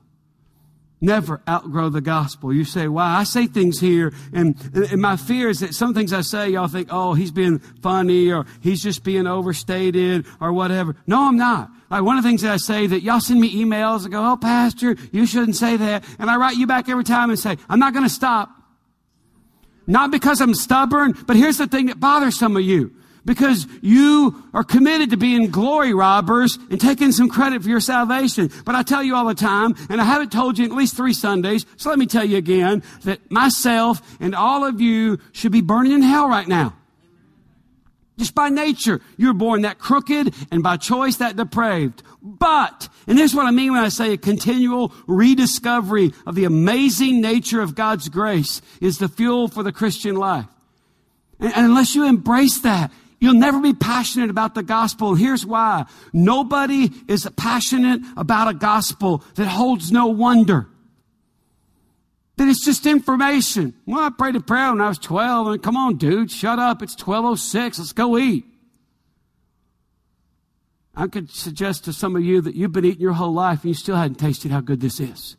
Never 1.03 1.41
outgrow 1.49 1.89
the 1.89 2.03
gospel. 2.03 2.53
You 2.53 2.65
say, 2.65 2.87
why? 2.87 3.17
I 3.17 3.25
say 3.25 3.47
things 3.47 3.81
here, 3.81 4.13
and, 4.35 4.55
and 4.75 5.01
my 5.01 5.17
fear 5.17 5.49
is 5.49 5.61
that 5.61 5.75
some 5.75 5.95
things 5.95 6.13
I 6.13 6.21
say, 6.21 6.51
y'all 6.51 6.69
think, 6.69 6.89
oh, 6.91 7.15
he's 7.15 7.31
being 7.31 7.59
funny, 7.59 8.31
or 8.31 8.45
he's 8.61 8.83
just 8.83 9.03
being 9.03 9.27
overstated, 9.27 10.27
or 10.41 10.53
whatever. 10.53 10.95
No, 11.07 11.27
I'm 11.27 11.39
not. 11.39 11.71
Like 11.91 12.03
one 12.03 12.19
of 12.19 12.23
the 12.23 12.29
things 12.29 12.43
that 12.43 12.53
I 12.53 12.59
say 12.59 12.87
that 12.87 13.03
y'all 13.03 13.21
send 13.21 13.41
me 13.41 13.51
emails 13.65 14.03
and 14.03 14.13
go, 14.13 14.33
oh, 14.33 14.37
pastor, 14.37 14.95
you 15.11 15.25
shouldn't 15.25 15.57
say 15.57 15.77
that. 15.79 16.05
And 16.19 16.31
I 16.31 16.37
write 16.37 16.57
you 16.57 16.67
back 16.67 16.91
every 16.91 17.05
time 17.05 17.31
and 17.31 17.39
say, 17.39 17.57
I'm 17.69 17.79
not 17.79 17.95
going 17.95 18.05
to 18.05 18.13
stop. 18.13 18.51
Not 19.87 20.11
because 20.11 20.41
I'm 20.43 20.55
stubborn, 20.55 21.15
but 21.27 21.37
here's 21.37 21.57
the 21.57 21.67
thing 21.67 21.87
that 21.87 21.99
bothers 21.99 22.39
some 22.39 22.57
of 22.57 22.63
you 22.63 22.95
because 23.25 23.67
you 23.83 24.43
are 24.55 24.65
committed 24.65 25.11
to 25.11 25.17
being 25.17 25.51
glory 25.51 25.93
robbers 25.95 26.59
and 26.71 26.81
taking 26.81 27.13
some 27.13 27.29
credit 27.29 27.63
for 27.63 27.69
your 27.69 27.81
salvation. 27.81 28.51
But 28.65 28.75
I 28.75 28.83
tell 28.83 29.03
you 29.03 29.15
all 29.15 29.27
the 29.27 29.35
time, 29.35 29.75
and 29.89 30.01
I 30.01 30.05
haven't 30.05 30.33
told 30.33 30.59
you 30.59 30.65
at 30.65 30.73
least 30.73 30.97
three 30.97 31.13
Sundays, 31.13 31.67
so 31.77 31.91
let 31.91 31.99
me 31.99 32.07
tell 32.07 32.25
you 32.25 32.37
again 32.37 32.83
that 33.05 33.31
myself 33.31 34.03
and 34.21 34.35
all 34.35 34.65
of 34.65 34.81
you 34.81 35.19
should 35.33 35.53
be 35.53 35.61
burning 35.61 35.93
in 35.93 36.03
hell 36.03 36.29
right 36.29 36.49
now. 36.49 36.75
Just 38.21 38.35
by 38.35 38.51
nature, 38.51 39.01
you're 39.17 39.33
born 39.33 39.63
that 39.63 39.79
crooked 39.79 40.35
and 40.51 40.63
by 40.63 40.77
choice 40.77 41.17
that 41.17 41.37
depraved. 41.37 42.03
But, 42.23 42.91
and 43.07 43.17
this 43.17 43.31
is 43.31 43.35
what 43.35 43.47
I 43.47 43.51
mean 43.51 43.73
when 43.73 43.83
I 43.83 43.89
say 43.89 44.13
a 44.13 44.19
continual 44.19 44.93
rediscovery 45.07 46.13
of 46.27 46.35
the 46.35 46.45
amazing 46.45 47.23
nature 47.23 47.63
of 47.63 47.75
God's 47.75 48.11
grace 48.11 48.61
is 48.79 48.99
the 48.99 49.09
fuel 49.09 49.49
for 49.49 49.63
the 49.63 49.73
Christian 49.73 50.17
life. 50.17 50.45
And, 51.39 51.53
unless 51.55 51.95
you 51.95 52.05
embrace 52.05 52.61
that, 52.61 52.93
You'll 53.21 53.35
never 53.35 53.61
be 53.61 53.75
passionate 53.75 54.31
about 54.31 54.55
the 54.55 54.63
gospel. 54.63 55.15
Here's 55.15 55.45
why. 55.45 55.85
Nobody 56.13 56.91
is 57.07 57.29
passionate 57.37 58.01
about 58.17 58.49
a 58.49 58.55
gospel 58.55 59.23
that 59.35 59.47
holds 59.47 59.93
no 59.93 60.07
wonder. 60.07 60.69
That 62.39 62.49
it's 62.49 62.65
just 62.65 62.87
information. 62.87 63.75
Well, 63.85 64.03
I 64.03 64.09
prayed 64.09 64.37
a 64.37 64.41
prayer 64.41 64.71
when 64.71 64.81
I 64.81 64.89
was 64.89 64.99
12 64.99 65.47
and 65.49 65.63
come 65.63 65.77
on, 65.77 65.99
dude, 65.99 66.31
shut 66.31 66.59
up. 66.59 66.81
It's 66.81 66.95
1206. 66.95 67.79
Let's 67.79 67.93
go 67.93 68.17
eat. 68.17 68.47
I 70.95 71.07
could 71.07 71.31
suggest 71.31 71.85
to 71.85 71.93
some 71.93 72.17
of 72.17 72.23
you 72.23 72.41
that 72.41 72.55
you've 72.55 72.73
been 72.73 72.87
eating 72.87 73.03
your 73.03 73.13
whole 73.13 73.33
life 73.33 73.63
and 73.63 73.69
you 73.69 73.75
still 73.75 73.97
hadn't 73.97 74.17
tasted 74.17 74.51
how 74.51 74.61
good 74.61 74.81
this 74.81 74.99
is 74.99 75.37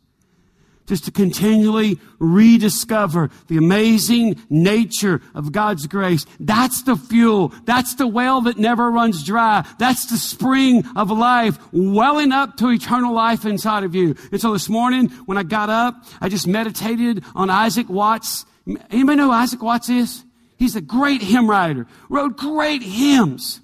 just 0.92 1.06
to 1.06 1.10
continually 1.10 1.98
rediscover 2.18 3.30
the 3.46 3.56
amazing 3.56 4.38
nature 4.50 5.22
of 5.34 5.50
God's 5.50 5.86
grace. 5.86 6.26
That's 6.38 6.82
the 6.82 6.96
fuel. 6.96 7.50
That's 7.64 7.94
the 7.94 8.06
well 8.06 8.42
that 8.42 8.58
never 8.58 8.90
runs 8.90 9.24
dry. 9.24 9.66
That's 9.78 10.04
the 10.10 10.18
spring 10.18 10.84
of 10.94 11.10
life 11.10 11.58
welling 11.72 12.30
up 12.30 12.58
to 12.58 12.68
eternal 12.68 13.14
life 13.14 13.46
inside 13.46 13.84
of 13.84 13.94
you. 13.94 14.14
And 14.32 14.38
so 14.38 14.52
this 14.52 14.68
morning, 14.68 15.08
when 15.24 15.38
I 15.38 15.44
got 15.44 15.70
up, 15.70 15.94
I 16.20 16.28
just 16.28 16.46
meditated 16.46 17.24
on 17.34 17.48
Isaac 17.48 17.88
Watts. 17.88 18.44
Anybody 18.90 19.16
know 19.16 19.28
who 19.28 19.32
Isaac 19.32 19.62
Watts 19.62 19.88
is? 19.88 20.22
He's 20.58 20.76
a 20.76 20.82
great 20.82 21.22
hymn 21.22 21.48
writer, 21.48 21.86
wrote 22.10 22.36
great 22.36 22.82
hymns. 22.82 23.62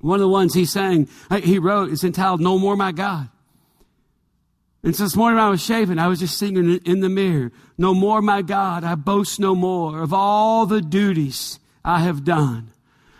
One 0.00 0.14
of 0.14 0.20
the 0.20 0.28
ones 0.28 0.54
he 0.54 0.66
sang, 0.66 1.08
he 1.42 1.58
wrote, 1.58 1.90
is 1.90 2.04
entitled 2.04 2.40
No 2.40 2.60
More 2.60 2.76
My 2.76 2.92
God. 2.92 3.28
And 4.84 4.94
so 4.94 5.04
this 5.04 5.16
morning 5.16 5.38
when 5.38 5.46
I 5.46 5.48
was 5.48 5.64
shaving, 5.64 5.98
I 5.98 6.08
was 6.08 6.20
just 6.20 6.36
singing 6.36 6.78
in 6.84 7.00
the 7.00 7.08
mirror, 7.08 7.50
No 7.78 7.94
more, 7.94 8.20
my 8.20 8.42
God, 8.42 8.84
I 8.84 8.94
boast 8.96 9.40
no 9.40 9.54
more 9.54 10.02
of 10.02 10.12
all 10.12 10.66
the 10.66 10.82
duties 10.82 11.58
I 11.82 12.00
have 12.00 12.22
done. 12.22 12.70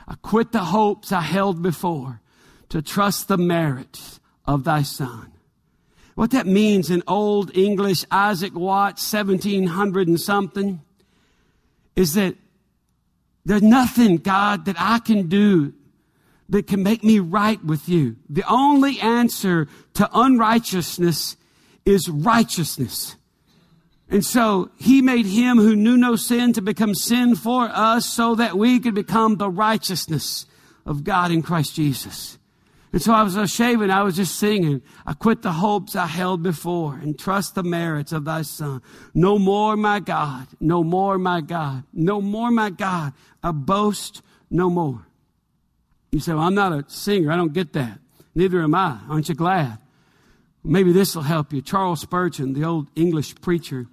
I 0.06 0.16
quit 0.20 0.52
the 0.52 0.64
hopes 0.64 1.10
I 1.10 1.22
held 1.22 1.62
before 1.62 2.20
to 2.68 2.82
trust 2.82 3.28
the 3.28 3.38
merits 3.38 4.20
of 4.44 4.64
thy 4.64 4.82
son. 4.82 5.32
What 6.14 6.32
that 6.32 6.46
means 6.46 6.90
in 6.90 7.02
Old 7.08 7.56
English, 7.56 8.04
Isaac 8.10 8.54
Watts, 8.54 9.10
1700 9.10 10.06
and 10.06 10.20
something, 10.20 10.82
is 11.96 12.12
that 12.12 12.36
there's 13.46 13.62
nothing, 13.62 14.18
God, 14.18 14.66
that 14.66 14.76
I 14.78 14.98
can 14.98 15.28
do 15.28 15.72
that 16.50 16.66
can 16.66 16.82
make 16.82 17.02
me 17.02 17.20
right 17.20 17.64
with 17.64 17.88
you. 17.88 18.16
The 18.28 18.44
only 18.46 19.00
answer 19.00 19.66
to 19.94 20.10
unrighteousness 20.12 21.38
is 21.84 22.08
righteousness. 22.08 23.16
And 24.08 24.24
so 24.24 24.70
he 24.76 25.02
made 25.02 25.26
him 25.26 25.58
who 25.58 25.74
knew 25.74 25.96
no 25.96 26.16
sin 26.16 26.52
to 26.54 26.62
become 26.62 26.94
sin 26.94 27.34
for 27.34 27.64
us 27.64 28.06
so 28.06 28.34
that 28.34 28.56
we 28.56 28.78
could 28.78 28.94
become 28.94 29.36
the 29.36 29.50
righteousness 29.50 30.46
of 30.86 31.04
God 31.04 31.30
in 31.30 31.42
Christ 31.42 31.74
Jesus. 31.74 32.38
And 32.92 33.02
so 33.02 33.12
I 33.12 33.24
was 33.24 33.50
shaving, 33.50 33.90
I 33.90 34.04
was 34.04 34.14
just 34.14 34.36
singing. 34.36 34.80
I 35.04 35.14
quit 35.14 35.42
the 35.42 35.50
hopes 35.50 35.96
I 35.96 36.06
held 36.06 36.44
before 36.44 36.94
and 36.94 37.18
trust 37.18 37.56
the 37.56 37.64
merits 37.64 38.12
of 38.12 38.24
thy 38.24 38.42
son. 38.42 38.82
No 39.14 39.36
more, 39.36 39.76
my 39.76 39.98
God. 39.98 40.46
No 40.60 40.84
more, 40.84 41.18
my 41.18 41.40
God. 41.40 41.82
No 41.92 42.20
more, 42.20 42.52
my 42.52 42.70
God. 42.70 43.12
I 43.42 43.50
boast 43.50 44.22
no 44.48 44.70
more. 44.70 45.04
You 46.12 46.20
say, 46.20 46.34
well, 46.34 46.44
I'm 46.44 46.54
not 46.54 46.72
a 46.72 46.84
singer. 46.86 47.32
I 47.32 47.36
don't 47.36 47.52
get 47.52 47.72
that. 47.72 47.98
Neither 48.36 48.62
am 48.62 48.76
I. 48.76 49.00
Aren't 49.08 49.28
you 49.28 49.34
glad? 49.34 49.78
Maybe 50.64 50.92
this 50.92 51.14
will 51.14 51.22
help 51.22 51.52
you. 51.52 51.60
Charles 51.60 52.00
Spurgeon, 52.00 52.54
the 52.54 52.64
old 52.64 52.88
English 52.96 53.34
preacher, 53.42 53.86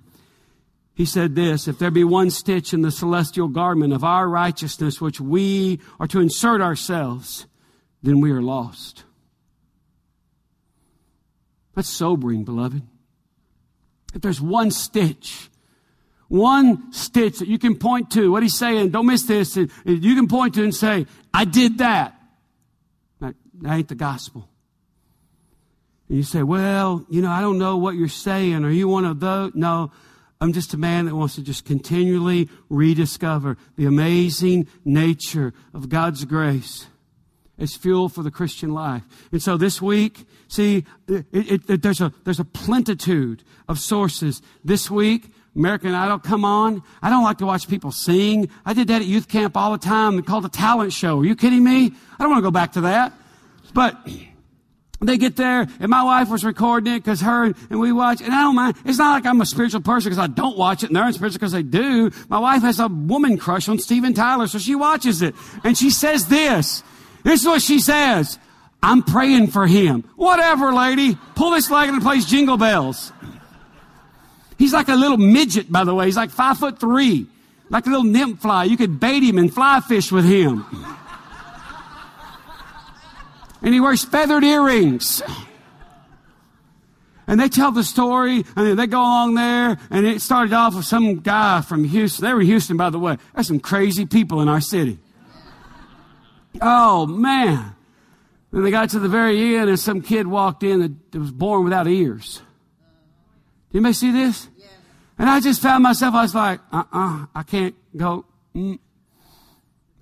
he 0.94 1.06
said 1.06 1.36
this 1.36 1.68
If 1.68 1.80
there 1.80 1.92
be 1.92 2.04
one 2.04 2.30
stitch 2.30 2.74
in 2.74 2.82
the 2.82 2.92
celestial 2.92 3.50
garment 3.50 3.94
of 3.94 4.04
our 4.04 4.28
righteousness 4.28 5.02
which 5.02 5.20
we 5.20 5.82
are 6.00 6.08
to 6.08 6.22
insert 6.22 6.62
ourselves, 6.62 7.46
then 8.02 8.22
we 8.22 8.32
are 8.32 8.42
lost. 8.42 9.04
That's 11.76 11.90
sobering, 11.90 12.44
beloved. 12.44 12.84
If 14.14 14.22
there's 14.22 14.42
one 14.42 14.72
stitch, 14.72 15.50
one 16.28 16.92
stitch 16.94 17.40
that 17.40 17.48
you 17.48 17.58
can 17.58 17.78
point 17.78 18.12
to, 18.12 18.32
what 18.32 18.44
he's 18.44 18.58
saying, 18.58 18.90
don't 18.90 19.06
miss 19.06 19.24
this, 19.24 19.56
you 19.56 20.16
can 20.16 20.28
point 20.28 20.56
to 20.56 20.64
and 20.64 20.76
say, 20.76 21.06
I 21.34 21.46
did 21.46 21.80
that. 21.80 22.20
That, 23.20 23.36
that 23.62 23.74
ain't 23.74 23.88
the 23.88 23.96
gospel. 23.96 24.51
And 26.12 26.18
you 26.18 26.24
say, 26.24 26.44
well, 26.44 27.06
you 27.10 27.22
know, 27.22 27.32
I 27.32 27.40
don't 27.40 27.58
know 27.58 27.78
what 27.78 27.96
you're 27.96 28.10
saying. 28.10 28.66
Are 28.66 28.70
you 28.70 28.90
one 28.90 29.06
of 29.06 29.22
those? 29.22 29.54
No, 29.56 29.94
I'm 30.42 30.52
just 30.52 30.74
a 30.74 30.78
man 30.78 31.06
that 31.06 31.16
wants 31.16 31.36
to 31.36 31.42
just 31.42 31.64
continually 31.64 32.50
rediscover 32.68 33.56
the 33.78 33.86
amazing 33.86 34.68
nature 34.84 35.54
of 35.74 35.88
God's 35.88 36.26
grace 36.26 36.88
as 37.58 37.76
fuel 37.76 38.10
for 38.10 38.24
the 38.24 38.30
Christian 38.30 38.74
life. 38.74 39.04
And 39.32 39.42
so 39.42 39.56
this 39.56 39.82
week, 39.82 40.26
see, 40.50 40.84
it, 41.08 41.28
it, 41.32 41.70
it, 41.70 41.82
there's 41.82 42.02
a, 42.02 42.12
there's 42.26 42.42
a 42.42 42.44
plentitude 42.44 43.46
of 43.70 43.80
sources. 43.80 44.42
This 44.66 44.92
week, 44.92 45.32
American 45.56 45.94
Idol 45.96 46.20
come 46.20 46.44
on. 46.44 46.84
I 47.02 47.10
don't 47.10 47.24
like 47.24 47.38
to 47.38 47.46
watch 47.46 47.70
people 47.70 47.94
sing. 47.94 48.50
I 48.66 48.74
did 48.74 48.90
that 48.90 49.02
at 49.02 49.08
youth 49.08 49.30
camp 49.30 49.56
all 49.56 49.72
the 49.72 49.78
time. 49.78 50.18
They 50.18 50.24
called 50.24 50.44
a 50.44 50.50
talent 50.50 50.92
show. 50.92 51.22
Are 51.22 51.26
you 51.26 51.38
kidding 51.38 51.64
me? 51.64 51.86
I 51.86 52.22
don't 52.22 52.32
want 52.32 52.40
to 52.40 52.46
go 52.46 52.52
back 52.52 52.74
to 52.74 52.82
that. 52.82 53.14
But 53.74 53.98
they 55.08 55.18
get 55.18 55.36
there, 55.36 55.68
and 55.80 55.90
my 55.90 56.04
wife 56.04 56.30
was 56.30 56.44
recording 56.44 56.94
it 56.94 57.00
because 57.00 57.22
her 57.22 57.46
and 57.46 57.80
we 57.80 57.92
watch, 57.92 58.22
and 58.22 58.32
I 58.32 58.42
don't 58.42 58.56
mind. 58.56 58.78
It's 58.86 59.00
not 59.00 59.14
like 59.14 59.26
I'm 59.26 59.42
a 59.42 59.46
spiritual 59.46 59.82
person 59.82 60.10
because 60.10 60.24
I 60.24 60.28
don't 60.28 60.58
watch 60.58 60.84
it, 60.84 60.88
and 60.88 60.96
they're 60.96 61.12
spiritual 61.12 61.40
because 61.40 61.54
they 61.54 61.64
do. 61.64 62.12
My 62.30 62.38
wife 62.38 62.62
has 62.62 62.80
a 62.80 62.88
woman 62.88 63.38
crush 63.38 63.68
on 63.68 63.80
Steven 63.80 64.14
Tyler, 64.14 64.48
so 64.48 64.60
she 64.60 64.76
watches 64.76 65.22
it, 65.22 65.34
and 65.64 65.76
she 65.78 65.90
says 65.90 66.28
this. 66.28 66.84
This 67.24 67.42
is 67.42 67.48
what 67.48 67.62
she 67.62 67.80
says. 67.80 68.38
I'm 68.84 69.04
praying 69.04 69.48
for 69.48 69.68
him. 69.68 70.04
Whatever, 70.16 70.74
lady. 70.74 71.18
Pull 71.36 71.52
this 71.52 71.70
leg 71.70 71.90
and 71.90 72.02
plays 72.02 72.26
jingle 72.26 72.58
bells. 72.58 73.12
He's 74.58 74.74
like 74.74 74.90
a 74.90 74.96
little 74.96 75.18
midget, 75.18 75.72
by 75.72 75.84
the 75.84 75.94
way. 75.94 76.06
He's 76.06 76.18
like 76.18 76.30
five 76.30 76.58
foot 76.58 76.80
three. 76.80 77.28
Like 77.70 77.88
a 77.88 77.90
little 77.90 78.04
nymph 78.04 78.42
fly. 78.42 78.66
You 78.66 78.78
could 78.78 79.00
bait 79.00 79.24
him 79.24 79.38
and 79.38 79.52
fly 79.52 79.80
fish 79.80 80.12
with 80.12 80.26
him. 80.26 80.66
And 83.62 83.74
he 83.74 83.80
wears 83.80 84.04
feathered 84.04 84.44
earrings. 84.44 85.22
And 87.28 87.40
they 87.40 87.48
tell 87.48 87.72
the 87.72 87.84
story, 87.84 88.44
and 88.56 88.78
they 88.78 88.88
go 88.88 89.00
along 89.00 89.36
there, 89.36 89.78
and 89.90 90.06
it 90.06 90.22
started 90.22 90.54
off 90.54 90.76
with 90.76 90.86
some 90.86 91.20
guy 91.20 91.62
from 91.62 91.84
Houston. 91.86 92.26
They 92.26 92.34
were 92.34 92.42
Houston, 92.42 92.76
by 92.76 92.90
the 92.90 93.00
way. 93.00 93.18
There's 93.34 93.48
some 93.48 93.60
crazy 93.60 94.06
people 94.06 94.42
in 94.42 94.50
our 94.50 94.60
city. 94.60 95.00
Oh, 96.62 97.06
man. 97.06 97.76
Then 98.52 98.64
they 98.64 98.72
got 98.72 98.90
to 98.90 99.00
the 99.00 99.08
very 99.08 99.56
end, 99.56 99.70
and 99.70 99.80
some 99.80 100.02
kid 100.02 100.28
walked 100.28 100.64
in 100.64 101.00
that 101.12 101.20
was 101.20 101.32
born 101.32 101.64
without 101.64 101.88
ears. 101.88 102.42
Did 103.72 103.78
anybody 103.78 103.94
see 103.94 104.12
this? 104.12 104.50
And 105.18 105.30
I 105.30 105.40
just 105.40 105.62
found 105.62 105.84
myself, 105.84 106.16
I 106.16 106.24
was 106.24 106.36
like, 106.36 106.60
uh-uh, 106.74 107.28
I 107.34 107.44
can't 107.44 107.76
go. 107.96 108.26
Mm. 108.56 108.80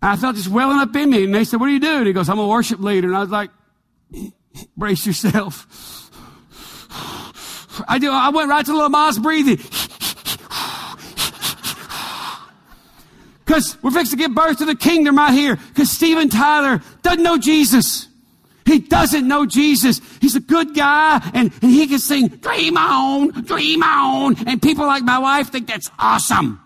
I 0.02 0.16
felt 0.16 0.36
this 0.36 0.48
welling 0.48 0.80
up 0.80 0.96
in 0.96 1.10
me. 1.10 1.26
And 1.26 1.36
they 1.36 1.44
said, 1.44 1.60
what 1.60 1.68
do 1.68 1.74
you 1.74 1.80
do? 1.80 1.98
And 1.98 2.08
he 2.08 2.14
goes, 2.14 2.30
I'm 2.30 2.40
a 2.40 2.48
worship 2.48 2.80
leader. 2.80 3.08
And 3.08 3.18
I 3.18 3.20
was 3.20 3.30
like, 3.30 3.52
brace 4.78 5.06
yourself. 5.06 6.12
I 7.88 8.00
do. 8.00 8.12
I 8.12 8.30
went 8.30 8.50
right 8.50 8.66
to 8.66 8.72
Lamaze 8.72 9.22
breathing. 9.22 9.58
Because 13.46 13.78
we're 13.82 13.92
fixing 13.92 14.20
to 14.20 14.28
give 14.28 14.36
birth 14.36 14.60
to 14.60 14.66
the 14.66 14.76
kingdom 14.76 15.18
right 15.18 15.34
here. 15.34 15.56
Because 15.56 15.90
Steven 15.90 16.30
Tyler 16.30 16.82
doesn't 17.02 17.24
know 17.24 17.38
Jesus. 17.38 18.08
He 18.66 18.80
doesn't 18.80 19.28
know 19.28 19.48
Jesus. 19.48 20.00
He's 20.22 20.36
a 20.36 20.40
good 20.40 20.76
guy 20.76 21.20
and, 21.34 21.52
and 21.62 21.72
he 21.72 21.88
can 21.88 21.98
sing, 21.98 22.28
dream 22.28 22.78
on, 22.78 23.32
dream 23.46 23.82
on. 23.82 24.36
And 24.48 24.62
people 24.62 24.86
like 24.86 25.04
my 25.04 25.18
wife 25.18 25.52
think 25.52 25.68
that's 25.68 25.90
awesome. 25.98 26.62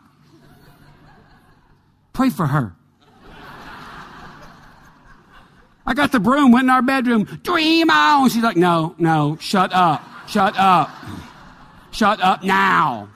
Pray 2.12 2.30
for 2.30 2.46
her. 2.48 2.76
I 5.86 5.94
got 5.94 6.12
the 6.12 6.20
broom, 6.20 6.52
went 6.52 6.66
in 6.66 6.70
our 6.70 6.82
bedroom, 6.82 7.26
dream 7.44 7.90
on. 7.90 8.30
She's 8.30 8.44
like, 8.44 8.58
no, 8.58 8.96
no, 8.98 9.38
shut 9.40 9.74
up, 9.74 10.04
shut 10.28 10.56
up, 10.58 10.90
shut 11.92 12.22
up 12.22 12.44
now. 12.44 13.10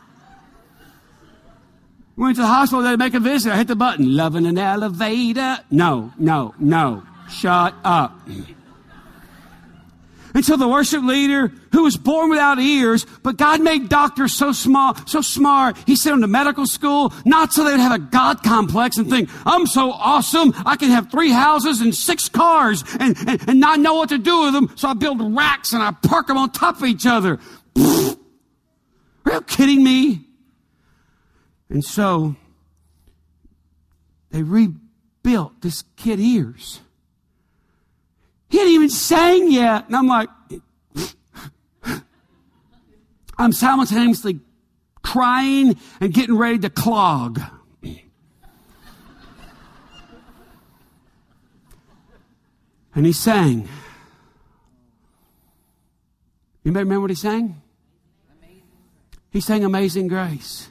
Went 2.17 2.35
to 2.37 2.41
the 2.41 2.47
hospital 2.47 2.83
to 2.83 2.97
make 2.97 3.13
a 3.13 3.19
visit. 3.19 3.53
I 3.53 3.57
hit 3.57 3.67
the 3.67 3.75
button, 3.75 4.15
Love 4.15 4.35
in 4.35 4.45
an 4.47 4.57
Elevator. 4.57 5.59
No, 5.69 6.11
no, 6.17 6.55
no, 6.59 7.03
shut 7.29 7.75
up. 7.83 8.19
Until 10.37 10.57
the 10.57 10.67
worship 10.67 11.01
leader 11.01 11.51
who 11.71 11.81
was 11.81 11.97
born 11.97 12.29
without 12.29 12.59
ears, 12.59 13.07
but 13.23 13.37
God 13.37 13.59
made 13.59 13.89
doctors 13.89 14.33
so 14.33 14.51
small, 14.51 14.93
so 15.07 15.19
smart. 15.19 15.75
He 15.87 15.95
sent 15.95 16.13
them 16.13 16.21
to 16.21 16.27
medical 16.27 16.67
school, 16.67 17.11
not 17.25 17.53
so 17.53 17.63
they'd 17.63 17.79
have 17.79 17.91
a 17.91 17.97
God 17.97 18.43
complex 18.43 18.97
and 18.97 19.09
think, 19.09 19.31
I'm 19.47 19.65
so 19.65 19.91
awesome. 19.91 20.53
I 20.63 20.75
can 20.75 20.89
have 20.89 21.09
three 21.09 21.31
houses 21.31 21.81
and 21.81 21.95
six 21.95 22.29
cars 22.29 22.83
and, 22.99 23.17
and, 23.27 23.49
and 23.49 23.59
not 23.59 23.79
know 23.79 23.95
what 23.95 24.09
to 24.09 24.19
do 24.19 24.43
with 24.43 24.53
them. 24.53 24.71
So 24.75 24.89
I 24.89 24.93
build 24.93 25.19
racks 25.35 25.73
and 25.73 25.81
I 25.81 25.89
park 25.89 26.27
them 26.27 26.37
on 26.37 26.51
top 26.51 26.77
of 26.77 26.83
each 26.83 27.07
other. 27.07 27.39
Are 27.75 29.33
you 29.33 29.41
kidding 29.47 29.83
me? 29.83 30.21
And 31.67 31.83
so 31.83 32.35
they 34.29 34.43
rebuilt 34.43 35.61
this 35.61 35.83
kid 35.95 36.19
ears. 36.19 36.81
He 38.49 38.57
hadn't 38.57 38.73
even 38.73 38.89
sang 38.89 39.51
yet. 39.51 39.87
And 39.87 39.95
I'm 39.95 40.07
like, 40.07 40.29
I'm 43.37 43.51
simultaneously 43.51 44.39
crying 45.03 45.77
and 46.01 46.13
getting 46.13 46.37
ready 46.37 46.59
to 46.59 46.69
clog. 46.69 47.39
And 52.95 53.05
he 53.05 53.13
sang. 53.13 53.69
Anybody 56.65 56.83
remember 56.83 57.01
what 57.01 57.11
he 57.11 57.15
sang? 57.15 57.61
He 59.29 59.39
sang 59.39 59.63
Amazing 59.63 60.07
Grace. 60.07 60.69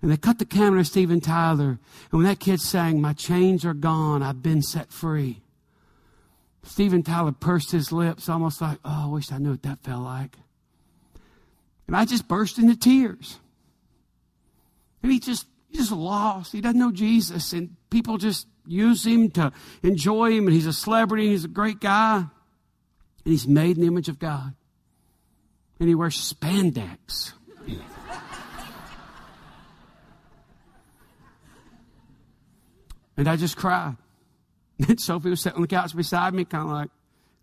And 0.00 0.10
they 0.10 0.16
cut 0.16 0.38
the 0.38 0.46
camera 0.46 0.80
to 0.80 0.84
Steven 0.84 1.20
Tyler. 1.20 1.78
And 2.10 2.12
when 2.12 2.24
that 2.24 2.40
kid 2.40 2.60
sang, 2.60 3.02
My 3.02 3.12
chains 3.12 3.66
are 3.66 3.74
gone, 3.74 4.22
I've 4.22 4.42
been 4.42 4.62
set 4.62 4.90
free. 4.90 5.41
Steven 6.64 7.02
Tyler 7.02 7.32
pursed 7.32 7.72
his 7.72 7.92
lips, 7.92 8.28
almost 8.28 8.60
like, 8.60 8.78
oh, 8.84 9.04
I 9.04 9.06
wish 9.06 9.32
I 9.32 9.38
knew 9.38 9.50
what 9.50 9.62
that 9.62 9.82
felt 9.82 10.02
like. 10.02 10.36
And 11.86 11.96
I 11.96 12.04
just 12.04 12.28
burst 12.28 12.58
into 12.58 12.76
tears. 12.76 13.40
And 15.02 15.10
he 15.10 15.18
just, 15.18 15.46
he 15.68 15.78
just 15.78 15.90
lost. 15.90 16.52
He 16.52 16.60
doesn't 16.60 16.78
know 16.78 16.92
Jesus. 16.92 17.52
And 17.52 17.76
people 17.90 18.16
just 18.18 18.46
use 18.66 19.04
him 19.04 19.30
to 19.32 19.52
enjoy 19.82 20.32
him. 20.32 20.46
And 20.46 20.54
he's 20.54 20.66
a 20.66 20.72
celebrity. 20.72 21.24
And 21.24 21.32
he's 21.32 21.44
a 21.44 21.48
great 21.48 21.80
guy. 21.80 22.18
And 22.18 22.28
he's 23.24 23.48
made 23.48 23.76
in 23.76 23.82
the 23.82 23.88
image 23.88 24.08
of 24.08 24.18
God. 24.18 24.54
And 25.80 25.88
he 25.88 25.96
wears 25.96 26.16
spandex. 26.16 27.32
and 33.16 33.28
I 33.28 33.36
just 33.36 33.56
cried. 33.56 33.96
And 34.88 35.00
Sophie 35.00 35.30
was 35.30 35.40
sitting 35.40 35.56
on 35.56 35.62
the 35.62 35.68
couch 35.68 35.94
beside 35.94 36.34
me, 36.34 36.44
kind 36.44 36.64
of 36.64 36.70
like 36.70 36.90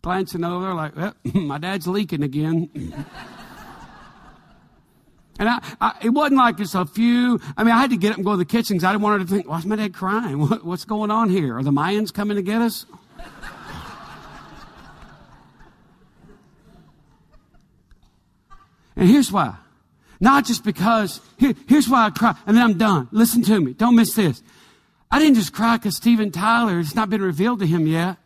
glancing 0.02 0.44
over, 0.44 0.74
like, 0.74 0.96
well, 0.96 1.14
my 1.34 1.58
dad's 1.58 1.88
leaking 1.88 2.24
again. 2.24 2.70
and 5.40 5.50
I, 5.50 5.62
I, 5.80 5.98
it 6.04 6.10
wasn't 6.10 6.38
like 6.38 6.58
just 6.58 6.76
a 6.76 6.86
few. 6.86 7.40
I 7.58 7.64
mean, 7.64 7.74
I 7.74 7.80
had 7.80 7.92
to 7.92 7.98
get 7.98 8.12
up 8.12 8.18
and 8.18 8.26
go 8.26 8.32
to 8.32 8.38
the 8.38 8.46
kitchen 8.46 8.78
because 8.78 8.84
I 8.86 8.92
didn't 8.92 9.04
want 9.04 9.22
her 9.22 9.28
to 9.28 9.32
think, 9.32 9.48
why's 9.48 9.66
my 9.66 9.76
dad 9.76 9.94
crying? 9.94 10.40
What, 10.40 10.66
what's 10.66 10.86
going 10.86 11.12
on 11.12 11.30
here? 11.30 11.58
Are 11.58 11.64
the 11.64 11.72
Mayans 11.72 12.14
coming 12.14 12.36
to 12.36 12.44
get 12.44 12.62
us? 12.62 12.86
and 18.96 19.08
here's 19.10 19.32
why. 19.32 19.56
Not 20.22 20.46
just 20.46 20.66
because, 20.66 21.22
here, 21.38 21.54
here's 21.68 21.88
why 21.88 22.08
I 22.08 22.10
cry, 22.10 22.36
and 22.46 22.58
then 22.58 22.64
I'm 22.64 22.78
done. 22.78 23.08
Listen 23.12 23.42
to 23.44 23.62
me. 23.62 23.72
Don't 23.74 23.96
miss 23.96 24.14
this. 24.16 24.44
I 25.12 25.20
didn't 25.20 25.36
just 25.36 25.53
cry 25.53 25.78
because 25.78 25.95
Steven 25.95 26.32
Tyler, 26.32 26.80
it's 26.80 26.95
not 26.95 27.10
been 27.10 27.22
revealed 27.22 27.60
to 27.60 27.68
him 27.68 27.88
yet. 27.88 28.18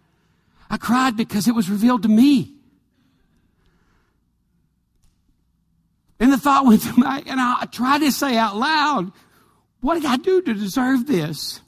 I 0.70 0.78
cried 0.78 1.16
because 1.16 1.48
it 1.48 1.56
was 1.56 1.70
revealed 1.70 2.04
to 2.04 2.10
me. 2.10 2.54
And 6.20 6.32
the 6.32 6.38
thought 6.38 6.66
went 6.66 6.82
through 6.82 7.04
my, 7.04 7.24
and 7.26 7.40
I 7.40 7.66
tried 7.72 8.00
to 8.00 8.12
say 8.12 8.38
out 8.38 8.56
loud, 8.56 9.12
what 9.82 9.96
did 9.96 10.06
I 10.06 10.18
do 10.18 10.42
to 10.42 10.54
deserve 10.54 11.06
this? 11.06 11.62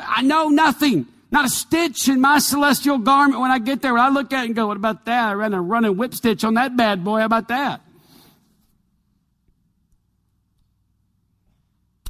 I 0.00 0.22
know 0.22 0.48
nothing. 0.48 1.06
Not 1.30 1.46
a 1.46 1.48
stitch 1.48 2.08
in 2.08 2.20
my 2.20 2.38
celestial 2.38 2.98
garment 2.98 3.40
when 3.40 3.50
I 3.50 3.58
get 3.58 3.80
there. 3.80 3.94
When 3.94 4.02
I 4.02 4.10
look 4.10 4.32
at 4.32 4.44
it 4.44 4.46
and 4.46 4.54
go, 4.54 4.66
what 4.66 4.76
about 4.76 5.06
that? 5.06 5.28
I 5.28 5.32
ran 5.32 5.54
a 5.54 5.62
running 5.62 5.96
whip 5.96 6.14
stitch 6.14 6.44
on 6.44 6.54
that 6.54 6.76
bad 6.76 7.04
boy. 7.04 7.20
How 7.20 7.26
about 7.26 7.48
that? 7.48 7.80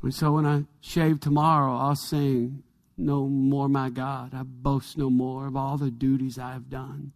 And 0.02 0.14
so 0.14 0.32
when 0.32 0.46
I 0.46 0.64
shave 0.80 1.20
tomorrow, 1.20 1.76
I'll 1.76 1.96
sing, 1.96 2.62
No 2.96 3.26
more, 3.26 3.68
my 3.68 3.88
God. 3.90 4.34
I 4.34 4.42
boast 4.42 4.98
no 4.98 5.10
more 5.10 5.46
of 5.46 5.56
all 5.56 5.78
the 5.78 5.90
duties 5.90 6.38
I 6.38 6.52
have 6.52 6.68
done. 6.68 7.12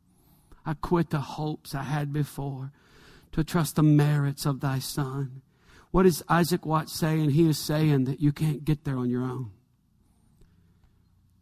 I 0.65 0.75
quit 0.75 1.11
the 1.11 1.21
hopes 1.21 1.75
I 1.75 1.83
had 1.83 2.13
before 2.13 2.73
to 3.33 3.45
trust 3.45 3.77
the 3.77 3.83
merits 3.83 4.47
of 4.47 4.61
thy 4.61 4.79
Son. 4.79 5.43
What 5.91 6.07
is 6.07 6.25
Isaac 6.29 6.67
Watts 6.67 6.93
saying? 6.93 7.31
He 7.31 7.49
is 7.49 7.59
saying 7.59 8.05
that 8.05 8.21
you 8.21 8.33
can't 8.33 8.65
get 8.65 8.85
there 8.85 8.99
on 8.99 9.11
your 9.11 9.23
own. 9.23 9.51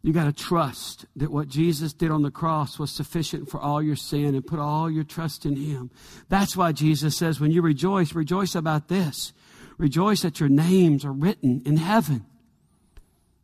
You 0.05 0.13
got 0.13 0.25
to 0.25 0.31
trust 0.31 1.07
that 1.15 1.31
what 1.31 1.47
Jesus 1.47 1.91
did 1.91 2.11
on 2.11 2.21
the 2.21 2.29
cross 2.29 2.77
was 2.77 2.91
sufficient 2.91 3.49
for 3.49 3.59
all 3.59 3.81
your 3.81 3.95
sin 3.95 4.35
and 4.35 4.45
put 4.45 4.59
all 4.59 4.89
your 4.89 5.03
trust 5.03 5.47
in 5.47 5.55
Him. 5.55 5.89
That's 6.29 6.55
why 6.55 6.73
Jesus 6.73 7.17
says, 7.17 7.39
when 7.39 7.49
you 7.49 7.63
rejoice, 7.63 8.13
rejoice 8.13 8.53
about 8.53 8.87
this. 8.87 9.33
Rejoice 9.77 10.21
that 10.21 10.39
your 10.39 10.49
names 10.49 11.03
are 11.03 11.11
written 11.11 11.61
in 11.65 11.77
heaven. 11.77 12.25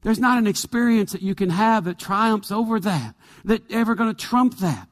There's 0.02 0.20
not 0.20 0.38
an 0.38 0.48
experience 0.48 1.12
that 1.12 1.22
you 1.22 1.36
can 1.36 1.50
have 1.50 1.84
that 1.86 2.00
triumphs 2.00 2.52
over 2.52 2.80
that, 2.80 3.16
that 3.46 3.70
ever 3.72 3.96
going 3.96 4.14
to 4.14 4.26
trump 4.26 4.58
that. 4.60 4.88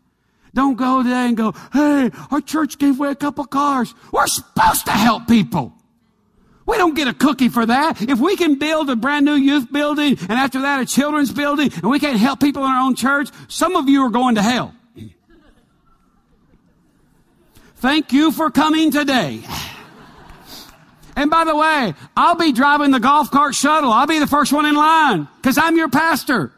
Don't 0.53 0.75
go 0.75 1.03
today 1.03 1.27
and 1.27 1.37
go, 1.37 1.53
hey, 1.73 2.11
our 2.31 2.41
church 2.41 2.77
gave 2.77 2.99
away 2.99 3.09
a 3.09 3.15
couple 3.15 3.45
cars. 3.45 3.93
We're 4.11 4.27
supposed 4.27 4.85
to 4.85 4.91
help 4.91 5.27
people. 5.27 5.73
We 6.65 6.77
don't 6.77 6.95
get 6.95 7.07
a 7.07 7.13
cookie 7.13 7.49
for 7.49 7.65
that. 7.65 8.01
If 8.01 8.19
we 8.19 8.35
can 8.35 8.59
build 8.59 8.89
a 8.91 8.95
brand 8.95 9.25
new 9.25 9.33
youth 9.33 9.71
building 9.71 10.17
and 10.21 10.33
after 10.33 10.61
that 10.61 10.81
a 10.81 10.85
children's 10.85 11.31
building 11.31 11.71
and 11.73 11.89
we 11.89 11.99
can't 11.99 12.19
help 12.19 12.39
people 12.39 12.63
in 12.63 12.69
our 12.69 12.83
own 12.83 12.95
church, 12.95 13.29
some 13.47 13.75
of 13.75 13.89
you 13.89 14.03
are 14.03 14.09
going 14.09 14.35
to 14.35 14.43
hell. 14.43 14.75
Thank 17.77 18.11
you 18.11 18.31
for 18.31 18.51
coming 18.51 18.91
today. 18.91 19.41
And 21.19 21.29
by 21.29 21.43
the 21.43 21.53
way, 21.53 21.93
I'll 22.15 22.35
be 22.37 22.53
driving 22.53 22.91
the 22.91 22.99
golf 23.01 23.29
cart 23.29 23.53
shuttle. 23.53 23.91
I'll 23.91 24.07
be 24.07 24.19
the 24.19 24.27
first 24.27 24.53
one 24.53 24.65
in 24.65 24.73
line 24.73 25.27
because 25.35 25.57
I'm 25.57 25.75
your 25.75 25.89
pastor. 25.89 26.53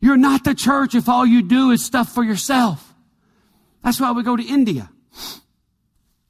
You're 0.00 0.16
not 0.16 0.42
the 0.42 0.54
church 0.54 0.94
if 0.94 1.10
all 1.10 1.26
you 1.26 1.42
do 1.42 1.72
is 1.72 1.84
stuff 1.84 2.08
for 2.08 2.24
yourself. 2.24 2.94
That's 3.84 4.00
why 4.00 4.12
we 4.12 4.22
go 4.22 4.34
to 4.34 4.42
India. 4.42 4.88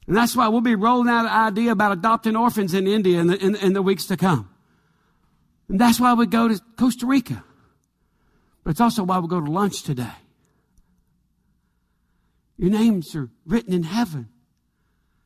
And 0.05 0.17
that's 0.17 0.35
why 0.35 0.49
we'll 0.49 0.59
be 0.59 0.75
rolling 0.75 1.07
out 1.07 1.23
an 1.23 1.31
idea 1.31 1.71
about 1.71 1.93
adopting 1.93 2.35
orphans 2.35 2.73
in 2.73 2.85
India 2.85 3.21
in 3.21 3.27
the, 3.27 3.37
in, 3.37 3.55
in 3.55 3.71
the 3.71 3.81
weeks 3.81 4.07
to 4.07 4.17
come. 4.17 4.49
And 5.69 5.79
that's 5.79 6.01
why 6.01 6.15
we 6.15 6.25
go 6.25 6.49
to 6.49 6.59
Costa 6.77 7.05
Rica. 7.05 7.45
But 8.65 8.71
it's 8.71 8.81
also 8.81 9.03
why 9.03 9.19
we 9.19 9.29
go 9.29 9.39
to 9.39 9.49
lunch 9.49 9.83
today. 9.83 10.11
Your 12.57 12.71
names 12.71 13.15
are 13.15 13.29
written 13.45 13.73
in 13.73 13.83
heaven. 13.83 14.27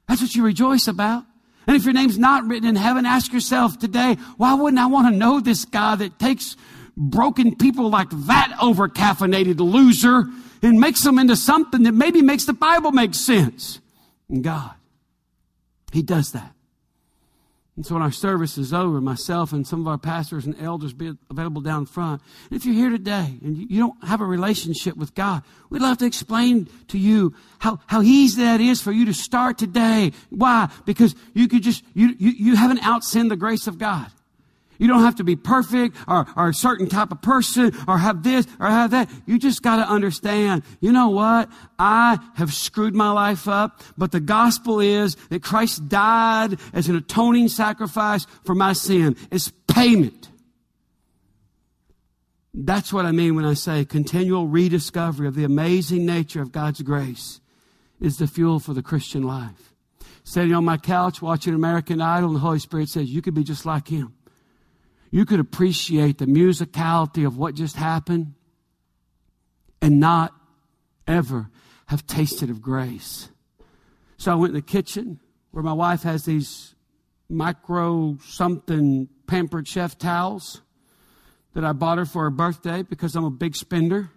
That's 0.07 0.21
what 0.21 0.35
you 0.35 0.43
rejoice 0.43 0.87
about. 0.87 1.25
And 1.67 1.75
if 1.75 1.83
your 1.83 1.93
name's 1.93 2.17
not 2.17 2.47
written 2.47 2.67
in 2.67 2.75
heaven, 2.75 3.05
ask 3.05 3.33
yourself 3.33 3.77
today, 3.77 4.15
why 4.37 4.53
wouldn't 4.53 4.79
I 4.79 4.85
want 4.85 5.11
to 5.13 5.17
know 5.17 5.39
this 5.41 5.65
guy 5.65 5.95
that 5.95 6.17
takes 6.17 6.55
broken 6.95 7.55
people 7.55 7.89
like 7.89 8.09
that 8.11 8.57
over 8.61 8.87
caffeinated 8.87 9.59
loser 9.59 10.25
and 10.61 10.79
makes 10.79 11.03
them 11.03 11.19
into 11.19 11.35
something 11.35 11.83
that 11.83 11.91
maybe 11.91 12.21
makes 12.21 12.45
the 12.45 12.53
Bible 12.53 12.91
make 12.91 13.13
sense? 13.13 13.81
And 14.29 14.43
God, 14.43 14.73
He 15.91 16.01
does 16.01 16.31
that. 16.31 16.53
And 17.77 17.85
so 17.85 17.93
when 17.93 18.01
our 18.01 18.11
service 18.11 18.57
is 18.57 18.73
over, 18.73 18.99
myself 18.99 19.53
and 19.53 19.65
some 19.65 19.81
of 19.81 19.87
our 19.87 19.99
pastors 19.99 20.47
and 20.47 20.59
elders 20.59 20.93
be 20.93 21.15
available 21.29 21.61
down 21.61 21.85
front. 21.85 22.23
And 22.49 22.59
if 22.59 22.65
you're 22.65 22.73
here 22.73 22.89
today 22.89 23.37
and 23.43 23.55
you 23.55 23.79
don't 23.79 24.03
have 24.03 24.19
a 24.19 24.25
relationship 24.25 24.97
with 24.97 25.13
God, 25.13 25.43
we'd 25.69 25.83
love 25.83 25.99
to 25.99 26.05
explain 26.07 26.67
to 26.87 26.97
you 26.97 27.35
how, 27.59 27.79
how 27.85 28.01
easy 28.01 28.41
that 28.41 28.61
is 28.61 28.81
for 28.81 28.91
you 28.91 29.05
to 29.05 29.13
start 29.13 29.59
today. 29.59 30.11
Why? 30.31 30.69
Because 30.85 31.13
you 31.35 31.47
could 31.47 31.61
just, 31.61 31.83
you, 31.93 32.15
you, 32.17 32.31
you 32.31 32.55
haven't 32.55 32.79
outsinned 32.79 33.29
the 33.29 33.35
grace 33.35 33.67
of 33.67 33.77
God. 33.77 34.11
You 34.79 34.87
don't 34.87 35.01
have 35.01 35.15
to 35.15 35.23
be 35.23 35.35
perfect 35.35 35.97
or, 36.07 36.27
or 36.35 36.49
a 36.49 36.53
certain 36.53 36.87
type 36.87 37.11
of 37.11 37.21
person 37.21 37.71
or 37.87 37.97
have 37.97 38.23
this 38.23 38.45
or 38.59 38.67
have 38.67 38.91
that. 38.91 39.09
You 39.25 39.39
just 39.39 39.61
got 39.61 39.77
to 39.77 39.89
understand, 39.89 40.63
you 40.79 40.91
know 40.91 41.09
what? 41.09 41.49
I 41.79 42.19
have 42.35 42.53
screwed 42.53 42.95
my 42.95 43.11
life 43.11 43.47
up, 43.47 43.81
but 43.97 44.11
the 44.11 44.19
gospel 44.19 44.79
is 44.79 45.15
that 45.29 45.41
Christ 45.41 45.87
died 45.87 46.59
as 46.73 46.89
an 46.89 46.95
atoning 46.95 47.49
sacrifice 47.49 48.25
for 48.45 48.55
my 48.55 48.73
sin. 48.73 49.15
It's 49.31 49.51
payment. 49.67 50.29
That's 52.53 52.91
what 52.91 53.05
I 53.05 53.11
mean 53.11 53.35
when 53.35 53.45
I 53.45 53.53
say 53.53 53.85
continual 53.85 54.47
rediscovery 54.47 55.27
of 55.27 55.35
the 55.35 55.43
amazing 55.43 56.05
nature 56.05 56.41
of 56.41 56.51
God's 56.51 56.81
grace 56.81 57.39
is 57.99 58.17
the 58.17 58.27
fuel 58.27 58.59
for 58.59 58.73
the 58.73 58.81
Christian 58.81 59.23
life. 59.23 59.73
Sitting 60.23 60.53
on 60.53 60.65
my 60.65 60.77
couch 60.77 61.21
watching 61.21 61.53
American 61.53 62.01
Idol, 62.01 62.29
and 62.29 62.35
the 62.35 62.41
Holy 62.41 62.59
Spirit 62.59 62.89
says, 62.89 63.09
You 63.09 63.21
could 63.21 63.33
be 63.33 63.43
just 63.43 63.65
like 63.65 63.87
him 63.87 64.16
you 65.11 65.25
could 65.25 65.39
appreciate 65.39 66.17
the 66.17 66.25
musicality 66.25 67.25
of 67.25 67.37
what 67.37 67.55
just 67.55 67.75
happened 67.75 68.33
and 69.81 69.99
not 69.99 70.33
ever 71.07 71.49
have 71.87 72.05
tasted 72.05 72.49
of 72.49 72.61
grace. 72.61 73.29
So 74.17 74.31
I 74.31 74.35
went 74.35 74.51
in 74.51 74.55
the 74.55 74.61
kitchen 74.61 75.19
where 75.51 75.63
my 75.63 75.73
wife 75.73 76.03
has 76.03 76.25
these 76.25 76.75
micro 77.29 78.17
something 78.23 79.07
pampered 79.27 79.67
chef 79.67 79.97
towels 79.97 80.61
that 81.53 81.63
I 81.63 81.73
bought 81.73 81.97
her 81.97 82.05
for 82.05 82.23
her 82.23 82.29
birthday 82.29 82.83
because 82.83 83.15
I'm 83.15 83.23
a 83.23 83.31
big 83.31 83.55
spender. 83.55 84.09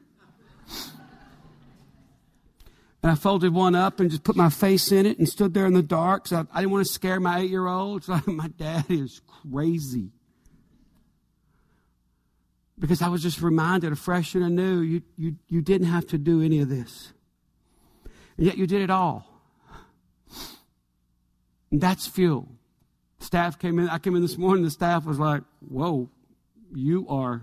And 3.03 3.11
I 3.11 3.15
folded 3.15 3.55
one 3.55 3.75
up 3.75 3.99
and 3.99 4.11
just 4.11 4.25
put 4.25 4.37
my 4.37 4.51
face 4.51 4.93
in 4.93 5.07
it 5.07 5.19
and 5.19 5.27
stood 5.27 5.55
there 5.55 5.65
in 5.65 5.73
the 5.73 5.83
dark. 5.83 6.27
So 6.27 6.37
I, 6.37 6.41
I 6.53 6.61
didn't 6.61 6.73
want 6.73 6.87
to 6.87 6.93
scare 6.93 7.19
my 7.19 7.41
eight 7.41 7.51
year 7.51 7.67
old. 7.67 8.05
So 8.11 8.21
my 8.27 8.49
dad 8.49 8.87
is 8.91 9.23
crazy 9.51 10.11
because 12.81 13.03
I 13.03 13.09
was 13.09 13.23
just 13.23 13.43
reminded 13.43 13.93
afresh 13.93 14.35
and 14.35 14.43
anew 14.43 14.81
you, 14.81 15.03
you, 15.17 15.37
you 15.49 15.61
didn't 15.61 15.89
have 15.89 16.07
to 16.09 16.19
do 16.19 16.43
any 16.43 16.61
of 16.61 16.71
this. 16.71 17.13
And 18.37 18.47
yet 18.47 18.57
you 18.57 18.67
did 18.67 18.81
it 18.81 18.91
all. 18.91 19.27
And 21.71 21.81
that's 21.81 22.07
fuel. 22.07 22.49
Staff 23.21 23.59
came 23.59 23.79
in, 23.79 23.89
I 23.89 23.99
came 23.99 24.17
in 24.17 24.23
this 24.23 24.39
morning, 24.39 24.65
the 24.65 24.71
staff 24.71 25.05
was 25.05 25.19
like, 25.19 25.43
Whoa, 25.69 26.09
you 26.75 27.07
are. 27.09 27.43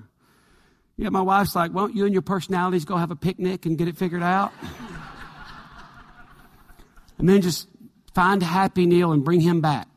Yeah, 0.97 1.09
my 1.09 1.21
wife's 1.21 1.55
like, 1.55 1.71
Won't 1.71 1.95
you 1.95 2.05
and 2.05 2.13
your 2.13 2.23
personalities 2.23 2.83
go 2.83 2.97
have 2.97 3.11
a 3.11 3.15
picnic 3.15 3.67
and 3.67 3.77
get 3.77 3.87
it 3.87 3.95
figured 3.95 4.23
out? 4.23 4.51
and 7.19 7.29
then 7.29 7.41
just 7.41 7.67
find 8.15 8.41
Happy 8.41 8.87
Neil 8.87 9.11
and 9.11 9.23
bring 9.23 9.39
him 9.39 9.61
back. 9.61 9.87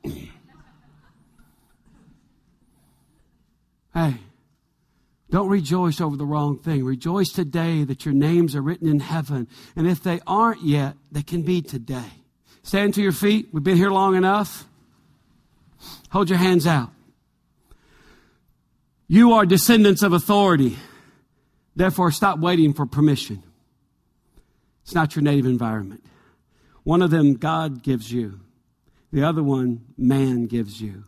hey, 3.94 4.18
don't 5.30 5.48
rejoice 5.48 6.00
over 6.00 6.16
the 6.16 6.26
wrong 6.26 6.58
thing. 6.58 6.84
Rejoice 6.84 7.30
today 7.30 7.84
that 7.84 8.04
your 8.04 8.14
names 8.14 8.56
are 8.56 8.62
written 8.62 8.88
in 8.88 9.00
heaven. 9.00 9.48
And 9.76 9.86
if 9.86 10.02
they 10.02 10.20
aren't 10.26 10.62
yet, 10.62 10.96
they 11.12 11.22
can 11.22 11.42
be 11.42 11.62
today. 11.62 12.10
Stand 12.62 12.94
to 12.94 13.02
your 13.02 13.12
feet. 13.12 13.48
We've 13.52 13.62
been 13.62 13.76
here 13.76 13.90
long 13.90 14.16
enough. 14.16 14.64
Hold 16.10 16.28
your 16.28 16.38
hands 16.38 16.66
out. 16.66 16.90
You 19.06 19.32
are 19.32 19.46
descendants 19.46 20.02
of 20.02 20.12
authority. 20.12 20.76
Therefore, 21.76 22.10
stop 22.10 22.38
waiting 22.38 22.74
for 22.74 22.84
permission. 22.84 23.42
It's 24.82 24.94
not 24.94 25.14
your 25.14 25.22
native 25.22 25.46
environment. 25.46 26.04
One 26.82 27.02
of 27.02 27.10
them 27.10 27.34
God 27.34 27.82
gives 27.82 28.12
you, 28.12 28.40
the 29.12 29.22
other 29.22 29.42
one 29.42 29.82
man 29.96 30.46
gives 30.46 30.80
you. 30.80 31.04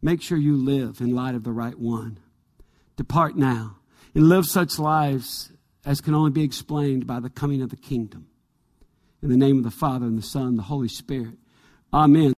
Make 0.00 0.22
sure 0.22 0.38
you 0.38 0.56
live 0.56 1.00
in 1.00 1.14
light 1.14 1.34
of 1.34 1.44
the 1.44 1.52
right 1.52 1.78
one. 1.78 2.18
Depart 2.96 3.36
now 3.36 3.76
and 4.14 4.28
live 4.28 4.46
such 4.46 4.78
lives 4.78 5.52
as 5.84 6.00
can 6.00 6.14
only 6.14 6.30
be 6.30 6.44
explained 6.44 7.06
by 7.06 7.20
the 7.20 7.30
coming 7.30 7.62
of 7.62 7.70
the 7.70 7.76
kingdom. 7.76 8.28
In 9.22 9.28
the 9.28 9.36
name 9.36 9.58
of 9.58 9.64
the 9.64 9.70
Father, 9.70 10.06
and 10.06 10.18
the 10.18 10.22
Son, 10.22 10.48
and 10.48 10.58
the 10.58 10.62
Holy 10.64 10.88
Spirit. 10.88 11.34
Amen. 11.92 12.30